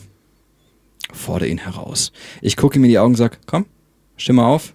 Fordere 1.11 1.49
ihn 1.49 1.57
heraus. 1.59 2.11
Ich 2.41 2.57
gucke 2.57 2.77
ihm 2.77 2.83
in 2.83 2.89
die 2.89 2.99
Augen 2.99 3.13
und 3.13 3.17
sage, 3.17 3.37
komm, 3.45 3.65
mal 4.29 4.45
auf. 4.45 4.73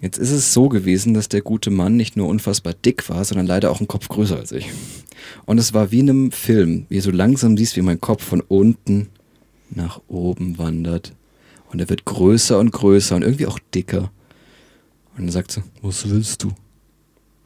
Jetzt 0.00 0.16
ist 0.16 0.30
es 0.30 0.54
so 0.54 0.68
gewesen, 0.70 1.12
dass 1.12 1.28
der 1.28 1.42
gute 1.42 1.70
Mann 1.70 1.96
nicht 1.96 2.16
nur 2.16 2.28
unfassbar 2.28 2.72
dick 2.72 3.08
war, 3.10 3.24
sondern 3.24 3.46
leider 3.46 3.70
auch 3.70 3.80
einen 3.80 3.88
Kopf 3.88 4.08
größer 4.08 4.36
als 4.36 4.52
ich. 4.52 4.70
Und 5.44 5.58
es 5.58 5.74
war 5.74 5.90
wie 5.90 6.00
in 6.00 6.08
einem 6.08 6.32
Film, 6.32 6.86
wie 6.88 6.96
du 6.96 7.02
so 7.02 7.10
langsam 7.10 7.58
siehst, 7.58 7.76
wie 7.76 7.82
mein 7.82 8.00
Kopf 8.00 8.24
von 8.24 8.40
unten 8.40 9.10
nach 9.76 10.00
oben 10.08 10.58
wandert. 10.58 11.14
Und 11.70 11.80
er 11.80 11.88
wird 11.88 12.04
größer 12.04 12.58
und 12.58 12.70
größer 12.70 13.16
und 13.16 13.22
irgendwie 13.22 13.46
auch 13.46 13.58
dicker. 13.74 14.12
Und 15.16 15.24
dann 15.24 15.30
sagt 15.30 15.52
sie, 15.52 15.62
was 15.80 16.08
willst 16.08 16.42
du? 16.42 16.52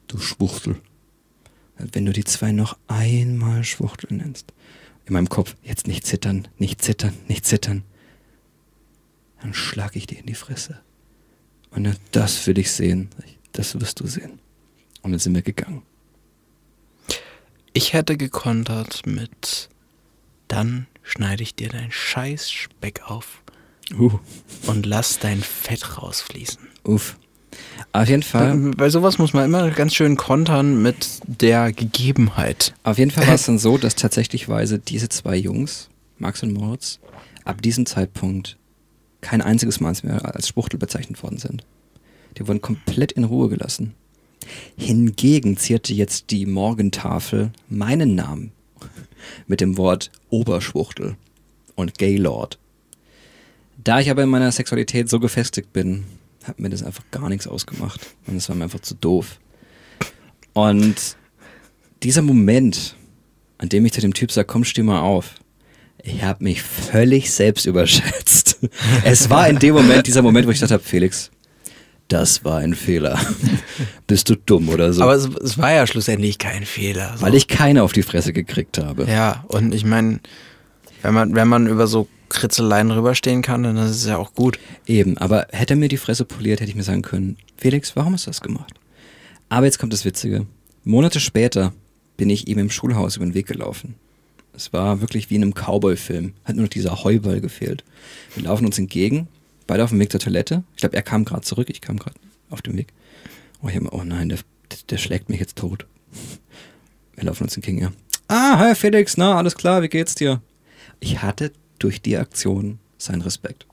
Du 0.08 0.18
Schwuchtel. 0.18 0.76
Wenn 1.78 2.06
du 2.06 2.12
die 2.12 2.24
zwei 2.24 2.52
noch 2.52 2.76
einmal 2.88 3.64
Schwuchtel 3.64 4.16
nennst. 4.16 4.52
In 5.04 5.12
meinem 5.12 5.28
Kopf, 5.28 5.56
jetzt 5.62 5.86
nicht 5.86 6.06
zittern, 6.06 6.48
nicht 6.58 6.82
zittern, 6.82 7.14
nicht 7.28 7.44
zittern. 7.44 7.84
Dann 9.40 9.54
schlag 9.54 9.94
ich 9.94 10.06
dir 10.06 10.18
in 10.18 10.26
die 10.26 10.34
Fresse. 10.34 10.80
Und 11.70 11.84
dann, 11.84 11.96
das 12.12 12.46
will 12.46 12.58
ich 12.58 12.72
sehen. 12.72 13.10
Das 13.52 13.78
wirst 13.78 14.00
du 14.00 14.06
sehen. 14.06 14.40
Und 15.02 15.12
dann 15.12 15.20
sind 15.20 15.34
wir 15.34 15.42
gegangen. 15.42 15.82
Ich 17.72 17.92
hätte 17.92 18.16
gekontert 18.16 19.06
mit, 19.06 19.68
dann 20.48 20.86
schneide 21.06 21.42
ich 21.42 21.54
dir 21.54 21.68
dein 21.68 21.90
scheiß 21.90 22.50
Speck 22.50 23.02
auf 23.06 23.42
Uh, 23.96 24.10
und 24.66 24.84
lass 24.84 25.20
dein 25.20 25.40
Fett 25.40 26.02
rausfließen. 26.02 26.58
uff. 26.82 27.16
Auf 27.92 28.08
jeden 28.08 28.24
Fall. 28.24 28.72
Bei 28.76 28.90
sowas 28.90 29.16
muss 29.18 29.32
man 29.32 29.44
immer 29.44 29.70
ganz 29.70 29.94
schön 29.94 30.16
kontern 30.16 30.82
mit 30.82 31.20
der 31.26 31.72
Gegebenheit. 31.72 32.74
Auf 32.82 32.98
jeden 32.98 33.12
Fall 33.12 33.28
war 33.28 33.34
es 33.34 33.44
dann 33.46 33.58
so, 33.58 33.78
dass 33.78 33.94
tatsächlichweise 33.94 34.80
diese 34.80 35.08
zwei 35.08 35.36
Jungs, 35.36 35.88
Max 36.18 36.42
und 36.42 36.52
Moritz, 36.52 36.98
ab 37.44 37.62
diesem 37.62 37.86
Zeitpunkt 37.86 38.58
kein 39.20 39.40
einziges 39.40 39.78
Mal 39.78 39.94
mehr 40.02 40.34
als 40.34 40.48
Schwuchtel 40.48 40.78
bezeichnet 40.78 41.22
worden 41.22 41.38
sind. 41.38 41.64
Die 42.36 42.46
wurden 42.46 42.60
komplett 42.60 43.12
in 43.12 43.24
Ruhe 43.24 43.48
gelassen. 43.48 43.94
Hingegen 44.76 45.56
zierte 45.56 45.94
jetzt 45.94 46.30
die 46.32 46.44
Morgentafel 46.44 47.52
meinen 47.68 48.16
Namen 48.16 48.50
mit 49.46 49.60
dem 49.60 49.76
Wort 49.76 50.10
Oberschwuchtel 50.30 51.16
und 51.74 51.98
Gaylord. 51.98 52.58
Da 53.82 54.00
ich 54.00 54.10
aber 54.10 54.22
in 54.22 54.28
meiner 54.28 54.50
Sexualität 54.50 55.08
so 55.08 55.20
gefestigt 55.20 55.72
bin, 55.72 56.04
hat 56.44 56.58
mir 56.60 56.70
das 56.70 56.82
einfach 56.82 57.04
gar 57.10 57.28
nichts 57.28 57.46
ausgemacht. 57.46 58.00
Und 58.26 58.36
es 58.36 58.48
war 58.48 58.56
mir 58.56 58.64
einfach 58.64 58.80
zu 58.80 58.94
doof. 58.94 59.38
Und 60.52 61.16
dieser 62.02 62.22
Moment, 62.22 62.96
an 63.58 63.68
dem 63.68 63.84
ich 63.84 63.92
zu 63.92 64.00
dem 64.00 64.14
Typ 64.14 64.32
sage, 64.32 64.46
komm, 64.46 64.64
steh 64.64 64.82
mal 64.82 65.00
auf, 65.00 65.34
ich 66.02 66.22
habe 66.22 66.44
mich 66.44 66.62
völlig 66.62 67.30
selbst 67.30 67.66
überschätzt. 67.66 68.58
Es 69.04 69.28
war 69.28 69.48
in 69.48 69.58
dem 69.58 69.74
Moment, 69.74 70.06
dieser 70.06 70.22
Moment, 70.22 70.46
wo 70.46 70.50
ich 70.50 70.60
dachte, 70.60 70.78
Felix, 70.78 71.30
das 72.08 72.44
war 72.44 72.58
ein 72.58 72.74
Fehler. 72.74 73.18
Bist 74.06 74.28
du 74.28 74.36
dumm 74.36 74.68
oder 74.68 74.92
so? 74.92 75.02
Aber 75.02 75.14
es, 75.14 75.28
es 75.42 75.58
war 75.58 75.72
ja 75.72 75.86
schlussendlich 75.86 76.38
kein 76.38 76.64
Fehler. 76.64 77.14
so. 77.16 77.22
Weil 77.22 77.34
ich 77.34 77.48
keine 77.48 77.82
auf 77.82 77.92
die 77.92 78.02
Fresse 78.02 78.32
gekriegt 78.32 78.78
habe. 78.78 79.04
Ja, 79.04 79.44
und 79.48 79.74
ich 79.74 79.84
meine, 79.84 80.20
wenn 81.02 81.14
man, 81.14 81.34
wenn 81.34 81.48
man 81.48 81.66
über 81.66 81.86
so 81.86 82.08
Kritzeleien 82.28 82.90
rüberstehen 82.90 83.42
kann, 83.42 83.62
dann 83.62 83.76
ist 83.76 83.90
es 83.90 84.06
ja 84.06 84.16
auch 84.18 84.34
gut. 84.34 84.58
Eben, 84.86 85.16
aber 85.18 85.46
hätte 85.50 85.74
er 85.74 85.78
mir 85.78 85.88
die 85.88 85.96
Fresse 85.96 86.24
poliert, 86.24 86.60
hätte 86.60 86.70
ich 86.70 86.76
mir 86.76 86.82
sagen 86.82 87.02
können, 87.02 87.36
Felix, 87.56 87.96
warum 87.96 88.14
hast 88.14 88.26
du 88.26 88.30
das 88.30 88.40
gemacht? 88.40 88.74
Aber 89.48 89.66
jetzt 89.66 89.78
kommt 89.78 89.92
das 89.92 90.04
Witzige. 90.04 90.46
Monate 90.84 91.20
später 91.20 91.72
bin 92.16 92.30
ich 92.30 92.48
ihm 92.48 92.58
im 92.58 92.70
Schulhaus 92.70 93.16
über 93.16 93.26
den 93.26 93.34
Weg 93.34 93.46
gelaufen. 93.46 93.94
Es 94.54 94.72
war 94.72 95.00
wirklich 95.00 95.30
wie 95.30 95.36
in 95.36 95.42
einem 95.42 95.54
Cowboy-Film. 95.54 96.32
Hat 96.44 96.56
nur 96.56 96.64
noch 96.64 96.70
dieser 96.70 97.04
Heuball 97.04 97.40
gefehlt. 97.40 97.84
Wir 98.34 98.44
laufen 98.44 98.64
uns 98.64 98.78
entgegen, 98.78 99.28
beide 99.66 99.85
auf 99.85 99.90
dem 99.90 100.00
Weg 100.00 100.11
zur 100.11 100.20
Toilette. 100.20 100.64
Ich 100.74 100.81
glaube, 100.81 100.96
er 100.96 101.02
kam 101.02 101.24
gerade 101.24 101.42
zurück, 101.42 101.68
ich 101.70 101.81
kam 101.81 101.98
gerade 101.98 102.16
auf 102.50 102.62
dem 102.62 102.76
Weg. 102.76 102.92
Oh, 103.62 103.68
ich 103.68 103.76
hab 103.76 103.92
oh 103.92 104.05
nein, 104.05 104.29
der, 104.29 104.38
der 104.90 104.98
schlägt 104.98 105.29
mich 105.29 105.40
jetzt 105.40 105.57
tot. 105.57 105.87
Wir 107.14 107.24
laufen 107.24 107.44
uns 107.44 107.57
entgegen, 107.57 107.79
ja. 107.79 107.92
Ah, 108.29 108.59
hi 108.59 108.74
Felix, 108.74 109.16
na, 109.16 109.37
alles 109.37 109.55
klar, 109.55 109.83
wie 109.83 109.88
geht's 109.88 110.14
dir? 110.14 110.40
Ich 111.00 111.22
hatte 111.22 111.52
durch 111.79 112.02
die 112.02 112.16
Aktion 112.16 112.79
seinen 112.98 113.22
Respekt. 113.22 113.66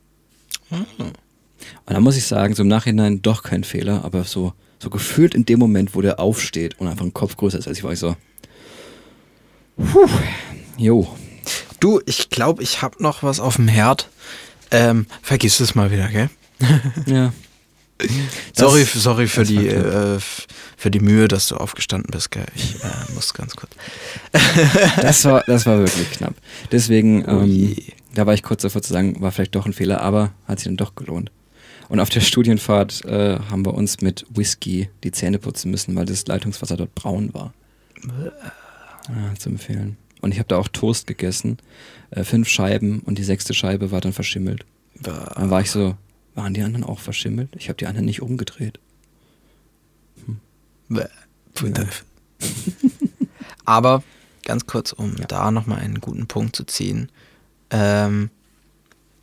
Und 0.69 1.13
da 1.85 1.99
muss 1.99 2.17
ich 2.17 2.25
sagen, 2.25 2.55
so 2.55 2.63
im 2.63 2.67
Nachhinein 2.67 3.21
doch 3.21 3.43
kein 3.43 3.63
Fehler, 3.63 4.03
aber 4.03 4.23
so, 4.23 4.53
so 4.79 4.89
gefühlt 4.89 5.35
in 5.35 5.45
dem 5.45 5.59
Moment, 5.59 5.95
wo 5.95 6.01
der 6.01 6.19
aufsteht 6.19 6.79
und 6.79 6.87
einfach 6.87 7.05
ein 7.05 7.13
Kopf 7.13 7.37
größer 7.37 7.59
ist 7.59 7.67
als 7.67 7.77
ich, 7.77 7.83
war 7.83 7.93
ich 7.93 7.99
so. 7.99 8.15
Puh, 9.77 10.09
jo. 10.77 11.15
Du, 11.79 12.01
ich 12.05 12.29
glaube, 12.29 12.63
ich 12.63 12.81
habe 12.81 13.01
noch 13.01 13.23
was 13.23 13.39
auf 13.39 13.57
dem 13.57 13.67
Herd. 13.67 14.09
Ähm, 14.73 15.05
vergiss 15.21 15.59
es 15.59 15.75
mal 15.75 15.91
wieder, 15.91 16.09
gell? 16.09 16.29
Ja. 17.05 17.31
sorry, 18.53 18.83
sorry 18.83 19.27
für 19.27 19.43
die, 19.43 19.67
äh, 19.67 20.19
für 20.77 20.91
die 20.91 20.99
Mühe, 20.99 21.27
dass 21.27 21.47
du 21.47 21.55
aufgestanden 21.55 22.11
bist, 22.11 22.31
gell? 22.31 22.45
Ich 22.55 22.83
äh, 22.83 23.13
muss 23.13 23.33
ganz 23.33 23.55
kurz. 23.55 23.71
Das 25.01 25.23
war, 25.25 25.43
das 25.45 25.65
war 25.65 25.77
wirklich 25.77 26.11
knapp. 26.11 26.33
Deswegen, 26.71 27.25
Oh 27.25 27.41
ähm, 27.41 27.75
da 28.13 28.25
war 28.25 28.33
ich 28.33 28.43
kurz 28.43 28.63
davor 28.63 28.81
zu 28.81 28.93
sagen, 28.93 29.21
war 29.21 29.31
vielleicht 29.31 29.55
doch 29.55 29.65
ein 29.65 29.73
Fehler, 29.73 30.01
aber 30.01 30.31
hat 30.47 30.59
sich 30.59 30.65
dann 30.65 30.77
doch 30.77 30.95
gelohnt. 30.95 31.31
Und 31.89 31.99
auf 31.99 32.09
der 32.09 32.21
Studienfahrt 32.21 33.05
äh, 33.05 33.39
haben 33.49 33.65
wir 33.65 33.73
uns 33.73 34.01
mit 34.01 34.25
Whisky 34.29 34.89
die 35.03 35.11
Zähne 35.11 35.37
putzen 35.37 35.69
müssen, 35.69 35.95
weil 35.95 36.05
das 36.05 36.25
Leitungswasser 36.25 36.77
dort 36.77 36.95
braun 36.95 37.33
war. 37.33 37.53
Ja, 39.09 39.35
zu 39.37 39.49
empfehlen. 39.49 39.97
Und 40.23 40.31
ich 40.31 40.39
habe 40.39 40.47
da 40.47 40.57
auch 40.57 40.69
Toast 40.69 41.05
gegessen, 41.05 41.57
äh, 42.11 42.23
fünf 42.23 42.47
Scheiben 42.47 43.01
und 43.01 43.17
die 43.17 43.25
sechste 43.25 43.53
Scheibe 43.53 43.91
war 43.91 43.99
dann 43.99 44.13
verschimmelt. 44.13 44.65
Dann 44.95 45.49
war 45.49 45.59
ich 45.59 45.69
so, 45.69 45.97
waren 46.33 46.53
die 46.53 46.61
anderen 46.61 46.85
auch 46.85 46.99
verschimmelt? 46.99 47.49
Ich 47.57 47.67
habe 47.67 47.75
die 47.75 47.87
anderen 47.87 48.05
nicht 48.05 48.21
umgedreht. 48.21 48.79
Bäh, 50.87 51.07
pfui 51.53 51.73
Teufel. 51.73 52.05
Aber 53.65 54.01
ganz 54.45 54.65
kurz, 54.65 54.93
um 54.93 55.13
da 55.27 55.51
nochmal 55.51 55.79
einen 55.79 55.99
guten 55.99 56.25
Punkt 56.27 56.55
zu 56.55 56.63
ziehen. 56.63 57.11
Ähm, 57.69 58.29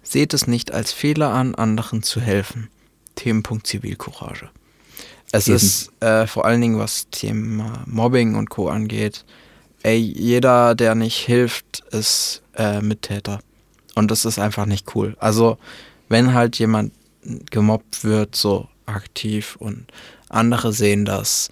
seht 0.03 0.34
es 0.34 0.46
nicht 0.46 0.70
als 0.70 0.92
Fehler 0.92 1.32
an, 1.32 1.55
anderen 1.55 2.03
zu 2.03 2.20
helfen. 2.20 2.68
Themenpunkt 3.14 3.66
Zivilcourage. 3.66 4.51
Es 5.32 5.46
Eben. 5.48 5.57
ist 5.57 5.92
äh, 6.03 6.26
vor 6.26 6.44
allen 6.44 6.61
Dingen, 6.61 6.78
was 6.78 7.09
Thema 7.09 7.84
Mobbing 7.86 8.34
und 8.34 8.51
Co. 8.51 8.68
angeht, 8.68 9.24
ey, 9.83 9.97
jeder, 9.99 10.74
der 10.74 10.95
nicht 10.95 11.18
hilft, 11.18 11.81
ist 11.91 12.43
äh, 12.57 12.81
Mittäter. 12.81 13.41
Und 13.95 14.11
das 14.11 14.24
ist 14.24 14.39
einfach 14.39 14.66
nicht 14.66 14.95
cool. 14.95 15.16
Also, 15.18 15.59
wenn 16.09 16.35
halt 16.35 16.59
jemand 16.59 16.93
gemobbt 17.51 18.05
wird, 18.05 18.35
so 18.35 18.68
aktiv 18.87 19.57
und 19.57 19.87
andere 20.28 20.72
sehen 20.72 21.05
das, 21.05 21.51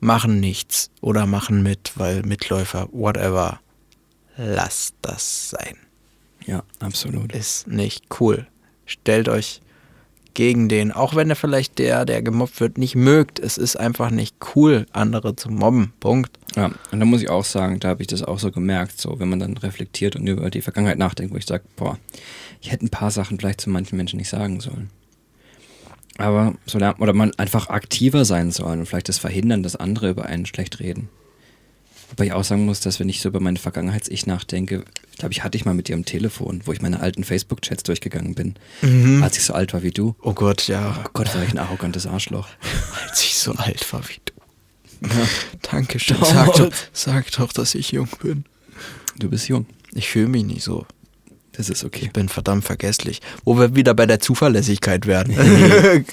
machen 0.00 0.40
nichts 0.40 0.90
oder 1.00 1.26
machen 1.26 1.62
mit, 1.62 1.92
weil 1.96 2.22
Mitläufer, 2.22 2.88
whatever, 2.92 3.60
lasst 4.36 4.94
das 5.02 5.50
sein. 5.50 5.76
Ja, 6.46 6.62
absolut. 6.80 7.32
Ist 7.32 7.66
nicht 7.66 8.06
cool. 8.20 8.46
Stellt 8.86 9.28
euch 9.28 9.60
gegen 10.34 10.68
den, 10.68 10.92
auch 10.92 11.14
wenn 11.14 11.30
er 11.30 11.36
vielleicht 11.36 11.78
der, 11.78 12.04
der 12.04 12.22
gemobbt 12.22 12.60
wird, 12.60 12.78
nicht 12.78 12.94
mögt. 12.94 13.38
Es 13.38 13.58
ist 13.58 13.76
einfach 13.76 14.10
nicht 14.10 14.36
cool, 14.54 14.86
andere 14.92 15.36
zu 15.36 15.50
mobben. 15.50 15.92
Punkt. 16.00 16.38
Ja, 16.56 16.70
und 16.90 17.00
da 17.00 17.04
muss 17.04 17.22
ich 17.22 17.30
auch 17.30 17.44
sagen, 17.44 17.80
da 17.80 17.88
habe 17.88 18.02
ich 18.02 18.08
das 18.08 18.22
auch 18.22 18.38
so 18.38 18.50
gemerkt, 18.50 19.00
so 19.00 19.18
wenn 19.18 19.28
man 19.28 19.38
dann 19.38 19.56
reflektiert 19.56 20.16
und 20.16 20.26
über 20.26 20.50
die 20.50 20.62
Vergangenheit 20.62 20.98
nachdenkt, 20.98 21.32
wo 21.32 21.38
ich 21.38 21.46
sage, 21.46 21.64
boah, 21.76 21.98
ich 22.60 22.72
hätte 22.72 22.86
ein 22.86 22.90
paar 22.90 23.10
Sachen 23.10 23.38
vielleicht 23.38 23.60
zu 23.60 23.70
manchen 23.70 23.96
Menschen 23.96 24.18
nicht 24.18 24.28
sagen 24.28 24.60
sollen. 24.60 24.90
Aber 26.18 26.54
so 26.66 26.78
lernt 26.78 27.00
oder 27.00 27.12
man 27.12 27.32
einfach 27.36 27.68
aktiver 27.68 28.24
sein 28.24 28.50
soll 28.50 28.78
und 28.78 28.86
vielleicht 28.86 29.08
das 29.08 29.18
verhindern, 29.18 29.62
dass 29.62 29.76
andere 29.76 30.10
über 30.10 30.26
einen 30.26 30.44
schlecht 30.44 30.80
reden. 30.80 31.08
Wobei 32.10 32.26
ich 32.26 32.32
auch 32.32 32.44
sagen 32.44 32.64
muss, 32.64 32.80
dass 32.80 33.00
wenn 33.00 33.08
ich 33.08 33.20
so 33.20 33.28
über 33.28 33.40
meine 33.40 33.58
Vergangenheits-Ich 33.58 34.26
nachdenke, 34.26 34.84
ich 35.10 35.18
glaube, 35.18 35.32
ich 35.32 35.44
hatte 35.44 35.56
ich 35.56 35.64
mal 35.64 35.74
mit 35.74 35.88
dir 35.88 35.94
am 35.94 36.04
Telefon, 36.04 36.62
wo 36.64 36.72
ich 36.72 36.82
meine 36.82 37.00
alten 37.00 37.24
Facebook-Chats 37.24 37.84
durchgegangen 37.84 38.34
bin, 38.34 38.54
als 39.22 39.36
ich 39.36 39.44
so 39.44 39.54
alt 39.54 39.72
war 39.72 39.82
wie 39.82 39.90
du. 39.92 40.14
Oh 40.20 40.32
Gott, 40.32 40.66
ja. 40.66 41.02
Oh 41.04 41.10
Gott, 41.12 41.34
war 41.34 41.42
ich 41.42 41.50
ein 41.50 41.58
arrogantes 41.58 42.06
Arschloch. 42.06 42.48
Als 43.08 43.22
ich 43.22 43.36
so 43.36 43.52
alt 43.52 43.92
war 43.92 44.02
wie 44.08 44.20
du. 44.24 44.34
Dankeschön. 45.62 46.18
Doch. 46.18 46.26
Sag 46.26 46.52
doch, 46.54 46.72
sag 46.92 47.30
doch, 47.32 47.52
dass 47.52 47.74
ich 47.74 47.92
jung 47.92 48.08
bin. 48.22 48.44
Du 49.18 49.30
bist 49.30 49.48
jung. 49.48 49.66
Ich 49.94 50.08
fühle 50.08 50.28
mich 50.28 50.44
nicht 50.44 50.62
so. 50.62 50.86
Das 51.52 51.68
ist 51.68 51.84
okay. 51.84 52.06
Ich 52.06 52.12
bin 52.12 52.28
verdammt 52.28 52.64
vergesslich. 52.64 53.20
Wo 53.44 53.58
wir 53.58 53.74
wieder 53.74 53.94
bei 53.94 54.06
der 54.06 54.20
Zuverlässigkeit 54.20 55.06
werden. 55.06 55.36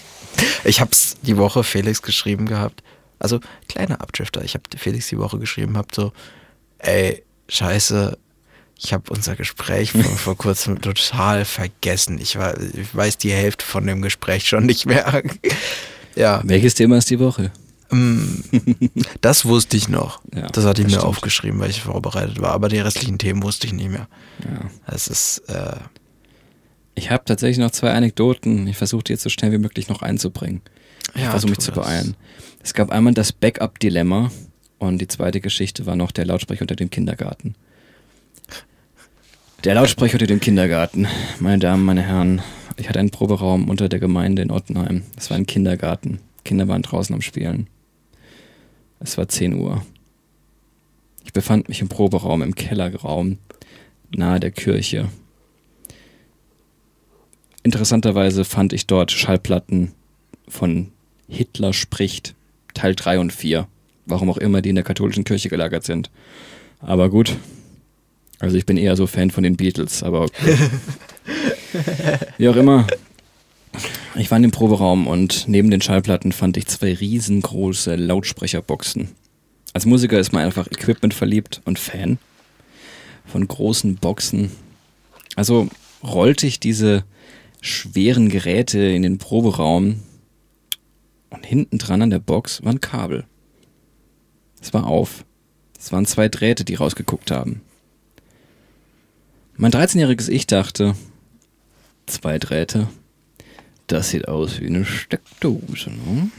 ich 0.63 0.81
hab's 0.81 1.15
die 1.21 1.37
Woche 1.37 1.63
Felix 1.63 2.01
geschrieben 2.01 2.45
gehabt. 2.47 2.83
Also, 3.19 3.39
kleiner 3.67 4.01
Abdrifter. 4.01 4.43
Ich 4.43 4.53
habe 4.53 4.63
Felix 4.77 5.07
die 5.07 5.17
Woche 5.17 5.39
geschrieben, 5.39 5.77
hab 5.77 5.93
so, 5.93 6.11
ey, 6.79 7.23
scheiße, 7.49 8.17
ich 8.79 8.93
habe 8.93 9.11
unser 9.11 9.35
Gespräch 9.35 9.91
von 9.91 10.03
vor 10.03 10.37
kurzem 10.37 10.81
total 10.81 11.45
vergessen. 11.45 12.19
Ich, 12.19 12.37
war, 12.37 12.59
ich 12.59 12.95
weiß 12.95 13.17
die 13.17 13.31
Hälfte 13.31 13.65
von 13.65 13.87
dem 13.87 14.01
Gespräch 14.01 14.47
schon 14.47 14.65
nicht 14.67 14.85
mehr. 14.85 15.23
ja, 16.15 16.41
Welches 16.43 16.75
Thema 16.75 16.97
ist 16.97 17.09
die 17.09 17.19
Woche? 17.19 17.51
mm, 17.89 18.41
das 19.21 19.45
wusste 19.45 19.77
ich 19.77 19.87
noch. 19.89 20.21
Ja, 20.35 20.47
das 20.49 20.65
hatte 20.65 20.81
ich 20.81 20.87
das 20.87 20.93
mir 20.93 20.99
stimmt. 20.99 21.09
aufgeschrieben, 21.09 21.59
weil 21.59 21.71
ich 21.71 21.81
vorbereitet 21.81 22.39
war. 22.39 22.51
Aber 22.51 22.69
die 22.69 22.77
restlichen 22.79 23.17
Themen 23.17 23.41
wusste 23.41 23.65
ich 23.65 23.73
nicht 23.73 23.89
mehr. 23.89 24.07
Ja. 24.87 24.93
Ist, 24.93 25.39
äh, 25.49 25.75
Ich 26.93 27.09
habe 27.09 27.25
tatsächlich 27.25 27.57
noch 27.57 27.71
zwei 27.71 27.93
Anekdoten. 27.93 28.67
Ich 28.67 28.77
versuche 28.77 29.03
die 29.05 29.13
jetzt 29.13 29.23
so 29.23 29.29
schnell 29.29 29.51
wie 29.51 29.57
möglich 29.57 29.87
noch 29.89 30.03
einzubringen. 30.03 30.61
Ich 31.15 31.21
Ja, 31.23 31.31
versuche 31.31 31.49
mich 31.51 31.59
zu 31.59 31.71
das. 31.71 31.87
Es 32.61 32.73
gab 32.73 32.91
einmal 32.91 33.13
das 33.13 33.31
Backup-Dilemma 33.31 34.31
und 34.79 34.99
die 34.99 35.07
zweite 35.07 35.41
Geschichte 35.41 35.85
war 35.85 35.95
noch 35.95 36.11
der 36.11 36.25
Lautsprecher 36.25 36.61
unter 36.61 36.75
dem 36.75 36.89
Kindergarten. 36.89 37.55
Der 39.63 39.75
Lautsprecher 39.75 40.15
unter 40.15 40.27
dem 40.27 40.39
Kindergarten. 40.39 41.07
Meine 41.39 41.59
Damen, 41.59 41.83
meine 41.83 42.03
Herren, 42.03 42.41
ich 42.77 42.87
hatte 42.89 42.99
einen 42.99 43.09
Proberaum 43.09 43.69
unter 43.69 43.89
der 43.89 43.99
Gemeinde 43.99 44.41
in 44.41 44.51
Ottenheim. 44.51 45.03
Es 45.15 45.29
war 45.29 45.37
ein 45.37 45.45
Kindergarten. 45.47 46.19
Kinder 46.43 46.67
waren 46.67 46.83
draußen 46.83 47.13
am 47.13 47.21
Spielen. 47.21 47.67
Es 48.99 49.17
war 49.17 49.27
10 49.27 49.55
Uhr. 49.55 49.85
Ich 51.25 51.33
befand 51.33 51.69
mich 51.69 51.81
im 51.81 51.89
Proberaum, 51.89 52.41
im 52.41 52.55
Kellerraum, 52.55 53.37
nahe 54.15 54.39
der 54.39 54.51
Kirche. 54.51 55.09
Interessanterweise 57.63 58.45
fand 58.45 58.71
ich 58.71 58.87
dort 58.87 59.11
Schallplatten 59.11 59.91
von 60.47 60.91
Hitler 61.27 61.73
spricht, 61.73 62.33
Teil 62.77 62.95
3 62.95 63.19
und 63.19 63.33
4. 63.33 63.67
Warum 64.05 64.29
auch 64.29 64.37
immer 64.37 64.61
die 64.61 64.69
in 64.69 64.75
der 64.75 64.83
katholischen 64.83 65.23
Kirche 65.23 65.49
gelagert 65.49 65.83
sind. 65.83 66.09
Aber 66.79 67.09
gut. 67.09 67.35
Also 68.39 68.55
ich 68.55 68.65
bin 68.65 68.77
eher 68.77 68.95
so 68.95 69.07
Fan 69.07 69.31
von 69.31 69.43
den 69.43 69.57
Beatles, 69.57 70.03
aber 70.03 70.21
okay. 70.21 70.57
wie 72.37 72.47
auch 72.47 72.55
immer. 72.55 72.85
Ich 74.15 74.29
war 74.29 74.37
in 74.37 74.43
dem 74.43 74.51
Proberaum 74.51 75.07
und 75.07 75.45
neben 75.47 75.71
den 75.71 75.81
Schallplatten 75.81 76.31
fand 76.31 76.55
ich 76.57 76.67
zwei 76.67 76.93
riesengroße 76.93 77.95
Lautsprecherboxen. 77.95 79.09
Als 79.73 79.85
Musiker 79.85 80.19
ist 80.19 80.33
man 80.33 80.43
einfach 80.43 80.67
Equipment 80.67 81.13
verliebt 81.13 81.61
und 81.65 81.79
Fan 81.79 82.19
von 83.25 83.47
großen 83.47 83.95
Boxen. 83.95 84.51
Also 85.35 85.67
rollte 86.03 86.47
ich 86.47 86.59
diese 86.59 87.03
schweren 87.61 88.29
Geräte 88.29 88.79
in 88.79 89.01
den 89.01 89.17
Proberaum 89.17 90.01
und 91.29 91.45
hinten 91.45 91.77
dran 91.77 92.01
an 92.01 92.09
der 92.09 92.19
Box 92.19 92.63
war 92.63 92.71
ein 92.71 92.81
Kabel. 92.81 93.25
Es 94.61 94.73
war 94.73 94.87
auf. 94.87 95.25
Es 95.77 95.91
waren 95.91 96.05
zwei 96.05 96.29
Drähte, 96.29 96.65
die 96.65 96.75
rausgeguckt 96.75 97.31
haben. 97.31 97.61
Mein 99.55 99.71
13-jähriges 99.71 100.29
Ich 100.29 100.47
dachte, 100.47 100.95
zwei 102.05 102.39
Drähte, 102.39 102.87
das 103.87 104.09
sieht 104.09 104.27
aus 104.27 104.59
wie 104.59 104.67
eine 104.67 104.85
Steckdose. 104.85 105.91
Ne? 105.91 106.29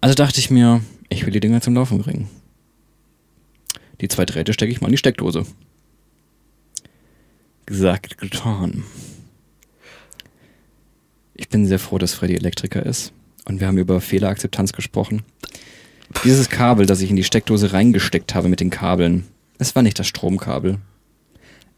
Also 0.00 0.14
dachte 0.14 0.40
ich 0.40 0.50
mir, 0.50 0.82
ich 1.08 1.24
will 1.24 1.32
die 1.32 1.40
Dinger 1.40 1.60
zum 1.60 1.74
Laufen 1.74 1.98
bringen. 1.98 2.28
Die 4.00 4.08
zwei 4.08 4.24
Drähte 4.24 4.52
stecke 4.52 4.72
ich 4.72 4.80
mal 4.80 4.88
in 4.88 4.92
die 4.92 4.98
Steckdose. 4.98 5.44
Gesagt, 7.66 8.18
getan. 8.18 8.84
Ich 11.34 11.48
bin 11.48 11.66
sehr 11.66 11.78
froh, 11.78 11.98
dass 11.98 12.14
Freddy 12.14 12.34
Elektriker 12.34 12.84
ist. 12.84 13.12
Und 13.48 13.60
wir 13.60 13.66
haben 13.66 13.78
über 13.78 14.00
Fehlerakzeptanz 14.00 14.72
gesprochen. 14.72 15.22
Dieses 16.22 16.50
Kabel, 16.50 16.86
das 16.86 17.00
ich 17.00 17.10
in 17.10 17.16
die 17.16 17.24
Steckdose 17.24 17.72
reingesteckt 17.72 18.34
habe 18.34 18.48
mit 18.48 18.60
den 18.60 18.70
Kabeln, 18.70 19.26
es 19.58 19.74
war 19.74 19.82
nicht 19.82 19.98
das 19.98 20.06
Stromkabel. 20.06 20.78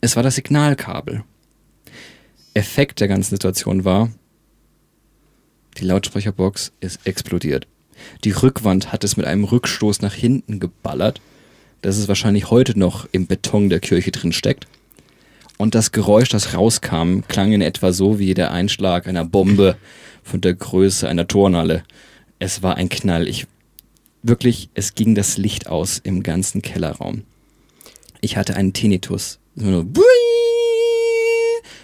Es 0.00 0.16
war 0.16 0.22
das 0.22 0.34
Signalkabel. 0.34 1.22
Effekt 2.54 3.00
der 3.00 3.08
ganzen 3.08 3.30
Situation 3.30 3.84
war, 3.84 4.10
die 5.78 5.84
Lautsprecherbox 5.84 6.72
ist 6.80 7.06
explodiert. 7.06 7.68
Die 8.24 8.32
Rückwand 8.32 8.92
hat 8.92 9.04
es 9.04 9.16
mit 9.16 9.26
einem 9.26 9.44
Rückstoß 9.44 10.02
nach 10.02 10.14
hinten 10.14 10.58
geballert, 10.58 11.20
dass 11.82 11.96
es 11.96 12.08
wahrscheinlich 12.08 12.50
heute 12.50 12.78
noch 12.78 13.08
im 13.12 13.26
Beton 13.26 13.68
der 13.70 13.80
Kirche 13.80 14.10
drin 14.10 14.32
steckt. 14.32 14.66
Und 15.58 15.74
das 15.74 15.92
Geräusch, 15.92 16.30
das 16.30 16.54
rauskam, 16.54 17.20
klang 17.28 17.52
in 17.52 17.62
etwa 17.62 17.92
so 17.92 18.18
wie 18.18 18.34
der 18.34 18.50
Einschlag 18.50 19.06
einer 19.06 19.24
Bombe 19.24 19.76
von 20.30 20.40
der 20.40 20.54
Größe 20.54 21.08
einer 21.08 21.26
Turnhalle. 21.26 21.82
Es 22.38 22.62
war 22.62 22.76
ein 22.76 22.88
Knall. 22.88 23.28
Ich 23.28 23.46
wirklich, 24.22 24.70
es 24.74 24.94
ging 24.94 25.14
das 25.14 25.36
Licht 25.36 25.66
aus 25.66 25.98
im 25.98 26.22
ganzen 26.22 26.62
Kellerraum. 26.62 27.24
Ich 28.20 28.36
hatte 28.36 28.54
einen 28.54 28.72
Tinnitus. 28.72 29.38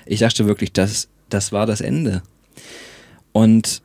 Ich 0.06 0.20
dachte 0.20 0.46
wirklich, 0.46 0.72
das, 0.72 1.08
das 1.28 1.52
war 1.52 1.66
das 1.66 1.80
Ende. 1.80 2.22
Und 3.32 3.82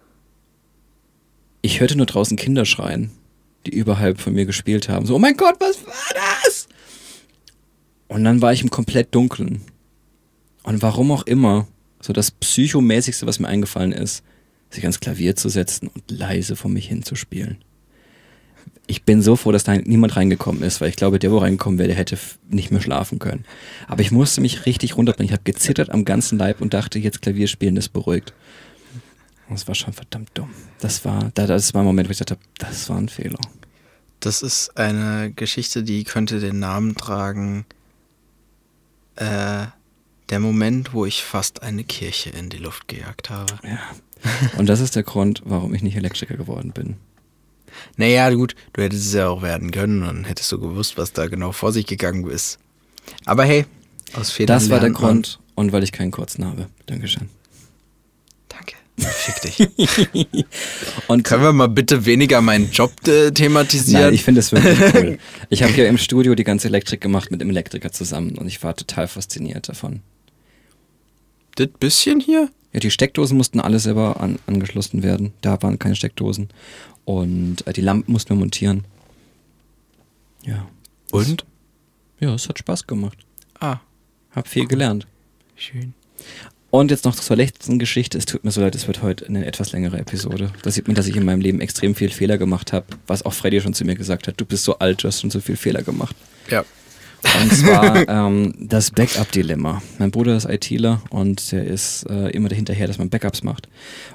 ich 1.62 1.80
hörte 1.80 1.98
nur 1.98 2.06
draußen 2.06 2.38
Kinder 2.38 2.66
schreien, 2.66 3.12
die 3.66 3.72
überhalb 3.72 4.20
von 4.20 4.34
mir 4.34 4.46
gespielt 4.46 4.90
haben. 4.90 5.06
So, 5.06 5.16
oh 5.16 5.20
mein 5.20 5.38
Gott, 5.38 5.56
was 5.60 5.86
war 5.86 5.94
das? 6.44 6.68
Und 8.08 8.24
dann 8.24 8.42
war 8.42 8.54
ich 8.54 8.62
im 8.62 8.70
komplett 8.70 9.16
Dunkeln. 9.16 9.62
Und 10.64 10.82
warum 10.82 11.12
auch 11.12 11.24
immer, 11.24 11.68
so 12.00 12.14
das 12.14 12.32
Psychomäßigste, 12.32 13.26
was 13.26 13.40
mir 13.40 13.48
eingefallen 13.48 13.92
ist, 13.92 14.24
sich 14.72 14.84
ans 14.84 15.00
Klavier 15.00 15.36
zu 15.36 15.50
setzen 15.50 15.88
und 15.88 16.10
leise 16.10 16.56
vor 16.56 16.72
mich 16.72 16.88
hinzuspielen. 16.88 17.58
Ich 18.88 19.04
bin 19.04 19.22
so 19.22 19.36
froh, 19.36 19.52
dass 19.52 19.64
da 19.64 19.76
niemand 19.76 20.16
reingekommen 20.16 20.64
ist, 20.64 20.82
weil 20.82 20.90
ich 20.90 20.96
glaube, 20.96 21.20
der, 21.20 21.32
wo 21.32 21.38
reingekommen 21.38 21.78
wäre, 21.80 21.88
der 21.88 21.98
hätte 21.98 22.18
nicht 22.50 22.72
mehr 22.72 22.82
schlafen 22.82 23.20
können. 23.20 23.46
Aber 23.88 24.02
ich 24.02 24.12
musste 24.12 24.42
mich 24.42 24.66
richtig 24.66 24.98
runterbringen. 24.98 25.30
Ich 25.30 25.34
habe 25.34 25.44
gezittert 25.44 25.90
am 25.92 26.04
ganzen 26.04 26.38
Leib 26.38 26.60
und 26.62 26.74
dachte, 26.74 27.00
jetzt 27.00 27.22
Klavier 27.22 27.48
spielen, 27.48 27.76
das 27.76 27.88
beruhigt. 27.90 28.34
Das 29.50 29.68
war 29.68 29.76
schon 29.76 29.94
verdammt 29.94 30.30
dumm. 30.34 30.50
Das 30.80 31.04
war, 31.06 31.32
da- 31.34 31.48
das 31.48 31.74
war 31.74 31.82
ein 31.84 31.86
Moment, 31.86 32.08
wo 32.10 32.12
ich 32.12 32.18
dachte, 32.18 32.38
das 32.58 32.90
war 32.90 32.98
ein 32.98 33.10
Fehler. 33.10 33.40
Das 34.20 34.42
ist 34.42 34.78
eine 34.78 35.32
Geschichte, 35.36 35.84
die 35.84 36.04
könnte 36.04 36.40
den 36.40 36.60
Namen 36.60 36.96
tragen. 36.96 37.66
Äh, 39.16 39.66
der 40.32 40.40
Moment, 40.40 40.94
wo 40.94 41.06
ich 41.06 41.24
fast 41.24 41.62
eine 41.62 41.84
Kirche 41.84 42.32
in 42.32 42.50
die 42.50 42.58
Luft 42.58 42.88
gejagt 42.88 43.30
habe. 43.30 43.54
Ja. 43.64 43.80
Und 44.58 44.68
das 44.68 44.80
ist 44.80 44.96
der 44.96 45.04
Grund, 45.04 45.42
warum 45.46 45.74
ich 45.74 45.84
nicht 45.84 45.96
Elektriker 45.96 46.38
geworden 46.38 46.72
bin. 46.72 46.96
Naja, 47.98 48.30
gut, 48.32 48.56
du 48.74 48.82
hättest 48.82 49.08
es 49.08 49.14
ja 49.14 49.28
auch 49.28 49.42
werden 49.42 49.72
können 49.72 50.04
und 50.04 50.26
hättest 50.26 50.52
du 50.52 50.60
gewusst, 50.60 50.98
was 50.98 51.14
da 51.14 51.28
genau 51.28 51.52
vor 51.52 51.72
sich 51.72 51.86
gegangen 51.86 52.28
ist. 52.30 52.60
Aber 53.26 53.44
hey, 53.44 53.66
aus 54.14 54.32
Fehlern 54.32 54.58
Das 54.58 54.70
war 54.70 54.80
der. 54.80 54.92
Grund 54.92 55.40
und 55.56 55.72
weil 55.72 55.84
ich 55.84 55.92
keinen 55.92 56.12
kurzen 56.12 56.46
habe. 56.46 56.68
Dankeschön. 56.86 57.30
Danke. 58.50 58.76
Fick 58.98 59.42
dich. 59.42 60.36
Und 61.08 61.24
Können 61.24 61.44
wir 61.44 61.54
mal 61.54 61.68
bitte 61.68 62.06
weniger 62.06 62.42
meinen 62.42 62.70
Job 62.72 62.92
äh, 63.08 63.32
thematisieren? 63.32 64.04
Nein, 64.04 64.14
ich 64.14 64.24
finde 64.24 64.40
es 64.42 64.52
wirklich 64.52 64.80
cool. 64.96 65.18
Ich 65.50 65.64
habe 65.64 65.74
hier 65.74 65.88
im 65.88 65.98
Studio 65.98 66.36
die 66.36 66.44
ganze 66.44 66.68
Elektrik 66.68 67.02
gemacht 67.02 67.32
mit 67.32 67.42
dem 67.42 67.50
Elektriker 67.50 67.92
zusammen 67.92 68.38
und 68.38 68.48
ich 68.48 68.62
war 68.62 68.76
total 68.76 69.08
fasziniert 69.08 69.70
davon. 69.70 70.02
Das 71.56 71.68
bisschen 71.80 72.20
hier? 72.20 72.50
Ja, 72.74 72.80
die 72.80 72.92
Steckdosen 72.92 73.36
mussten 73.38 73.60
alle 73.60 73.80
selber 73.80 74.22
an, 74.22 74.40
angeschlossen 74.48 75.04
werden. 75.04 75.34
Da 75.42 75.62
waren 75.62 75.78
keine 75.80 75.96
Steckdosen. 75.96 76.50
Und 77.06 77.66
äh, 77.68 77.74
die 77.74 77.82
Lampen 77.82 78.12
mussten 78.14 78.30
wir 78.30 78.38
montieren. 78.38 78.86
Ja. 80.44 80.68
Und? 81.12 81.46
Ja, 82.20 82.34
es 82.34 82.48
hat 82.48 82.60
Spaß 82.60 82.88
gemacht. 82.88 83.18
Ah, 83.60 83.78
Hab 84.32 84.48
viel 84.48 84.68
gelernt. 84.68 85.08
schön. 85.56 85.94
Und 86.70 86.90
jetzt 86.90 87.04
noch 87.04 87.16
zur 87.16 87.36
letzten 87.36 87.80
Geschichte. 87.80 88.18
Es 88.18 88.26
tut 88.26 88.46
mir 88.46 88.52
so 88.52 88.62
leid, 88.62 88.76
es 88.76 88.88
wird 88.88 89.02
heute 89.02 89.26
eine 89.28 89.46
etwas 89.46 89.74
längere 89.74 89.98
Episode. 89.98 90.54
Da 90.62 90.72
sieht 90.72 90.88
man, 90.88 90.96
dass 90.96 91.06
ich 91.08 91.18
in 91.18 91.26
meinem 91.26 91.42
Leben 91.42 91.60
extrem 91.60 91.96
viel 91.96 92.10
Fehler 92.12 92.38
gemacht 92.38 92.72
habe. 92.72 92.86
Was 93.08 93.26
auch 93.26 93.34
Freddy 93.34 93.60
schon 93.60 93.74
zu 93.74 93.84
mir 93.84 93.96
gesagt 93.96 94.28
hat. 94.30 94.40
Du 94.40 94.46
bist 94.46 94.64
so 94.64 94.80
alt, 94.80 95.04
du 95.04 95.10
hast 95.10 95.20
schon 95.20 95.32
so 95.32 95.42
viel 95.42 95.58
Fehler 95.58 95.84
gemacht. 95.84 96.16
Ja. 96.50 96.64
Und 97.24 97.54
zwar 97.54 98.08
ähm, 98.10 98.54
das 98.60 98.92
Backup-Dilemma. 98.92 99.82
Mein 100.00 100.12
Bruder 100.12 100.36
ist 100.36 100.46
ITler 100.46 101.02
und 101.10 101.52
der 101.52 101.64
ist 101.66 102.04
äh, 102.10 102.30
immer 102.30 102.50
dahinterher, 102.50 102.88
dass 102.88 102.98
man 102.98 103.10
Backups 103.10 103.44
macht. 103.44 103.68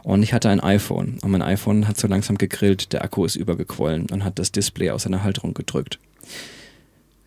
Und 0.02 0.22
ich 0.22 0.32
hatte 0.32 0.48
ein 0.48 0.60
iPhone 0.60 1.18
und 1.22 1.30
mein 1.30 1.42
iPhone 1.42 1.86
hat 1.88 1.98
so 1.98 2.08
langsam 2.08 2.36
gegrillt, 2.36 2.92
der 2.92 3.04
Akku 3.04 3.24
ist 3.24 3.36
übergequollen 3.36 4.06
und 4.10 4.24
hat 4.24 4.38
das 4.38 4.52
Display 4.52 4.90
aus 4.90 5.04
seiner 5.04 5.22
Halterung 5.22 5.54
gedrückt. 5.54 5.98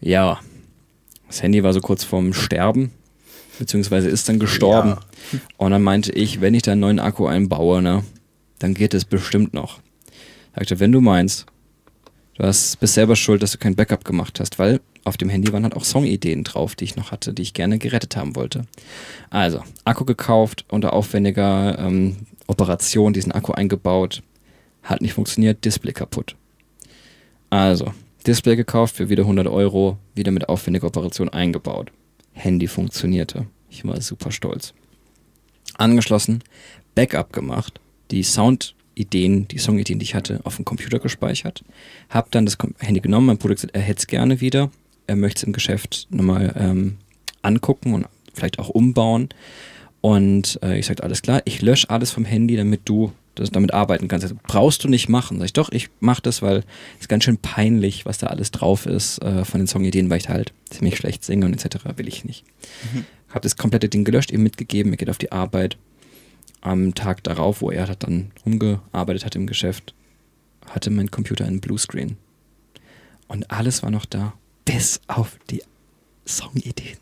Ja, 0.01 0.39
das 1.27 1.41
Handy 1.43 1.63
war 1.63 1.73
so 1.73 1.81
kurz 1.81 2.03
vorm 2.03 2.33
Sterben, 2.33 2.91
beziehungsweise 3.57 4.09
ist 4.09 4.27
dann 4.27 4.39
gestorben. 4.39 4.89
Ja. 4.89 5.39
Und 5.57 5.71
dann 5.71 5.83
meinte 5.83 6.11
ich, 6.11 6.41
wenn 6.41 6.53
ich 6.53 6.63
da 6.63 6.73
einen 6.73 6.81
neuen 6.81 6.99
Akku 6.99 7.27
einbaue, 7.27 7.81
ne, 7.81 8.03
dann 8.59 8.73
geht 8.73 8.93
es 8.93 9.05
bestimmt 9.05 9.53
noch. 9.53 9.79
Sagte, 10.55 10.79
wenn 10.79 10.91
du 10.91 11.01
meinst, 11.01 11.45
du 12.35 12.43
hast, 12.43 12.79
bist 12.79 12.95
selber 12.95 13.15
schuld, 13.15 13.43
dass 13.43 13.51
du 13.51 13.57
kein 13.57 13.75
Backup 13.75 14.03
gemacht 14.03 14.39
hast, 14.39 14.59
weil 14.59 14.81
auf 15.03 15.17
dem 15.17 15.29
Handy 15.29 15.51
waren 15.51 15.63
halt 15.63 15.75
auch 15.75 15.83
Songideen 15.83 16.43
drauf, 16.43 16.75
die 16.75 16.83
ich 16.85 16.95
noch 16.95 17.11
hatte, 17.11 17.33
die 17.33 17.41
ich 17.41 17.53
gerne 17.53 17.79
gerettet 17.79 18.15
haben 18.15 18.35
wollte. 18.35 18.65
Also, 19.29 19.63
Akku 19.85 20.05
gekauft, 20.05 20.65
unter 20.69 20.93
aufwendiger 20.93 21.77
ähm, 21.79 22.17
Operation 22.47 23.13
diesen 23.13 23.31
Akku 23.31 23.51
eingebaut, 23.51 24.21
hat 24.83 25.01
nicht 25.01 25.13
funktioniert, 25.13 25.65
Display 25.65 25.93
kaputt. 25.93 26.35
Also, 27.49 27.93
Display 28.25 28.55
gekauft 28.55 28.95
für 28.95 29.09
wieder 29.09 29.23
100 29.23 29.47
Euro, 29.47 29.97
wieder 30.15 30.31
mit 30.31 30.49
aufwendiger 30.49 30.87
Operation 30.87 31.29
eingebaut. 31.29 31.91
Handy 32.33 32.67
funktionierte. 32.67 33.47
Ich 33.69 33.85
war 33.85 33.99
super 34.01 34.31
stolz. 34.31 34.73
Angeschlossen, 35.77 36.43
Backup 36.95 37.31
gemacht, 37.31 37.79
die 38.11 38.23
Soundideen, 38.23 39.47
die 39.47 39.59
Songideen, 39.59 39.99
die 39.99 40.03
ich 40.03 40.15
hatte, 40.15 40.41
auf 40.43 40.57
dem 40.57 40.65
Computer 40.65 40.99
gespeichert. 40.99 41.63
Hab 42.09 42.31
dann 42.31 42.45
das 42.45 42.57
Handy 42.79 42.99
genommen, 42.99 43.27
mein 43.27 43.37
Bruder 43.37 43.55
gesagt, 43.55 43.75
er 43.75 43.81
hätte 43.81 43.99
es 43.99 44.07
gerne 44.07 44.41
wieder. 44.41 44.71
Er 45.09 45.15
möchte 45.15 45.39
es 45.39 45.43
im 45.43 45.53
Geschäft 45.53 46.07
nochmal 46.11 46.53
ähm, 46.55 46.97
angucken 47.41 47.93
und 47.93 48.07
vielleicht 48.33 48.59
auch 48.59 48.69
umbauen. 48.69 49.29
Und 50.01 50.59
äh, 50.61 50.77
ich 50.77 50.85
sagte, 50.85 51.03
alles 51.03 51.21
klar, 51.21 51.41
ich 51.45 51.61
lösche 51.61 51.89
alles 51.89 52.11
vom 52.11 52.25
Handy, 52.25 52.55
damit 52.55 52.81
du 52.85 53.11
das, 53.35 53.49
damit 53.49 53.73
arbeiten 53.73 54.07
kannst. 54.07 54.23
Also, 54.23 54.35
brauchst 54.47 54.83
du 54.83 54.87
nicht 54.87 55.09
machen. 55.09 55.39
Sag 55.39 55.45
ich, 55.45 55.53
doch, 55.53 55.71
ich 55.71 55.89
mache 55.99 56.21
das, 56.21 56.41
weil 56.41 56.63
es 56.99 57.07
ganz 57.07 57.23
schön 57.23 57.37
peinlich, 57.37 58.05
was 58.05 58.19
da 58.19 58.27
alles 58.27 58.51
drauf 58.51 58.85
ist 58.85 59.21
äh, 59.23 59.45
von 59.45 59.61
den 59.61 59.67
Songideen, 59.67 60.09
weil 60.09 60.17
ich 60.17 60.25
da 60.25 60.33
halt 60.33 60.53
ziemlich 60.69 60.97
schlecht 60.97 61.23
singe 61.23 61.45
und 61.45 61.53
etc. 61.53 61.85
will 61.95 62.07
ich 62.07 62.23
nicht. 62.23 62.45
Habe 63.29 63.41
das 63.41 63.57
komplette 63.57 63.89
Ding 63.89 64.03
gelöscht, 64.03 64.31
ihm 64.31 64.43
mitgegeben, 64.43 64.91
er 64.93 64.97
geht 64.97 65.09
auf 65.09 65.17
die 65.17 65.31
Arbeit. 65.31 65.77
Am 66.61 66.93
Tag 66.93 67.23
darauf, 67.23 67.61
wo 67.61 67.71
er 67.71 67.87
hat 67.87 68.03
dann 68.03 68.31
rumgearbeitet 68.45 69.25
hat 69.25 69.35
im 69.35 69.47
Geschäft, 69.47 69.93
hatte 70.67 70.89
mein 70.89 71.09
Computer 71.09 71.45
einen 71.45 71.61
Bluescreen. 71.61 72.17
Und 73.27 73.49
alles 73.49 73.81
war 73.81 73.91
noch 73.91 74.05
da, 74.05 74.33
bis 74.69 75.01
auf 75.07 75.37
die 75.49 75.63
Songideen. 76.27 76.97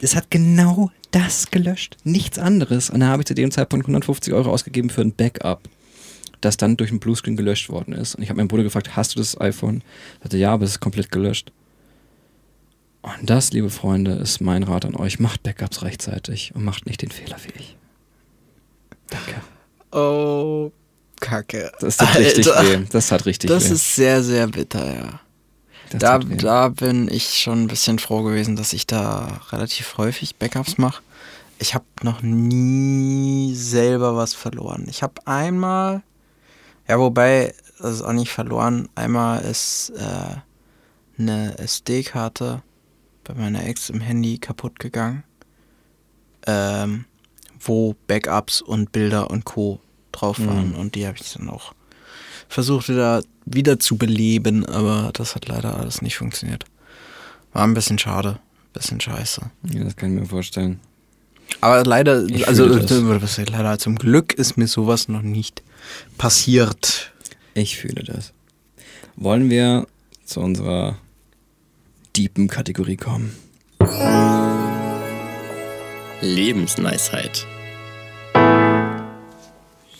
Das 0.00 0.14
hat 0.14 0.30
genau 0.30 0.90
das 1.10 1.50
gelöscht, 1.50 1.96
nichts 2.04 2.38
anderes. 2.38 2.88
Und 2.90 3.00
da 3.00 3.06
habe 3.08 3.22
ich 3.22 3.26
zu 3.26 3.34
dem 3.34 3.50
Zeitpunkt 3.50 3.84
150 3.86 4.32
Euro 4.32 4.50
ausgegeben 4.50 4.88
für 4.90 5.00
ein 5.00 5.12
Backup, 5.12 5.68
das 6.40 6.56
dann 6.56 6.76
durch 6.76 6.90
einen 6.90 7.00
Bluescreen 7.00 7.36
gelöscht 7.36 7.68
worden 7.68 7.94
ist. 7.94 8.14
Und 8.14 8.22
ich 8.22 8.28
habe 8.28 8.36
meinen 8.38 8.48
Bruder 8.48 8.62
gefragt, 8.62 8.94
hast 8.96 9.14
du 9.14 9.18
das 9.18 9.40
iPhone? 9.40 9.82
Er 10.20 10.24
sagte, 10.24 10.38
ja, 10.38 10.52
aber 10.52 10.64
es 10.64 10.72
ist 10.72 10.80
komplett 10.80 11.10
gelöscht. 11.10 11.52
Und 13.02 13.28
das, 13.28 13.52
liebe 13.52 13.68
Freunde, 13.70 14.12
ist 14.12 14.40
mein 14.40 14.62
Rat 14.62 14.84
an 14.84 14.94
euch. 14.94 15.18
Macht 15.18 15.42
Backups 15.42 15.82
rechtzeitig 15.82 16.52
und 16.54 16.62
macht 16.64 16.86
nicht 16.86 17.02
den 17.02 17.10
Fehler 17.10 17.36
wie 17.44 17.58
ich. 17.60 17.76
Danke. 19.10 19.40
Oh, 19.90 20.70
Kacke. 21.20 21.72
Das 21.80 22.00
richtig 22.16 22.52
Alter. 22.52 22.80
weh. 22.82 22.84
Das 22.90 23.10
hat 23.10 23.26
richtig 23.26 23.48
Das 23.48 23.68
weh. 23.68 23.74
ist 23.74 23.96
sehr, 23.96 24.22
sehr 24.22 24.46
bitter, 24.46 24.94
ja. 24.94 25.20
Da, 25.98 26.18
da 26.18 26.68
bin 26.68 27.08
ich 27.08 27.38
schon 27.38 27.62
ein 27.62 27.66
bisschen 27.68 27.98
froh 27.98 28.22
gewesen, 28.22 28.56
dass 28.56 28.72
ich 28.72 28.86
da 28.86 29.40
relativ 29.50 29.98
häufig 29.98 30.36
Backups 30.36 30.78
mache. 30.78 31.02
Ich 31.58 31.74
habe 31.74 31.84
noch 32.02 32.22
nie 32.22 33.54
selber 33.54 34.16
was 34.16 34.34
verloren. 34.34 34.86
Ich 34.88 35.02
habe 35.02 35.14
einmal, 35.26 36.02
ja, 36.88 36.98
wobei, 36.98 37.54
das 37.78 37.96
ist 37.96 38.02
auch 38.02 38.12
nicht 38.12 38.32
verloren. 38.32 38.88
Einmal 38.94 39.42
ist 39.42 39.90
äh, 39.90 40.36
eine 41.18 41.58
SD-Karte 41.58 42.62
bei 43.24 43.34
meiner 43.34 43.64
Ex 43.66 43.90
im 43.90 44.00
Handy 44.00 44.38
kaputt 44.38 44.78
gegangen, 44.78 45.24
ähm, 46.46 47.04
wo 47.60 47.94
Backups 48.06 48.60
und 48.60 48.92
Bilder 48.92 49.30
und 49.30 49.44
Co. 49.44 49.80
drauf 50.10 50.38
waren. 50.40 50.70
Mhm. 50.70 50.76
Und 50.76 50.94
die 50.94 51.06
habe 51.06 51.18
ich 51.20 51.32
dann 51.34 51.48
auch 51.48 51.74
versucht 52.52 52.88
wieder, 52.88 53.22
wieder 53.46 53.78
zu 53.78 53.96
beleben, 53.96 54.66
aber 54.66 55.10
das 55.14 55.34
hat 55.34 55.48
leider 55.48 55.78
alles 55.78 56.02
nicht 56.02 56.16
funktioniert. 56.16 56.64
War 57.52 57.64
ein 57.64 57.74
bisschen 57.74 57.98
schade, 57.98 58.38
bisschen 58.72 59.00
scheiße. 59.00 59.42
ja, 59.72 59.84
das 59.84 59.96
kann 59.96 60.14
ich 60.14 60.20
mir 60.20 60.26
vorstellen. 60.26 60.80
Aber 61.60 61.84
leider, 61.84 62.24
Ich 62.26 62.46
also 62.48 62.64
äh, 62.66 63.44
leider 63.50 63.78
zum 63.78 63.96
Glück 63.96 64.32
ist 64.34 64.56
mir 64.56 64.66
sowas 64.66 65.08
noch 65.08 65.22
nicht 65.22 65.62
passiert. 66.18 67.12
Ich 67.54 67.76
fühle 67.76 68.04
das. 68.04 68.32
Wollen 69.16 69.50
wir 69.50 69.86
zu 70.24 70.40
unserer 70.40 70.96
deepen 72.16 72.48
Kategorie 72.48 72.96
kommen? 72.96 73.34
Lebensweisheit. 76.20 77.46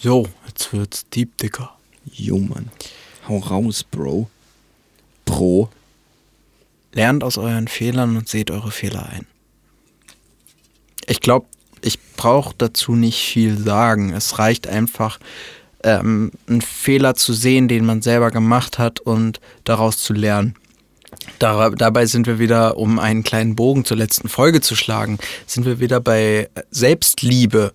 So, 0.01 0.29
jetzt 0.47 0.73
wird's 0.73 1.07
deep, 1.11 1.37
Dicker. 1.39 1.77
Jo, 2.11 2.39
Mann. 2.39 2.71
Hau 3.29 3.39
raus, 3.39 3.85
Bro. 3.85 4.29
Pro. 5.25 5.69
Lernt 6.93 7.25
aus 7.25 7.39
euren 7.39 7.69
Fehlern 7.69 8.17
und 8.17 8.29
seht 8.29 8.51
eure 8.51 8.71
Fehler 8.71 9.09
ein. 9.09 9.27
Ich 11.07 11.21
glaube, 11.21 11.47
ich 11.81 11.99
brauche 12.17 12.55
dazu 12.57 12.95
nicht 12.95 13.21
viel 13.21 13.59
sagen. 13.59 14.13
Es 14.13 14.39
reicht 14.39 14.67
einfach, 14.67 15.19
ähm, 15.85 16.31
einen 16.47 16.61
Fehler 16.61 17.15
zu 17.15 17.33
sehen, 17.33 17.69
den 17.69 17.85
man 17.85 18.03
selber 18.03 18.31
gemacht 18.31 18.79
hat 18.79 19.01
und 19.01 19.41
daraus 19.65 19.99
zu 19.99 20.13
lernen. 20.13 20.55
Da, 21.39 21.71
dabei 21.71 22.07
sind 22.07 22.27
wir 22.27 22.39
wieder, 22.39 22.77
um 22.77 22.99
einen 22.99 23.23
kleinen 23.23 23.57
Bogen 23.57 23.85
zur 23.85 23.97
letzten 23.97 24.29
Folge 24.29 24.61
zu 24.61 24.77
schlagen, 24.77 25.19
sind 25.47 25.67
wir 25.67 25.81
wieder 25.81 26.01
bei 26.01 26.49
Selbstliebe. 26.71 27.73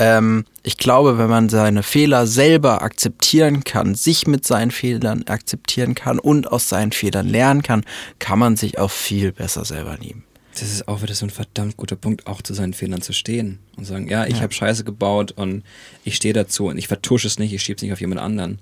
Ähm, 0.00 0.44
ich 0.62 0.76
glaube, 0.78 1.18
wenn 1.18 1.28
man 1.30 1.48
seine 1.48 1.82
Fehler 1.82 2.26
selber 2.26 2.82
akzeptieren 2.82 3.64
kann, 3.64 3.94
sich 3.94 4.26
mit 4.26 4.46
seinen 4.46 4.70
Fehlern 4.70 5.24
akzeptieren 5.28 5.94
kann 5.94 6.18
und 6.18 6.50
aus 6.50 6.68
seinen 6.68 6.92
Fehlern 6.92 7.28
lernen 7.28 7.62
kann, 7.62 7.84
kann 8.18 8.38
man 8.38 8.56
sich 8.56 8.78
auch 8.78 8.90
viel 8.90 9.32
besser 9.32 9.64
selber 9.64 9.96
lieben. 9.98 10.24
Das 10.52 10.62
ist 10.62 10.88
auch 10.88 11.02
wieder 11.02 11.14
so 11.14 11.26
ein 11.26 11.30
verdammt 11.30 11.76
guter 11.76 11.96
Punkt, 11.96 12.26
auch 12.26 12.42
zu 12.42 12.54
seinen 12.54 12.74
Fehlern 12.74 13.02
zu 13.02 13.12
stehen 13.12 13.60
und 13.76 13.84
sagen, 13.84 14.08
ja, 14.08 14.26
ich 14.26 14.36
Ja. 14.36 14.40
habe 14.42 14.52
Scheiße 14.52 14.84
gebaut 14.84 15.32
und 15.32 15.62
ich 16.04 16.16
stehe 16.16 16.34
dazu 16.34 16.66
und 16.66 16.76
ich 16.78 16.88
vertusche 16.88 17.26
es 17.28 17.38
nicht, 17.38 17.52
ich 17.52 17.62
schiebe 17.62 17.76
es 17.76 17.82
nicht 17.82 17.92
auf 17.92 18.00
jemand 18.00 18.20
anderen. 18.20 18.58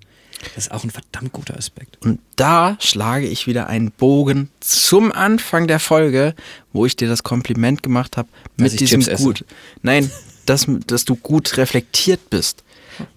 Das 0.54 0.66
ist 0.66 0.70
auch 0.72 0.84
ein 0.84 0.90
verdammt 0.90 1.32
guter 1.32 1.56
Aspekt. 1.56 1.98
Und 2.04 2.20
da 2.36 2.76
schlage 2.80 3.26
ich 3.26 3.46
wieder 3.48 3.66
einen 3.68 3.90
Bogen 3.90 4.50
zum 4.60 5.10
Anfang 5.10 5.66
der 5.66 5.80
Folge, 5.80 6.34
wo 6.72 6.86
ich 6.86 6.94
dir 6.94 7.08
das 7.08 7.24
Kompliment 7.24 7.82
gemacht 7.82 8.16
habe 8.16 8.28
mit 8.56 8.78
diesem 8.78 9.00
Chips 9.00 9.08
esse. 9.14 9.22
gut. 9.24 9.44
Nein, 9.82 10.08
dass, 10.48 10.66
dass 10.86 11.04
du 11.04 11.16
gut 11.16 11.56
reflektiert 11.56 12.30
bist. 12.30 12.64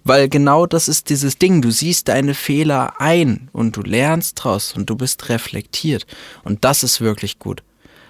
Weil 0.04 0.30
genau 0.30 0.66
das 0.66 0.88
ist 0.88 1.10
dieses 1.10 1.38
Ding. 1.38 1.62
Du 1.62 1.72
siehst 1.72 2.08
deine 2.08 2.34
Fehler 2.34 3.00
ein 3.00 3.50
und 3.52 3.76
du 3.76 3.82
lernst 3.82 4.44
draus 4.44 4.74
und 4.76 4.90
du 4.90 4.96
bist 4.96 5.30
reflektiert. 5.30 6.06
Und 6.44 6.64
das 6.64 6.84
ist 6.84 7.02
wirklich 7.02 7.40
gut. 7.40 7.64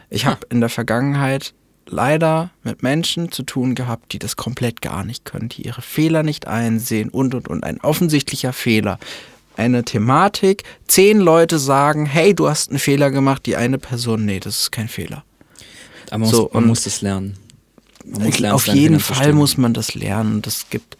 Ich 0.09 0.25
habe 0.25 0.45
in 0.49 0.59
der 0.59 0.69
Vergangenheit 0.69 1.53
leider 1.85 2.51
mit 2.63 2.83
Menschen 2.83 3.31
zu 3.31 3.43
tun 3.43 3.75
gehabt, 3.75 4.11
die 4.13 4.19
das 4.19 4.35
komplett 4.35 4.81
gar 4.81 5.03
nicht 5.05 5.25
können, 5.25 5.49
die 5.49 5.63
ihre 5.63 5.81
Fehler 5.81 6.23
nicht 6.23 6.47
einsehen 6.47 7.09
und 7.09 7.33
und 7.35 7.47
und. 7.47 7.63
Ein 7.63 7.79
offensichtlicher 7.81 8.53
Fehler. 8.53 8.99
Eine 9.57 9.83
Thematik, 9.83 10.63
zehn 10.87 11.19
Leute 11.19 11.59
sagen, 11.59 12.05
hey, 12.05 12.33
du 12.33 12.49
hast 12.49 12.69
einen 12.69 12.79
Fehler 12.79 13.11
gemacht, 13.11 13.45
die 13.45 13.57
eine 13.57 13.77
Person, 13.77 14.25
nee, 14.25 14.39
das 14.39 14.59
ist 14.61 14.71
kein 14.71 14.87
Fehler. 14.87 15.23
Aber 16.09 16.19
man, 16.19 16.29
So, 16.29 16.43
muss, 16.43 16.53
man 16.53 16.67
muss 16.67 16.83
das 16.83 17.01
lernen. 17.01 17.37
Auf 18.51 18.67
jeden 18.67 18.99
Fall 18.99 19.33
muss 19.33 19.57
man 19.57 19.73
das 19.73 19.93
lernen. 19.95 20.41
Es 20.45 20.69
gibt 20.69 20.97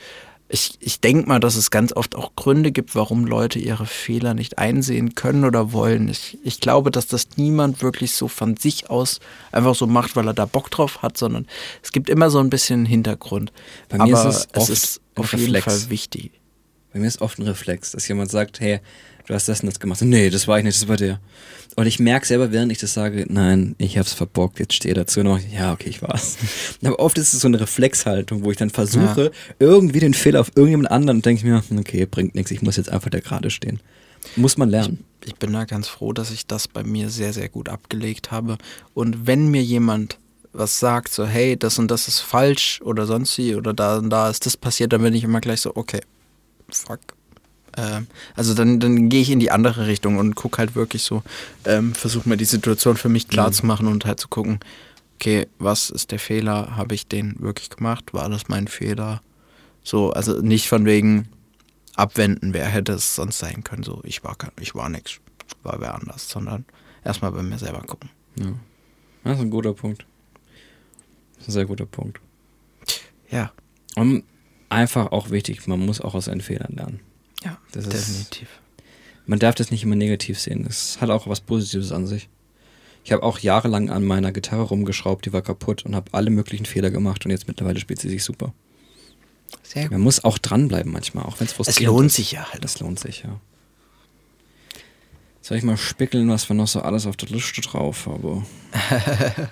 ich, 0.53 0.73
ich 0.81 0.99
denke 0.99 1.29
mal, 1.29 1.39
dass 1.39 1.55
es 1.55 1.71
ganz 1.71 1.93
oft 1.93 2.15
auch 2.15 2.35
Gründe 2.35 2.71
gibt, 2.71 2.93
warum 2.93 3.25
Leute 3.25 3.57
ihre 3.57 3.85
Fehler 3.85 4.33
nicht 4.33 4.57
einsehen 4.57 5.15
können 5.15 5.45
oder 5.45 5.71
wollen. 5.71 6.09
Ich, 6.09 6.37
ich 6.43 6.59
glaube, 6.59 6.91
dass 6.91 7.07
das 7.07 7.29
niemand 7.37 7.81
wirklich 7.81 8.11
so 8.13 8.27
von 8.27 8.57
sich 8.57 8.89
aus 8.89 9.21
einfach 9.53 9.75
so 9.75 9.87
macht, 9.87 10.15
weil 10.15 10.27
er 10.27 10.33
da 10.33 10.45
Bock 10.45 10.69
drauf 10.69 11.01
hat, 11.01 11.17
sondern 11.17 11.47
es 11.81 11.91
gibt 11.93 12.09
immer 12.09 12.29
so 12.29 12.39
ein 12.39 12.49
bisschen 12.49 12.85
Hintergrund. 12.85 13.53
Bei 13.87 13.97
mir 13.97 14.17
Aber 14.17 14.29
ist 14.29 14.35
es 14.35 14.47
oft 14.55 14.69
ist 14.69 15.01
ein 15.15 15.21
auf 15.21 15.31
jeden 15.31 15.55
Reflex. 15.55 15.65
Fall 15.65 15.89
wichtig. 15.89 16.31
Bei 16.91 16.99
mir 16.99 17.07
ist 17.07 17.21
oft 17.21 17.39
ein 17.39 17.43
Reflex, 17.47 17.91
dass 17.91 18.07
jemand 18.09 18.29
sagt, 18.29 18.59
hey, 18.59 18.81
du 19.27 19.33
hast 19.33 19.47
das 19.47 19.61
und 19.61 19.67
das 19.67 19.79
gemacht. 19.79 20.01
Nee, 20.01 20.29
das 20.29 20.47
war 20.49 20.57
ich 20.57 20.65
nicht, 20.65 20.81
das 20.81 20.89
war 20.89 20.97
der. 20.97 21.21
Und 21.76 21.88
ich 21.88 21.99
merke 21.99 22.26
selber, 22.26 22.51
während 22.51 22.72
ich 22.72 22.80
das 22.80 22.93
sage, 22.93 23.26
nein, 23.30 23.76
ich 23.78 23.97
hab's 23.97 24.13
verbockt, 24.13 24.59
jetzt 24.59 24.74
stehe 24.74 24.93
dazu 24.93 25.24
noch, 25.24 25.39
ja, 25.39 25.72
okay, 25.74 25.89
ich 25.89 26.01
war's. 26.01 26.38
Aber 26.84 26.99
oft 26.99 27.17
ist 27.17 27.34
es 27.34 27.41
so 27.41 27.47
eine 27.47 27.59
Reflexhaltung, 27.59 28.43
wo 28.43 28.51
ich 28.51 28.57
dann 28.57 28.69
versuche, 28.69 29.32
irgendwie 29.59 29.99
den 29.99 30.13
Fehler 30.13 30.41
auf 30.41 30.51
irgendjemand 30.55 30.91
anderen 30.91 31.17
und 31.17 31.26
denke 31.26 31.45
mir, 31.45 31.63
okay, 31.78 32.05
bringt 32.05 32.36
nichts, 32.36 32.51
ich 32.51 32.61
muss 32.61 32.78
jetzt 32.78 32.89
einfach 32.89 33.09
da 33.09 33.19
gerade 33.19 33.49
stehen. 33.49 33.80
Muss 34.36 34.57
man 34.57 34.69
lernen. 34.69 35.03
Ich 35.26 35.36
bin 35.36 35.53
da 35.53 35.65
ganz 35.65 35.88
froh, 35.88 36.13
dass 36.13 36.32
ich 36.32 36.45
das 36.45 36.67
bei 36.67 36.84
mir 36.84 37.09
sehr, 37.09 37.34
sehr 37.34 37.49
gut 37.49 37.69
abgelegt 37.69 38.32
habe. 38.32 38.57
Und 38.93 39.26
wenn 39.26 39.49
mir 39.49 39.63
jemand 39.63 40.19
was 40.53 40.80
sagt, 40.80 41.13
so, 41.13 41.26
hey, 41.26 41.57
das 41.57 41.80
und 41.80 41.89
das 41.89 42.07
ist 42.07 42.19
falsch 42.19 42.82
oder 42.84 43.05
sonst 43.05 43.38
wie, 43.38 43.55
oder 43.55 43.74
da 43.74 43.97
und 43.97 44.09
da 44.09 44.30
ist 44.30 44.45
das 44.45 44.57
passiert, 44.57 44.91
dann 44.93 45.01
bin 45.01 45.13
ich 45.13 45.24
immer 45.24 45.39
gleich 45.39 45.61
so, 45.61 45.72
okay, 45.76 46.01
fuck. 46.69 46.99
Ähm, 47.78 48.07
also 48.36 48.53
dann, 48.53 48.80
dann 48.80 49.09
gehe 49.09 49.22
ich 49.22 49.30
in 49.30 49.39
die 49.39 49.51
andere 49.51 49.88
Richtung 49.88 50.17
und 50.17 50.36
gucke 50.36 50.57
halt 50.57 50.76
wirklich 50.76 51.03
so, 51.03 51.24
ähm, 51.65 51.93
versuche 51.93 52.28
mir 52.28 52.38
die 52.38 52.45
Situation 52.45 52.97
für 52.97 53.09
mich 53.09 53.28
klar 53.28 53.51
zu 53.51 53.65
machen 53.65 53.88
und 53.88 54.05
halt 54.05 54.19
zu 54.19 54.28
gucken, 54.28 54.59
okay, 55.15 55.47
was 55.59 55.89
ist 55.89 56.11
der 56.11 56.19
Fehler? 56.19 56.76
Habe 56.76 56.95
ich 56.95 57.07
den 57.07 57.36
wirklich 57.39 57.69
gemacht? 57.69 58.13
War 58.13 58.30
das 58.30 58.47
mein 58.49 58.67
Fehler? 58.67 59.22
So, 59.84 60.11
also 60.11 60.41
nicht 60.41 60.67
von 60.67 60.86
wegen 60.86 61.30
abwenden, 61.95 62.53
wer 62.53 62.67
hätte 62.67 62.93
es 62.93 63.15
sonst 63.15 63.39
sein 63.39 63.63
können. 63.63 63.84
So, 63.84 64.01
ich 64.03 64.24
war 64.24 64.36
kein, 64.36 64.51
ich 64.59 64.76
war 64.76 64.89
nix, 64.89 65.19
war 65.63 65.80
wer 65.80 65.95
anders, 65.95 66.30
sondern 66.30 66.65
erstmal 67.03 67.32
bei 67.32 67.43
mir 67.43 67.57
selber 67.57 67.82
gucken. 67.82 68.09
Ja. 68.39 68.53
Das 69.24 69.38
ist 69.38 69.41
ein 69.41 69.49
guter 69.51 69.74
Punkt. 69.74 70.05
Das 71.36 71.43
ist 71.43 71.49
ein 71.49 71.51
sehr 71.53 71.65
guter 71.65 71.86
Punkt. 71.86 72.19
Ja, 73.30 73.51
Und 73.95 74.24
einfach 74.69 75.11
auch 75.11 75.30
wichtig, 75.30 75.67
man 75.67 75.80
muss 75.80 76.01
auch 76.01 76.15
aus 76.15 76.26
seinen 76.26 76.41
Fehlern 76.41 76.74
lernen. 76.76 76.99
Ja, 77.43 77.57
Das 77.71 77.85
ist- 77.85 77.93
definitiv. 77.93 78.47
Man 79.25 79.39
darf 79.39 79.55
das 79.55 79.71
nicht 79.71 79.83
immer 79.83 79.95
negativ 79.95 80.39
sehen. 80.39 80.65
Es 80.67 80.99
hat 80.99 81.09
auch 81.09 81.27
was 81.27 81.39
Positives 81.41 81.91
an 81.91 82.07
sich. 82.07 82.27
Ich 83.03 83.11
habe 83.11 83.23
auch 83.23 83.39
jahrelang 83.39 83.89
an 83.89 84.03
meiner 84.03 84.31
Gitarre 84.31 84.63
rumgeschraubt, 84.63 85.25
die 85.25 85.33
war 85.33 85.41
kaputt 85.41 85.85
und 85.85 85.95
habe 85.95 86.13
alle 86.13 86.29
möglichen 86.29 86.65
Fehler 86.65 86.91
gemacht 86.91 87.25
und 87.25 87.31
jetzt 87.31 87.47
mittlerweile 87.47 87.79
spielt 87.79 87.99
sie 87.99 88.09
sich 88.09 88.23
super. 88.23 88.53
Sehr 89.63 89.89
Man 89.89 90.01
muss 90.01 90.23
auch 90.23 90.37
dranbleiben 90.37 90.91
manchmal, 90.91 91.23
auch 91.25 91.39
wenn 91.39 91.45
es 91.45 91.51
Es 91.51 91.55
frustrierend 91.57 91.95
lohnt 91.97 92.07
ist. 92.07 92.15
sich 92.15 92.31
ja 92.31 92.51
halt. 92.51 92.63
Das 92.63 92.79
lohnt 92.79 92.99
sich, 92.99 93.23
ja. 93.23 93.39
Soll 95.41 95.57
ich 95.57 95.63
mal 95.63 95.77
spickeln, 95.77 96.29
was 96.29 96.47
wir 96.49 96.55
noch 96.55 96.67
so 96.67 96.81
alles 96.81 97.05
auf 97.07 97.17
der 97.17 97.29
Liste 97.29 97.61
drauf 97.61 98.05
haben? 98.07 98.45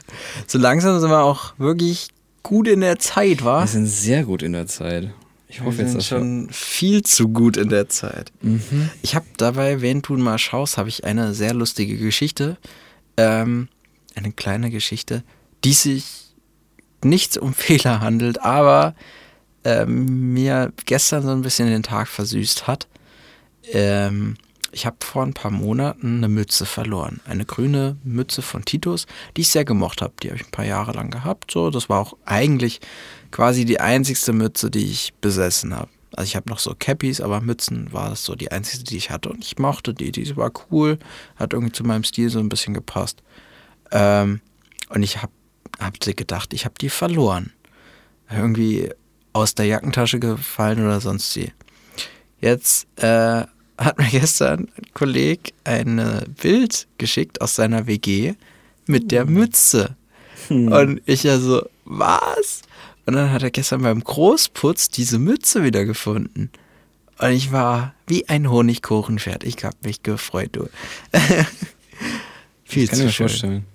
So 0.47 0.57
langsam 0.59 0.99
sind 0.99 1.09
wir 1.09 1.23
auch 1.23 1.53
wirklich 1.57 2.09
gut 2.43 2.67
in 2.67 2.81
der 2.81 2.99
Zeit, 2.99 3.43
wa? 3.43 3.61
Wir 3.61 3.67
sind 3.67 3.87
sehr 3.87 4.23
gut 4.23 4.43
in 4.43 4.53
der 4.53 4.67
Zeit. 4.67 5.11
Ich 5.49 5.59
Wir 5.59 5.65
hoffe 5.65 5.81
jetzt, 5.81 5.91
sind 5.91 5.97
wir... 5.97 6.03
schon 6.03 6.49
viel 6.51 7.01
zu 7.01 7.27
gut 7.29 7.57
in 7.57 7.69
der 7.69 7.89
Zeit. 7.89 8.31
Mhm. 8.41 8.91
Ich 9.01 9.15
habe 9.15 9.25
dabei, 9.37 9.81
wenn 9.81 10.03
du 10.03 10.15
mal 10.15 10.37
schaust, 10.37 10.77
habe 10.77 10.89
ich 10.89 11.03
eine 11.03 11.33
sehr 11.33 11.55
lustige 11.55 11.97
Geschichte. 11.97 12.57
Ähm, 13.17 13.67
eine 14.15 14.31
kleine 14.31 14.69
Geschichte, 14.69 15.23
die 15.63 15.73
sich 15.73 16.35
nicht 17.03 17.37
um 17.37 17.53
Fehler 17.55 17.99
handelt, 17.99 18.41
aber 18.41 18.93
ähm, 19.63 20.33
mir 20.33 20.71
gestern 20.85 21.23
so 21.23 21.31
ein 21.31 21.41
bisschen 21.41 21.67
den 21.67 21.83
Tag 21.83 22.07
versüßt 22.07 22.67
hat. 22.67 22.87
Ähm, 23.71 24.37
ich 24.71 24.85
habe 24.85 24.97
vor 25.01 25.23
ein 25.23 25.33
paar 25.33 25.51
Monaten 25.51 26.17
eine 26.17 26.29
Mütze 26.29 26.65
verloren. 26.65 27.21
Eine 27.25 27.45
grüne 27.45 27.97
Mütze 28.03 28.41
von 28.41 28.65
Titus, 28.65 29.05
die 29.35 29.41
ich 29.41 29.49
sehr 29.49 29.65
gemocht 29.65 30.01
habe. 30.01 30.13
Die 30.21 30.29
habe 30.29 30.37
ich 30.39 30.47
ein 30.47 30.51
paar 30.51 30.65
Jahre 30.65 30.91
lang 30.91 31.09
gehabt. 31.09 31.51
So, 31.51 31.69
das 31.69 31.89
war 31.89 31.99
auch 31.99 32.17
eigentlich 32.25 32.79
quasi 33.31 33.65
die 33.65 33.79
einzigste 33.79 34.33
Mütze, 34.33 34.69
die 34.69 34.85
ich 34.85 35.13
besessen 35.21 35.75
habe. 35.75 35.89
Also 36.15 36.27
ich 36.27 36.35
habe 36.35 36.49
noch 36.49 36.59
so 36.59 36.75
Cappies, 36.77 37.21
aber 37.21 37.41
Mützen 37.41 37.93
war 37.93 38.09
das 38.09 38.23
so 38.23 38.35
die 38.35 38.51
einzige, 38.51 38.83
die 38.83 38.97
ich 38.97 39.11
hatte. 39.11 39.29
Und 39.29 39.43
ich 39.43 39.57
mochte 39.57 39.93
die. 39.93 40.11
Die 40.11 40.35
war 40.35 40.51
cool, 40.71 40.97
hat 41.35 41.53
irgendwie 41.53 41.71
zu 41.71 41.83
meinem 41.83 42.03
Stil 42.03 42.29
so 42.29 42.39
ein 42.39 42.49
bisschen 42.49 42.73
gepasst. 42.73 43.21
Ähm, 43.91 44.41
und 44.89 45.03
ich 45.03 45.21
habe 45.21 45.31
hab 45.79 46.03
sie 46.03 46.15
gedacht, 46.15 46.53
ich 46.53 46.65
habe 46.65 46.75
die 46.79 46.89
verloren. 46.89 47.53
Irgendwie 48.31 48.89
aus 49.33 49.55
der 49.55 49.65
Jackentasche 49.65 50.19
gefallen 50.19 50.83
oder 50.83 50.99
sonst 50.99 51.35
wie. 51.35 51.51
Jetzt 52.41 52.87
äh, 53.01 53.45
hat 53.79 53.97
mir 53.97 54.07
gestern 54.09 54.67
ein 54.77 54.93
Kollege 54.93 55.51
ein 55.63 55.99
äh, 55.99 56.25
Bild 56.41 56.87
geschickt 56.97 57.41
aus 57.41 57.55
seiner 57.55 57.87
WG 57.87 58.33
mit 58.85 59.11
der 59.11 59.25
Mütze. 59.25 59.95
Und 60.49 61.01
ich 61.05 61.23
ja 61.23 61.37
so, 61.37 61.63
was? 61.85 62.63
Und 63.05 63.13
dann 63.13 63.31
hat 63.31 63.43
er 63.43 63.51
gestern 63.51 63.83
beim 63.83 64.03
Großputz 64.03 64.89
diese 64.89 65.19
Mütze 65.19 65.63
wieder 65.63 65.85
gefunden. 65.85 66.49
Und 67.19 67.31
ich 67.31 67.51
war 67.51 67.93
wie 68.07 68.27
ein 68.29 68.49
Honigkuchenpferd. 68.49 69.43
Ich 69.43 69.63
hab 69.63 69.83
mich 69.83 70.03
gefreut, 70.03 70.49
du. 70.53 70.69
Viel 72.63 72.87
Kann 72.87 72.93
ich 72.93 72.99
zu 72.99 73.03
mir 73.03 73.11
schön. 73.11 73.27
vorstellen. 73.27 73.65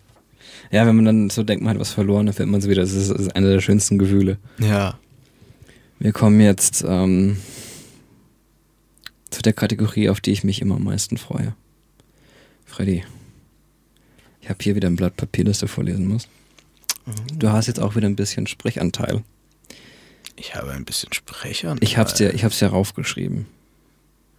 Ja, 0.70 0.86
wenn 0.86 0.96
man 0.96 1.05
dann 1.05 1.30
so 1.30 1.42
denkt, 1.42 1.62
man 1.62 1.74
hat 1.74 1.80
was 1.80 1.92
verloren, 1.92 2.26
dann 2.26 2.34
findet 2.34 2.50
man 2.52 2.61
es 2.61 2.68
wieder. 2.68 2.82
Das 2.82 2.92
ist, 2.92 3.11
das 3.11 3.20
ist 3.20 3.36
einer 3.36 3.48
der 3.48 3.61
schönsten 3.61 3.98
Gefühle. 3.98 4.38
Ja. 4.59 4.98
Wir 5.98 6.12
kommen 6.12 6.40
jetzt 6.40 6.84
ähm, 6.86 7.36
zu 9.35 9.43
der 9.43 9.53
Kategorie, 9.53 10.09
auf 10.09 10.20
die 10.20 10.30
ich 10.30 10.45
mich 10.45 10.62
immer 10.62 10.76
am 10.76 10.85
meisten 10.85 11.18
freue. 11.18 11.55
Freddy, 12.64 13.05
ich 14.41 14.49
habe 14.49 14.59
hier 14.62 14.76
wieder 14.76 14.89
ein 14.89 14.97
Blatt 14.97 15.16
Papier, 15.16 15.45
das 15.45 15.59
du 15.59 15.66
vorlesen 15.66 16.07
musst. 16.07 16.28
Du 17.35 17.51
hast 17.51 17.66
jetzt 17.66 17.80
auch 17.80 17.97
wieder 17.97 18.07
ein 18.07 18.16
bisschen 18.16 18.47
Sprechanteil. 18.47 19.22
Ich 20.37 20.55
habe 20.55 20.70
ein 20.70 20.85
bisschen 20.85 21.12
Sprecher. 21.12 21.76
Ich 21.80 21.99
hab's 21.99 22.14
dir, 22.14 22.32
ich 22.32 22.45
hab's 22.45 22.61
dir 22.61 22.68
raufgeschrieben. 22.68 23.47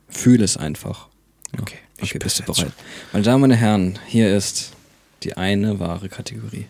Fühl 0.08 0.42
es 0.42 0.58
einfach. 0.58 1.10
Ja. 1.54 1.62
Okay, 1.62 1.78
ich 1.98 2.12
okay 2.12 2.20
bist 2.20 2.40
du 2.40 2.44
bereit? 2.44 2.72
Meine 3.12 3.24
Damen 3.24 3.44
und 3.44 3.52
Herren, 3.52 4.00
hier 4.08 4.36
ist 4.36 4.72
die 5.24 5.36
eine 5.36 5.80
wahre 5.80 6.10
Kategorie. 6.10 6.68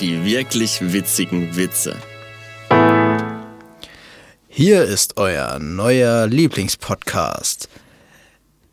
Die 0.00 0.24
wirklich 0.24 0.80
witzigen 0.80 1.56
Witze. 1.56 1.96
Hier 4.58 4.82
ist 4.82 5.16
euer 5.18 5.60
neuer 5.60 6.26
Lieblingspodcast. 6.26 7.68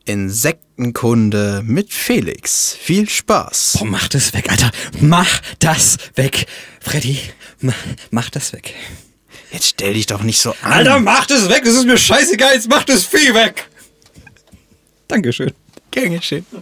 Insektenkunde 0.05 1.61
mit 1.63 1.93
Felix. 1.93 2.75
Viel 2.81 3.07
Spaß. 3.07 3.75
Boah, 3.77 3.85
mach 3.85 4.07
das 4.07 4.33
weg, 4.33 4.49
Alter. 4.49 4.71
Mach 4.99 5.43
das 5.59 5.99
weg. 6.15 6.47
Freddy, 6.81 7.19
mach, 7.59 7.75
mach 8.09 8.31
das 8.31 8.51
weg. 8.51 8.73
Jetzt 9.51 9.67
stell 9.67 9.93
dich 9.93 10.07
doch 10.07 10.23
nicht 10.23 10.39
so 10.39 10.55
an. 10.63 10.71
Alter, 10.71 10.99
mach 10.99 11.27
das 11.27 11.49
weg. 11.49 11.61
Das 11.63 11.75
ist 11.75 11.85
mir 11.85 11.99
scheißegal. 11.99 12.55
Jetzt 12.55 12.67
mach 12.67 12.83
das 12.83 13.03
Vieh 13.03 13.35
weg. 13.35 13.69
Dankeschön. 15.07 15.53
Gern 15.91 16.13
geschehen. 16.13 16.47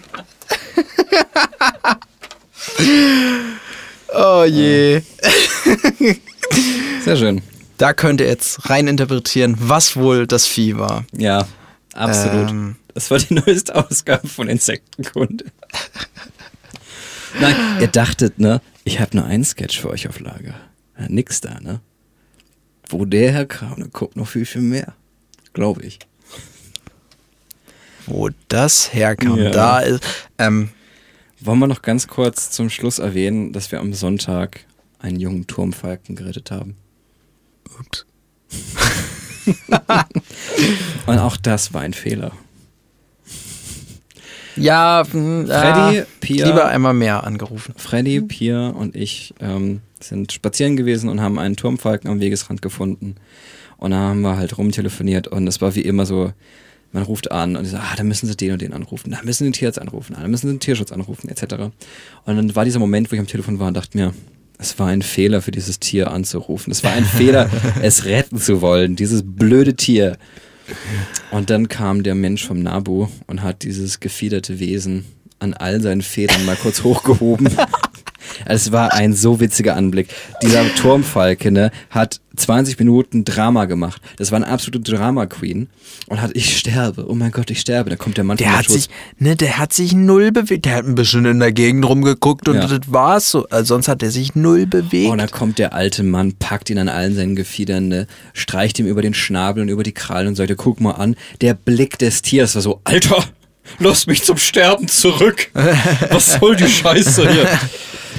oh 4.14 4.44
je. 4.44 5.02
Sehr 7.06 7.16
schön. 7.16 7.42
Da 7.78 7.94
könnt 7.94 8.22
ihr 8.22 8.28
jetzt 8.28 8.70
rein 8.70 8.88
interpretieren, 8.88 9.56
was 9.60 9.96
wohl 9.96 10.28
das 10.28 10.46
Vieh 10.46 10.78
war. 10.78 11.06
Ja, 11.12 11.48
absolut. 11.94 12.50
Ähm. 12.50 12.76
Das 12.94 13.10
war 13.10 13.18
die 13.18 13.34
neueste 13.34 13.76
Ausgabe 13.76 14.28
von 14.28 14.48
Insektenkunde. 14.48 15.46
Nein, 17.40 17.56
ihr 17.82 17.88
dachtet, 17.88 18.38
ne? 18.40 18.62
Ich 18.84 19.00
habe 19.00 19.18
nur 19.18 19.26
einen 19.26 19.44
Sketch 19.44 19.80
für 19.80 19.90
euch 19.90 20.08
auf 20.08 20.20
Lager. 20.20 20.54
Ja, 21.00 21.08
nix 21.10 21.42
da, 21.42 21.60
ne? 21.60 21.82
Wo 22.90 23.06
der 23.06 23.32
herkam, 23.32 23.76
da 23.80 23.88
kommt 23.88 24.16
noch 24.16 24.28
viel, 24.28 24.46
viel 24.46 24.62
mehr. 24.62 24.94
Glaube 25.54 25.82
ich. 25.84 25.98
Wo 28.06 28.30
das 28.50 28.94
herkam, 28.94 29.38
Ja. 29.38 29.50
da 29.50 29.80
ist. 29.80 30.04
Ähm, 30.38 30.70
Wollen 31.40 31.60
wir 31.60 31.68
noch 31.68 31.82
ganz 31.82 32.08
kurz 32.08 32.52
zum 32.52 32.70
Schluss 32.70 33.00
erwähnen, 33.00 33.52
dass 33.52 33.70
wir 33.72 33.80
am 33.82 33.94
Sonntag 33.94 34.62
einen 35.00 35.20
jungen 35.20 35.46
Turmfalken 35.48 36.16
gerettet 36.16 36.52
haben? 36.52 36.78
Ups. 37.80 38.06
Und 41.06 41.18
auch 41.20 41.38
das 41.38 41.74
war 41.74 41.82
ein 41.82 41.94
Fehler. 41.94 42.32
Ja, 44.56 45.04
mh, 45.12 45.46
Freddy, 45.48 45.98
äh, 46.00 46.06
Pia- 46.22 46.46
lieber 46.46 46.68
einmal 46.68 46.94
mehr 46.94 47.24
angerufen. 47.24 47.74
Freddy, 47.76 48.22
Pia 48.22 48.68
und 48.70 48.96
ich 48.96 49.34
ähm, 49.40 49.82
sind 50.00 50.32
spazieren 50.32 50.76
gewesen 50.78 51.10
und 51.10 51.22
haben 51.22 51.40
einen 51.40 51.56
Turmfalken 51.56 52.10
am 52.10 52.20
Wegesrand 52.20 52.62
gefunden. 52.62 53.16
Und 53.78 53.92
da 53.92 53.98
haben 53.98 54.22
wir 54.22 54.38
halt 54.38 54.56
rumtelefoniert 54.58 55.28
und 55.28 55.48
es 55.48 55.60
war 55.60 55.74
wie 55.76 55.82
immer 55.82 56.06
so, 56.06 56.32
man 56.92 57.02
ruft 57.04 57.32
an 57.32 57.56
und 57.56 57.66
ich 57.66 57.72
so, 57.72 57.78
ah, 57.78 57.96
da 57.98 58.04
müssen 58.04 58.28
sie 58.28 58.38
den 58.38 58.52
und 58.52 58.62
den 58.62 58.74
anrufen, 58.74 59.10
da 59.12 59.22
müssen 59.24 59.40
sie 59.46 59.50
den 59.50 59.54
Tierarzt 59.54 59.82
anrufen, 59.82 60.16
ah, 60.16 60.22
da 60.22 60.28
müssen 60.28 60.48
sie 60.48 60.54
den 60.54 60.60
Tierschutz 60.60 60.92
anrufen, 60.92 61.30
etc. 61.30 61.56
Und 62.26 62.36
dann 62.38 62.56
war 62.56 62.64
dieser 62.64 62.80
Moment, 62.80 63.12
wo 63.12 63.16
ich 63.16 63.20
am 63.20 63.28
Telefon 63.28 63.58
war 63.58 63.68
und 63.70 63.74
dachte 63.74 63.98
mir, 63.98 64.14
Es 64.64 64.80
war 64.80 64.88
ein 64.88 65.02
Fehler 65.02 65.42
für 65.42 65.52
dieses 65.52 65.82
Tier 65.82 66.10
anzurufen. 66.10 66.72
Es 66.72 66.86
war 66.86 66.94
ein 66.94 67.04
Fehler, 67.04 67.50
es 67.82 68.06
retten 68.06 68.38
zu 68.38 68.62
wollen, 68.62 68.96
dieses 68.96 69.22
blöde 69.26 69.76
Tier. 69.76 70.18
Und 71.32 71.50
dann 71.50 71.68
kam 71.68 72.02
der 72.04 72.16
Mensch 72.16 72.48
vom 72.48 72.64
Nabu 72.64 73.08
und 73.28 73.44
hat 73.44 73.64
dieses 73.64 74.00
gefiederte 74.00 74.60
Wesen 74.60 75.04
an 75.40 75.54
all 75.54 75.82
seinen 75.82 76.02
Federn 76.02 76.46
mal 76.46 76.56
kurz 76.56 76.82
hochgehoben. 76.82 77.50
Es 78.46 78.72
war 78.72 78.94
ein 78.94 79.14
so 79.14 79.40
witziger 79.40 79.76
Anblick. 79.76 80.08
Dieser 80.42 80.64
Turmfalke 80.76 81.52
ne, 81.52 81.72
hat 81.90 82.20
20 82.36 82.80
Minuten 82.80 83.26
Drama 83.26 83.66
gemacht. 83.66 84.02
Das 84.18 84.32
war 84.32 84.38
eine 84.38 84.48
absolute 84.48 84.80
Drama-Queen 84.80 85.70
und 86.08 86.22
hat, 86.22 86.32
ich 86.34 86.58
sterbe, 86.58 87.06
oh 87.08 87.14
mein 87.14 87.32
Gott, 87.32 87.52
ich 87.52 87.60
sterbe. 87.60 87.90
Da 87.92 87.96
kommt 87.96 88.18
der 88.18 88.24
Mann 88.24 88.38
Der 88.38 88.58
hat 88.58 88.68
sich, 88.70 88.90
ne, 89.20 89.36
der 89.36 89.60
hat 89.60 89.72
sich 89.74 89.94
null 89.94 90.32
bewegt. 90.32 90.66
Der 90.66 90.76
hat 90.76 90.86
ein 90.86 90.96
bisschen 90.96 91.26
in 91.26 91.40
der 91.40 91.52
Gegend 91.52 91.86
rumgeguckt 91.86 92.50
und 92.50 92.56
Ja. 92.56 92.68
das 92.68 92.80
war's 92.88 93.30
so. 93.30 93.48
Also 93.50 93.76
sonst 93.76 93.88
hat 93.88 94.02
er 94.02 94.10
sich 94.10 94.34
null 94.36 94.66
bewegt. 94.66 95.12
Oh, 95.12 95.16
da 95.16 95.28
kommt 95.28 95.60
der 95.60 95.74
alte 95.74 96.02
Mann, 96.04 96.34
packt 96.34 96.70
ihn 96.72 96.80
an 96.80 96.90
allen 96.90 97.16
seinen 97.16 97.36
Gefiedern, 97.36 97.88
ne, 97.88 98.08
streicht 98.34 98.80
ihm 98.80 98.88
über 98.88 99.02
den 99.04 99.14
Schnabel 99.14 99.62
und 99.62 99.70
über 99.70 99.84
die 99.84 99.92
Krallen 99.94 100.30
und 100.30 100.36
sagte, 100.36 100.56
guck 100.56 100.82
mal 100.82 100.92
an, 100.92 101.16
der 101.42 101.54
Blick 101.54 102.00
des 102.00 102.24
Tiers 102.24 102.56
war 102.56 102.62
so, 102.64 102.82
Alter, 102.84 103.24
lass 103.80 104.08
mich 104.08 104.24
zum 104.24 104.38
Sterben 104.38 104.88
zurück. 104.88 105.50
Was 106.10 106.34
soll 106.34 106.56
die 106.56 106.68
Scheiße 106.68 107.30
hier? 107.32 107.48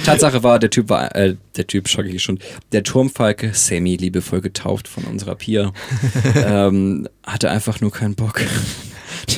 Tatsache 0.03 0.43
war, 0.43 0.59
der 0.59 0.69
Typ 0.69 0.89
war, 0.89 1.15
äh, 1.15 1.35
der 1.55 1.67
Typ, 1.67 1.87
schocke 1.87 2.09
ich 2.09 2.23
schon, 2.23 2.39
der 2.71 2.83
Turmfalke, 2.83 3.51
Sammy, 3.53 3.95
liebevoll 3.95 4.41
getauft 4.41 4.87
von 4.87 5.03
unserer 5.05 5.35
Pia, 5.35 5.71
ähm, 6.35 7.07
hatte 7.23 7.49
einfach 7.49 7.81
nur 7.81 7.91
keinen 7.91 8.15
Bock. 8.15 8.41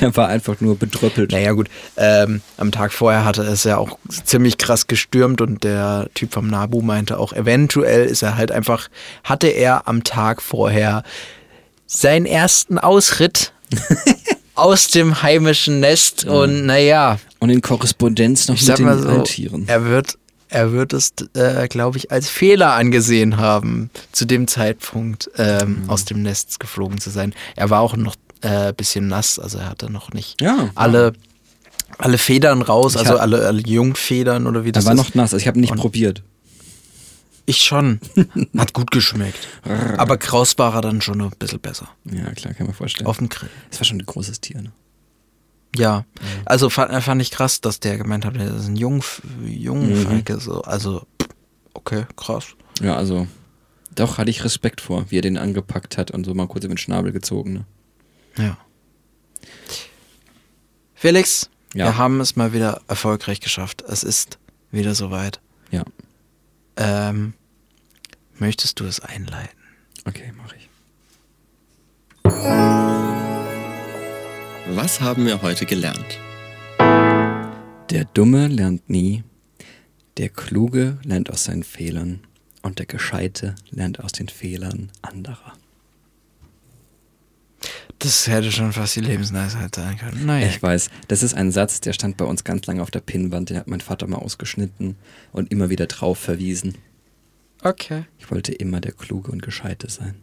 Der 0.00 0.14
war 0.16 0.28
einfach 0.28 0.60
nur 0.60 0.76
bedröppelt. 0.76 1.32
Naja, 1.32 1.52
gut. 1.52 1.68
Ähm, 1.96 2.42
am 2.56 2.72
Tag 2.72 2.92
vorher 2.92 3.24
hatte 3.24 3.42
es 3.42 3.64
ja 3.64 3.78
auch 3.78 3.98
ziemlich 4.24 4.58
krass 4.58 4.86
gestürmt 4.86 5.40
und 5.40 5.64
der 5.64 6.08
Typ 6.14 6.32
vom 6.32 6.48
Nabu 6.48 6.82
meinte 6.82 7.18
auch, 7.18 7.32
eventuell 7.32 8.04
ist 8.06 8.22
er 8.22 8.36
halt 8.36 8.50
einfach, 8.52 8.88
hatte 9.24 9.46
er 9.48 9.88
am 9.88 10.04
Tag 10.04 10.42
vorher 10.42 11.04
seinen 11.86 12.26
ersten 12.26 12.78
Ausritt 12.78 13.52
aus 14.54 14.88
dem 14.88 15.22
heimischen 15.22 15.80
Nest 15.80 16.24
und 16.24 16.66
naja, 16.66 17.18
Und 17.38 17.50
in 17.50 17.62
Korrespondenz 17.62 18.48
noch 18.48 18.56
ich 18.56 18.66
mit 18.68 18.78
den 18.78 19.02
so, 19.02 19.08
Alttieren. 19.08 19.64
er 19.68 19.84
wird, 19.84 20.18
er 20.48 20.72
wird 20.72 20.92
es, 20.92 21.12
äh, 21.34 21.68
glaube 21.68 21.98
ich, 21.98 22.10
als 22.10 22.28
Fehler 22.28 22.72
angesehen 22.74 23.36
haben, 23.36 23.90
zu 24.12 24.24
dem 24.24 24.46
Zeitpunkt 24.48 25.30
ähm, 25.36 25.82
Mhm. 25.84 25.90
aus 25.90 26.04
dem 26.04 26.22
Nest 26.22 26.58
geflogen 26.60 26.98
zu 27.00 27.10
sein. 27.10 27.34
Er 27.56 27.70
war 27.70 27.80
auch 27.80 27.96
noch 27.96 28.14
ein 28.42 28.68
äh, 28.68 28.72
bisschen 28.76 29.08
nass, 29.08 29.38
also 29.38 29.58
er 29.58 29.68
hatte 29.70 29.90
noch 29.90 30.12
nicht 30.12 30.40
Ja, 30.40 30.70
alle, 30.74 31.12
alle 31.98 32.18
Federn 32.18 32.62
raus, 32.62 32.94
Ich 32.94 33.00
also 33.00 33.18
alle, 33.18 33.46
alle 33.46 33.60
Jungfedern 33.60 34.46
oder 34.46 34.64
wie 34.64 34.68
Er 34.68 34.72
das 34.72 34.84
war 34.86 34.92
ist. 34.92 34.98
noch 34.98 35.14
nass, 35.14 35.32
also 35.34 35.38
ich 35.42 35.48
habe 35.48 35.58
nicht 35.60 35.72
Und- 35.72 35.78
probiert. 35.78 36.22
ich 37.46 37.58
schon. 37.64 37.98
Hat 38.56 38.72
gut 38.74 38.90
geschmeckt. 38.90 39.48
Aber 39.96 40.18
Kraus 40.18 40.56
war 40.58 40.74
er 40.74 40.82
dann 40.82 41.00
schon 41.00 41.20
ein 41.20 41.30
bisschen 41.38 41.60
besser. 41.60 41.88
Ja, 42.04 42.30
klar, 42.32 42.54
kann 42.54 42.66
man 42.66 42.74
vorstellen. 42.74 43.06
Auf 43.06 43.18
dem 43.18 43.28
Grill. 43.28 43.48
Das 43.70 43.80
war 43.80 43.84
schon 43.86 43.98
ein 43.98 44.06
großes 44.06 44.40
Tier, 44.40 44.60
ne? 44.62 44.70
Ja, 45.76 46.04
also 46.44 46.70
fand, 46.70 47.02
fand 47.04 47.20
ich 47.22 47.30
krass, 47.30 47.60
dass 47.60 47.78
der 47.80 47.98
gemeint 47.98 48.24
hat, 48.24 48.36
das 48.36 48.62
ist 48.62 48.68
ein 48.68 48.76
Jungf 48.76 49.22
Mhm. 49.40 49.46
Jungfalke. 49.48 50.38
So. 50.40 50.62
Also, 50.62 51.06
okay, 51.74 52.06
krass. 52.16 52.46
Ja, 52.80 52.96
also, 52.96 53.26
doch 53.94 54.18
hatte 54.18 54.30
ich 54.30 54.44
Respekt 54.44 54.80
vor, 54.80 55.10
wie 55.10 55.18
er 55.18 55.22
den 55.22 55.36
angepackt 55.36 55.98
hat 55.98 56.10
und 56.10 56.24
so 56.24 56.34
mal 56.34 56.46
kurz 56.48 56.64
den 56.64 56.78
Schnabel 56.78 57.12
gezogen, 57.12 57.52
ne? 57.52 57.64
Ja. 58.38 58.56
Felix, 60.94 61.50
Ja. 61.74 61.84
wir 61.86 61.96
haben 61.98 62.20
es 62.20 62.34
mal 62.36 62.52
wieder 62.52 62.80
erfolgreich 62.88 63.40
geschafft. 63.40 63.82
Es 63.82 64.02
ist 64.02 64.38
wieder 64.70 64.94
soweit. 64.94 65.40
Ja, 65.70 65.84
Ähm, 66.76 67.34
möchtest 68.38 68.80
du 68.80 68.84
es 68.84 69.00
einleiten? 69.00 69.58
okay, 70.06 70.32
mache 70.36 70.56
ich. 70.56 70.68
Was 74.70 75.00
haben 75.00 75.24
wir 75.24 75.40
heute 75.40 75.64
gelernt? 75.64 76.18
Der 77.90 78.04
Dumme 78.12 78.48
lernt 78.48 78.90
nie, 78.90 79.24
der 80.18 80.28
Kluge 80.28 80.98
lernt 81.04 81.30
aus 81.30 81.44
seinen 81.44 81.62
Fehlern 81.62 82.20
und 82.62 82.78
der 82.78 82.84
Gescheite 82.84 83.54
lernt 83.70 83.98
aus 84.00 84.12
den 84.12 84.28
Fehlern 84.28 84.90
anderer. 85.00 85.54
Das 87.98 88.26
hätte 88.28 88.52
schon 88.52 88.74
fast 88.74 88.94
die 88.96 89.00
Lebensweisheit 89.00 89.74
sein 89.74 89.96
können. 89.96 90.26
Naja. 90.26 90.46
Ich 90.46 90.62
weiß, 90.62 90.90
das 91.08 91.22
ist 91.22 91.32
ein 91.32 91.50
Satz, 91.50 91.80
der 91.80 91.94
stand 91.94 92.18
bei 92.18 92.26
uns 92.26 92.44
ganz 92.44 92.66
lange 92.66 92.82
auf 92.82 92.90
der 92.90 93.00
Pinnwand, 93.00 93.48
den 93.48 93.56
hat 93.56 93.68
mein 93.68 93.80
Vater 93.80 94.06
mal 94.06 94.18
ausgeschnitten 94.18 94.96
und 95.32 95.50
immer 95.50 95.70
wieder 95.70 95.86
drauf 95.86 96.18
verwiesen. 96.18 96.76
Okay. 97.62 98.04
Ich 98.18 98.30
wollte 98.30 98.52
immer 98.52 98.82
der 98.82 98.92
Kluge 98.92 99.32
und 99.32 99.42
Gescheite 99.42 99.88
sein. 99.88 100.14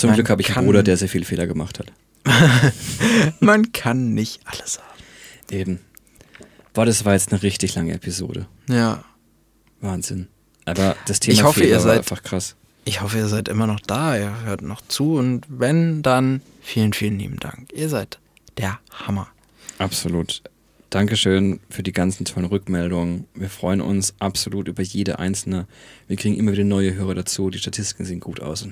Zum 0.00 0.08
Man 0.10 0.16
Glück 0.16 0.30
habe 0.30 0.42
ich 0.42 0.56
einen 0.56 0.66
Bruder, 0.66 0.82
der 0.82 0.96
sehr 0.96 1.08
viele 1.08 1.24
Fehler 1.24 1.46
gemacht 1.46 1.78
hat. 1.78 1.92
Man 3.40 3.72
kann 3.72 4.14
nicht 4.14 4.40
alles 4.44 4.78
haben. 4.78 5.00
Eben. 5.50 5.80
Boah, 6.72 6.86
das 6.86 7.04
war 7.04 7.14
jetzt 7.14 7.32
eine 7.32 7.42
richtig 7.42 7.74
lange 7.74 7.92
Episode. 7.92 8.46
Ja. 8.68 9.04
Wahnsinn. 9.80 10.28
Aber 10.64 10.96
das 11.06 11.20
Thema 11.20 11.34
Ich 11.34 11.42
hoffe, 11.42 11.60
Fehler 11.60 11.72
ihr 11.76 11.80
seid- 11.80 11.98
einfach 11.98 12.22
krass. 12.22 12.56
Ich 12.84 13.02
hoffe, 13.02 13.18
ihr 13.18 13.28
seid 13.28 13.48
immer 13.48 13.66
noch 13.66 13.80
da, 13.80 14.16
ihr 14.16 14.42
hört 14.44 14.62
noch 14.62 14.80
zu 14.88 15.14
und 15.16 15.44
wenn, 15.48 16.02
dann 16.02 16.40
vielen, 16.62 16.92
vielen 16.94 17.18
lieben 17.18 17.38
Dank. 17.38 17.70
Ihr 17.74 17.88
seid 17.90 18.18
der 18.56 18.80
Hammer. 18.90 19.28
Absolut. 19.78 20.42
Dankeschön 20.88 21.60
für 21.68 21.82
die 21.82 21.92
ganzen 21.92 22.24
tollen 22.24 22.46
Rückmeldungen. 22.46 23.26
Wir 23.34 23.50
freuen 23.50 23.80
uns 23.80 24.14
absolut 24.18 24.66
über 24.66 24.82
jede 24.82 25.18
einzelne. 25.18 25.66
Wir 26.08 26.16
kriegen 26.16 26.36
immer 26.36 26.52
wieder 26.52 26.64
neue 26.64 26.94
Hörer 26.94 27.14
dazu. 27.14 27.50
Die 27.50 27.58
Statistiken 27.58 28.04
sehen 28.06 28.18
gut 28.20 28.40
aus. 28.40 28.66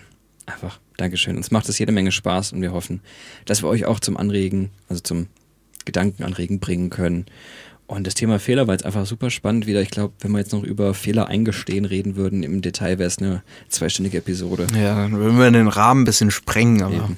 Einfach 0.49 0.81
Dankeschön. 0.97 1.37
Uns 1.37 1.51
macht 1.51 1.69
es 1.69 1.79
jede 1.79 1.93
Menge 1.93 2.11
Spaß 2.11 2.53
und 2.53 2.63
wir 2.63 2.73
hoffen, 2.73 3.01
dass 3.45 3.63
wir 3.63 3.69
euch 3.69 3.85
auch 3.85 4.01
zum 4.01 4.17
Anregen, 4.17 4.71
also 4.89 5.01
zum 5.03 5.29
Gedankenanregen 5.85 6.59
bringen 6.59 6.91
können. 6.91 7.27
Und 7.87 8.07
das 8.07 8.15
Thema 8.15 8.39
Fehler 8.39 8.67
war 8.67 8.75
jetzt 8.75 8.85
einfach 8.85 9.07
super 9.07 9.31
spannend 9.31 9.67
wieder. 9.67 9.81
Ich 9.81 9.91
glaube, 9.91 10.13
wenn 10.21 10.33
wir 10.33 10.39
jetzt 10.39 10.53
noch 10.53 10.63
über 10.63 10.93
Fehler 10.93 11.29
eingestehen 11.29 11.87
reden 11.87 12.17
würden, 12.17 12.43
im 12.43 12.61
Detail 12.61 12.99
wäre 12.99 13.07
es 13.07 13.19
eine 13.19 13.43
zweistündige 13.69 14.19
Episode. 14.19 14.67
Ja, 14.75 14.95
dann 14.95 15.13
würden 15.13 15.39
wir 15.39 15.51
den 15.51 15.69
Rahmen 15.69 16.03
ein 16.03 16.05
bisschen 16.05 16.31
sprengen, 16.31 16.83
aber 16.83 16.97
Eben. 16.97 17.17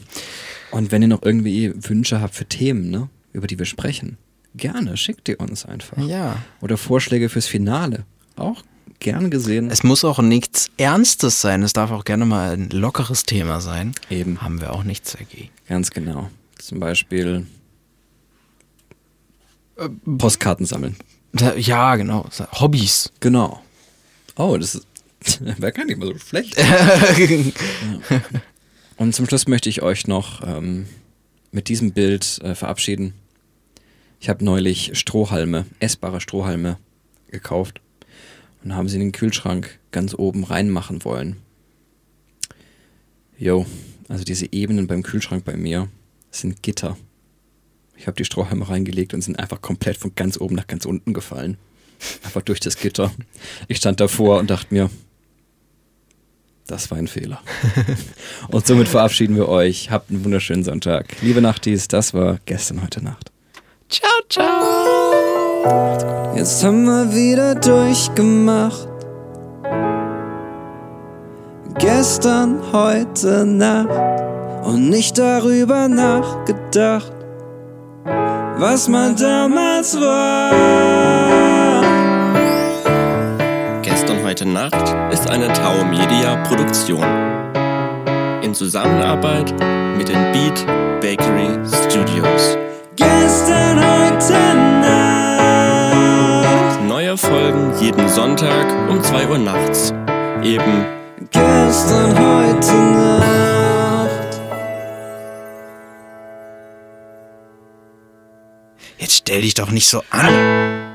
Und 0.71 0.93
wenn 0.93 1.03
ihr 1.03 1.09
noch 1.09 1.23
irgendwie 1.23 1.73
Wünsche 1.75 2.21
habt 2.21 2.37
für 2.37 2.45
Themen, 2.45 2.91
ne, 2.91 3.09
über 3.33 3.49
die 3.49 3.59
wir 3.59 3.67
sprechen, 3.67 4.17
gerne 4.55 4.97
schickt 4.97 5.29
ihr 5.29 5.41
uns 5.41 5.65
einfach. 5.65 5.99
ja. 5.99 6.37
Oder 6.61 6.77
Vorschläge 6.77 7.29
fürs 7.29 7.47
Finale. 7.47 8.05
Auch 8.37 8.63
gern 9.01 9.31
gesehen. 9.31 9.71
Es 9.71 9.83
muss 9.83 10.05
auch 10.05 10.21
nichts 10.21 10.71
Ernstes 10.77 11.41
sein, 11.41 11.63
es 11.63 11.73
darf 11.73 11.91
auch 11.91 12.05
gerne 12.05 12.27
mal 12.27 12.53
ein 12.53 12.71
lockeres 12.71 13.25
Thema 13.25 13.61
sein. 13.61 13.95
Eben, 14.11 14.43
Haben 14.43 14.61
wir 14.61 14.73
auch 14.73 14.85
nichts 14.85 15.13
dagegen. 15.13 15.51
ganz 15.69 15.91
genau. 15.91 16.31
Zum 16.59 16.79
Beispiel 16.79 17.47
Postkarten 20.19 20.67
sammeln. 20.67 20.97
Ja, 21.57 21.97
genau. 21.97 22.27
Hobbys. 22.53 23.13
Genau. 23.21 23.63
Oh, 24.37 24.57
das 24.59 24.75
ist, 24.75 24.87
wäre 25.61 25.73
gar 25.73 25.85
nicht 25.85 25.99
mal 25.99 26.07
so 26.07 26.19
schlecht. 26.19 26.57
Und 28.97 29.15
zum 29.15 29.27
Schluss 29.27 29.49
möchte 29.49 29.69
ich 29.69 29.83
euch 29.83 30.07
noch 30.07 30.47
ähm, 30.47 30.87
mit 31.53 31.69
diesem 31.69 31.93
Bild 31.93 32.39
äh, 32.43 32.55
verabschieden. 32.55 33.15
Ich 34.21 34.29
habe 34.29 34.45
neulich 34.45 34.99
Strohhalme, 34.99 35.65
essbare 35.79 36.21
Strohhalme 36.21 36.77
gekauft 37.31 37.81
und 38.63 38.75
haben 38.75 38.89
sie 38.89 38.97
in 38.97 39.01
den 39.01 39.13
Kühlschrank 39.13 39.79
ganz 39.91 40.15
oben 40.15 40.45
reinmachen 40.45 41.05
wollen. 41.05 41.37
Jo, 43.39 43.67
also 44.09 44.25
diese 44.25 44.53
Ebenen 44.53 44.87
beim 44.87 45.03
Kühlschrank 45.03 45.45
bei 45.45 45.57
mir 45.57 45.89
sind 46.31 46.63
Gitter. 46.63 46.97
Ich 47.97 48.07
habe 48.07 48.17
die 48.17 48.25
Strohhalme 48.25 48.69
reingelegt 48.69 49.15
und 49.15 49.23
sind 49.23 49.39
einfach 49.39 49.61
komplett 49.61 49.97
von 49.97 50.15
ganz 50.15 50.41
oben 50.41 50.55
nach 50.55 50.67
ganz 50.67 50.85
unten 50.85 51.13
gefallen. 51.13 51.59
Einfach 52.25 52.43
durch 52.43 52.61
das 52.61 52.77
Gitter. 52.77 53.13
Ich 53.69 53.79
stand 53.79 54.01
davor 54.01 54.39
und 54.39 54.51
dachte 54.51 54.73
mir, 54.73 54.91
das 56.67 56.91
war 56.91 56.99
ein 56.99 57.09
Fehler. 57.09 57.43
und 58.49 58.67
somit 58.67 58.89
verabschieden 58.89 59.37
wir 59.37 59.49
euch. 59.49 59.91
Habt 59.91 60.11
einen 60.11 60.25
wunderschönen 60.25 60.65
Sonntag. 60.65 61.17
Liebe 61.21 61.41
Nachtis, 61.41 61.89
das 61.89 62.15
war 62.15 62.39
gestern, 62.47 62.83
heute 62.83 63.03
Nacht. 63.03 63.33
Ciao, 63.89 64.11
ciao. 64.29 65.10
Jetzt 66.35 66.65
haben 66.65 66.85
wir 66.85 67.13
wieder 67.15 67.55
durchgemacht. 67.55 68.89
Gestern, 71.79 72.61
heute 72.73 73.45
Nacht. 73.45 73.89
Und 74.65 74.89
nicht 74.89 75.19
darüber 75.19 75.89
nachgedacht, 75.89 77.13
was 78.59 78.89
man 78.89 79.17
damals 79.17 80.01
war. 80.01 81.83
Gestern 83.83 84.23
heute 84.25 84.47
Nacht 84.47 84.95
ist 85.13 85.29
eine 85.29 85.53
Tau 85.53 85.85
Media 85.85 86.37
Produktion. 86.45 87.05
In 88.43 88.55
Zusammenarbeit 88.55 89.53
mit 89.97 90.09
den 90.09 90.33
Beat 90.33 90.67
Bakery 91.01 91.59
Studios. 91.67 92.57
Gestern, 92.97 93.79
heute 93.79 94.33
Nacht. 94.81 95.00
Neue 97.11 97.19
Folgen 97.19 97.73
jeden 97.81 98.09
Sonntag 98.09 98.89
um 98.89 99.03
2 99.03 99.29
Uhr 99.31 99.39
nachts. 99.39 99.93
Eben 100.45 100.87
Gestern, 101.33 102.17
heute 102.17 102.75
Nacht. 102.77 104.41
Jetzt 108.99 109.17
stell 109.17 109.41
dich 109.41 109.55
doch 109.55 109.73
nicht 109.73 109.89
so 109.89 110.05
an. 110.11 110.90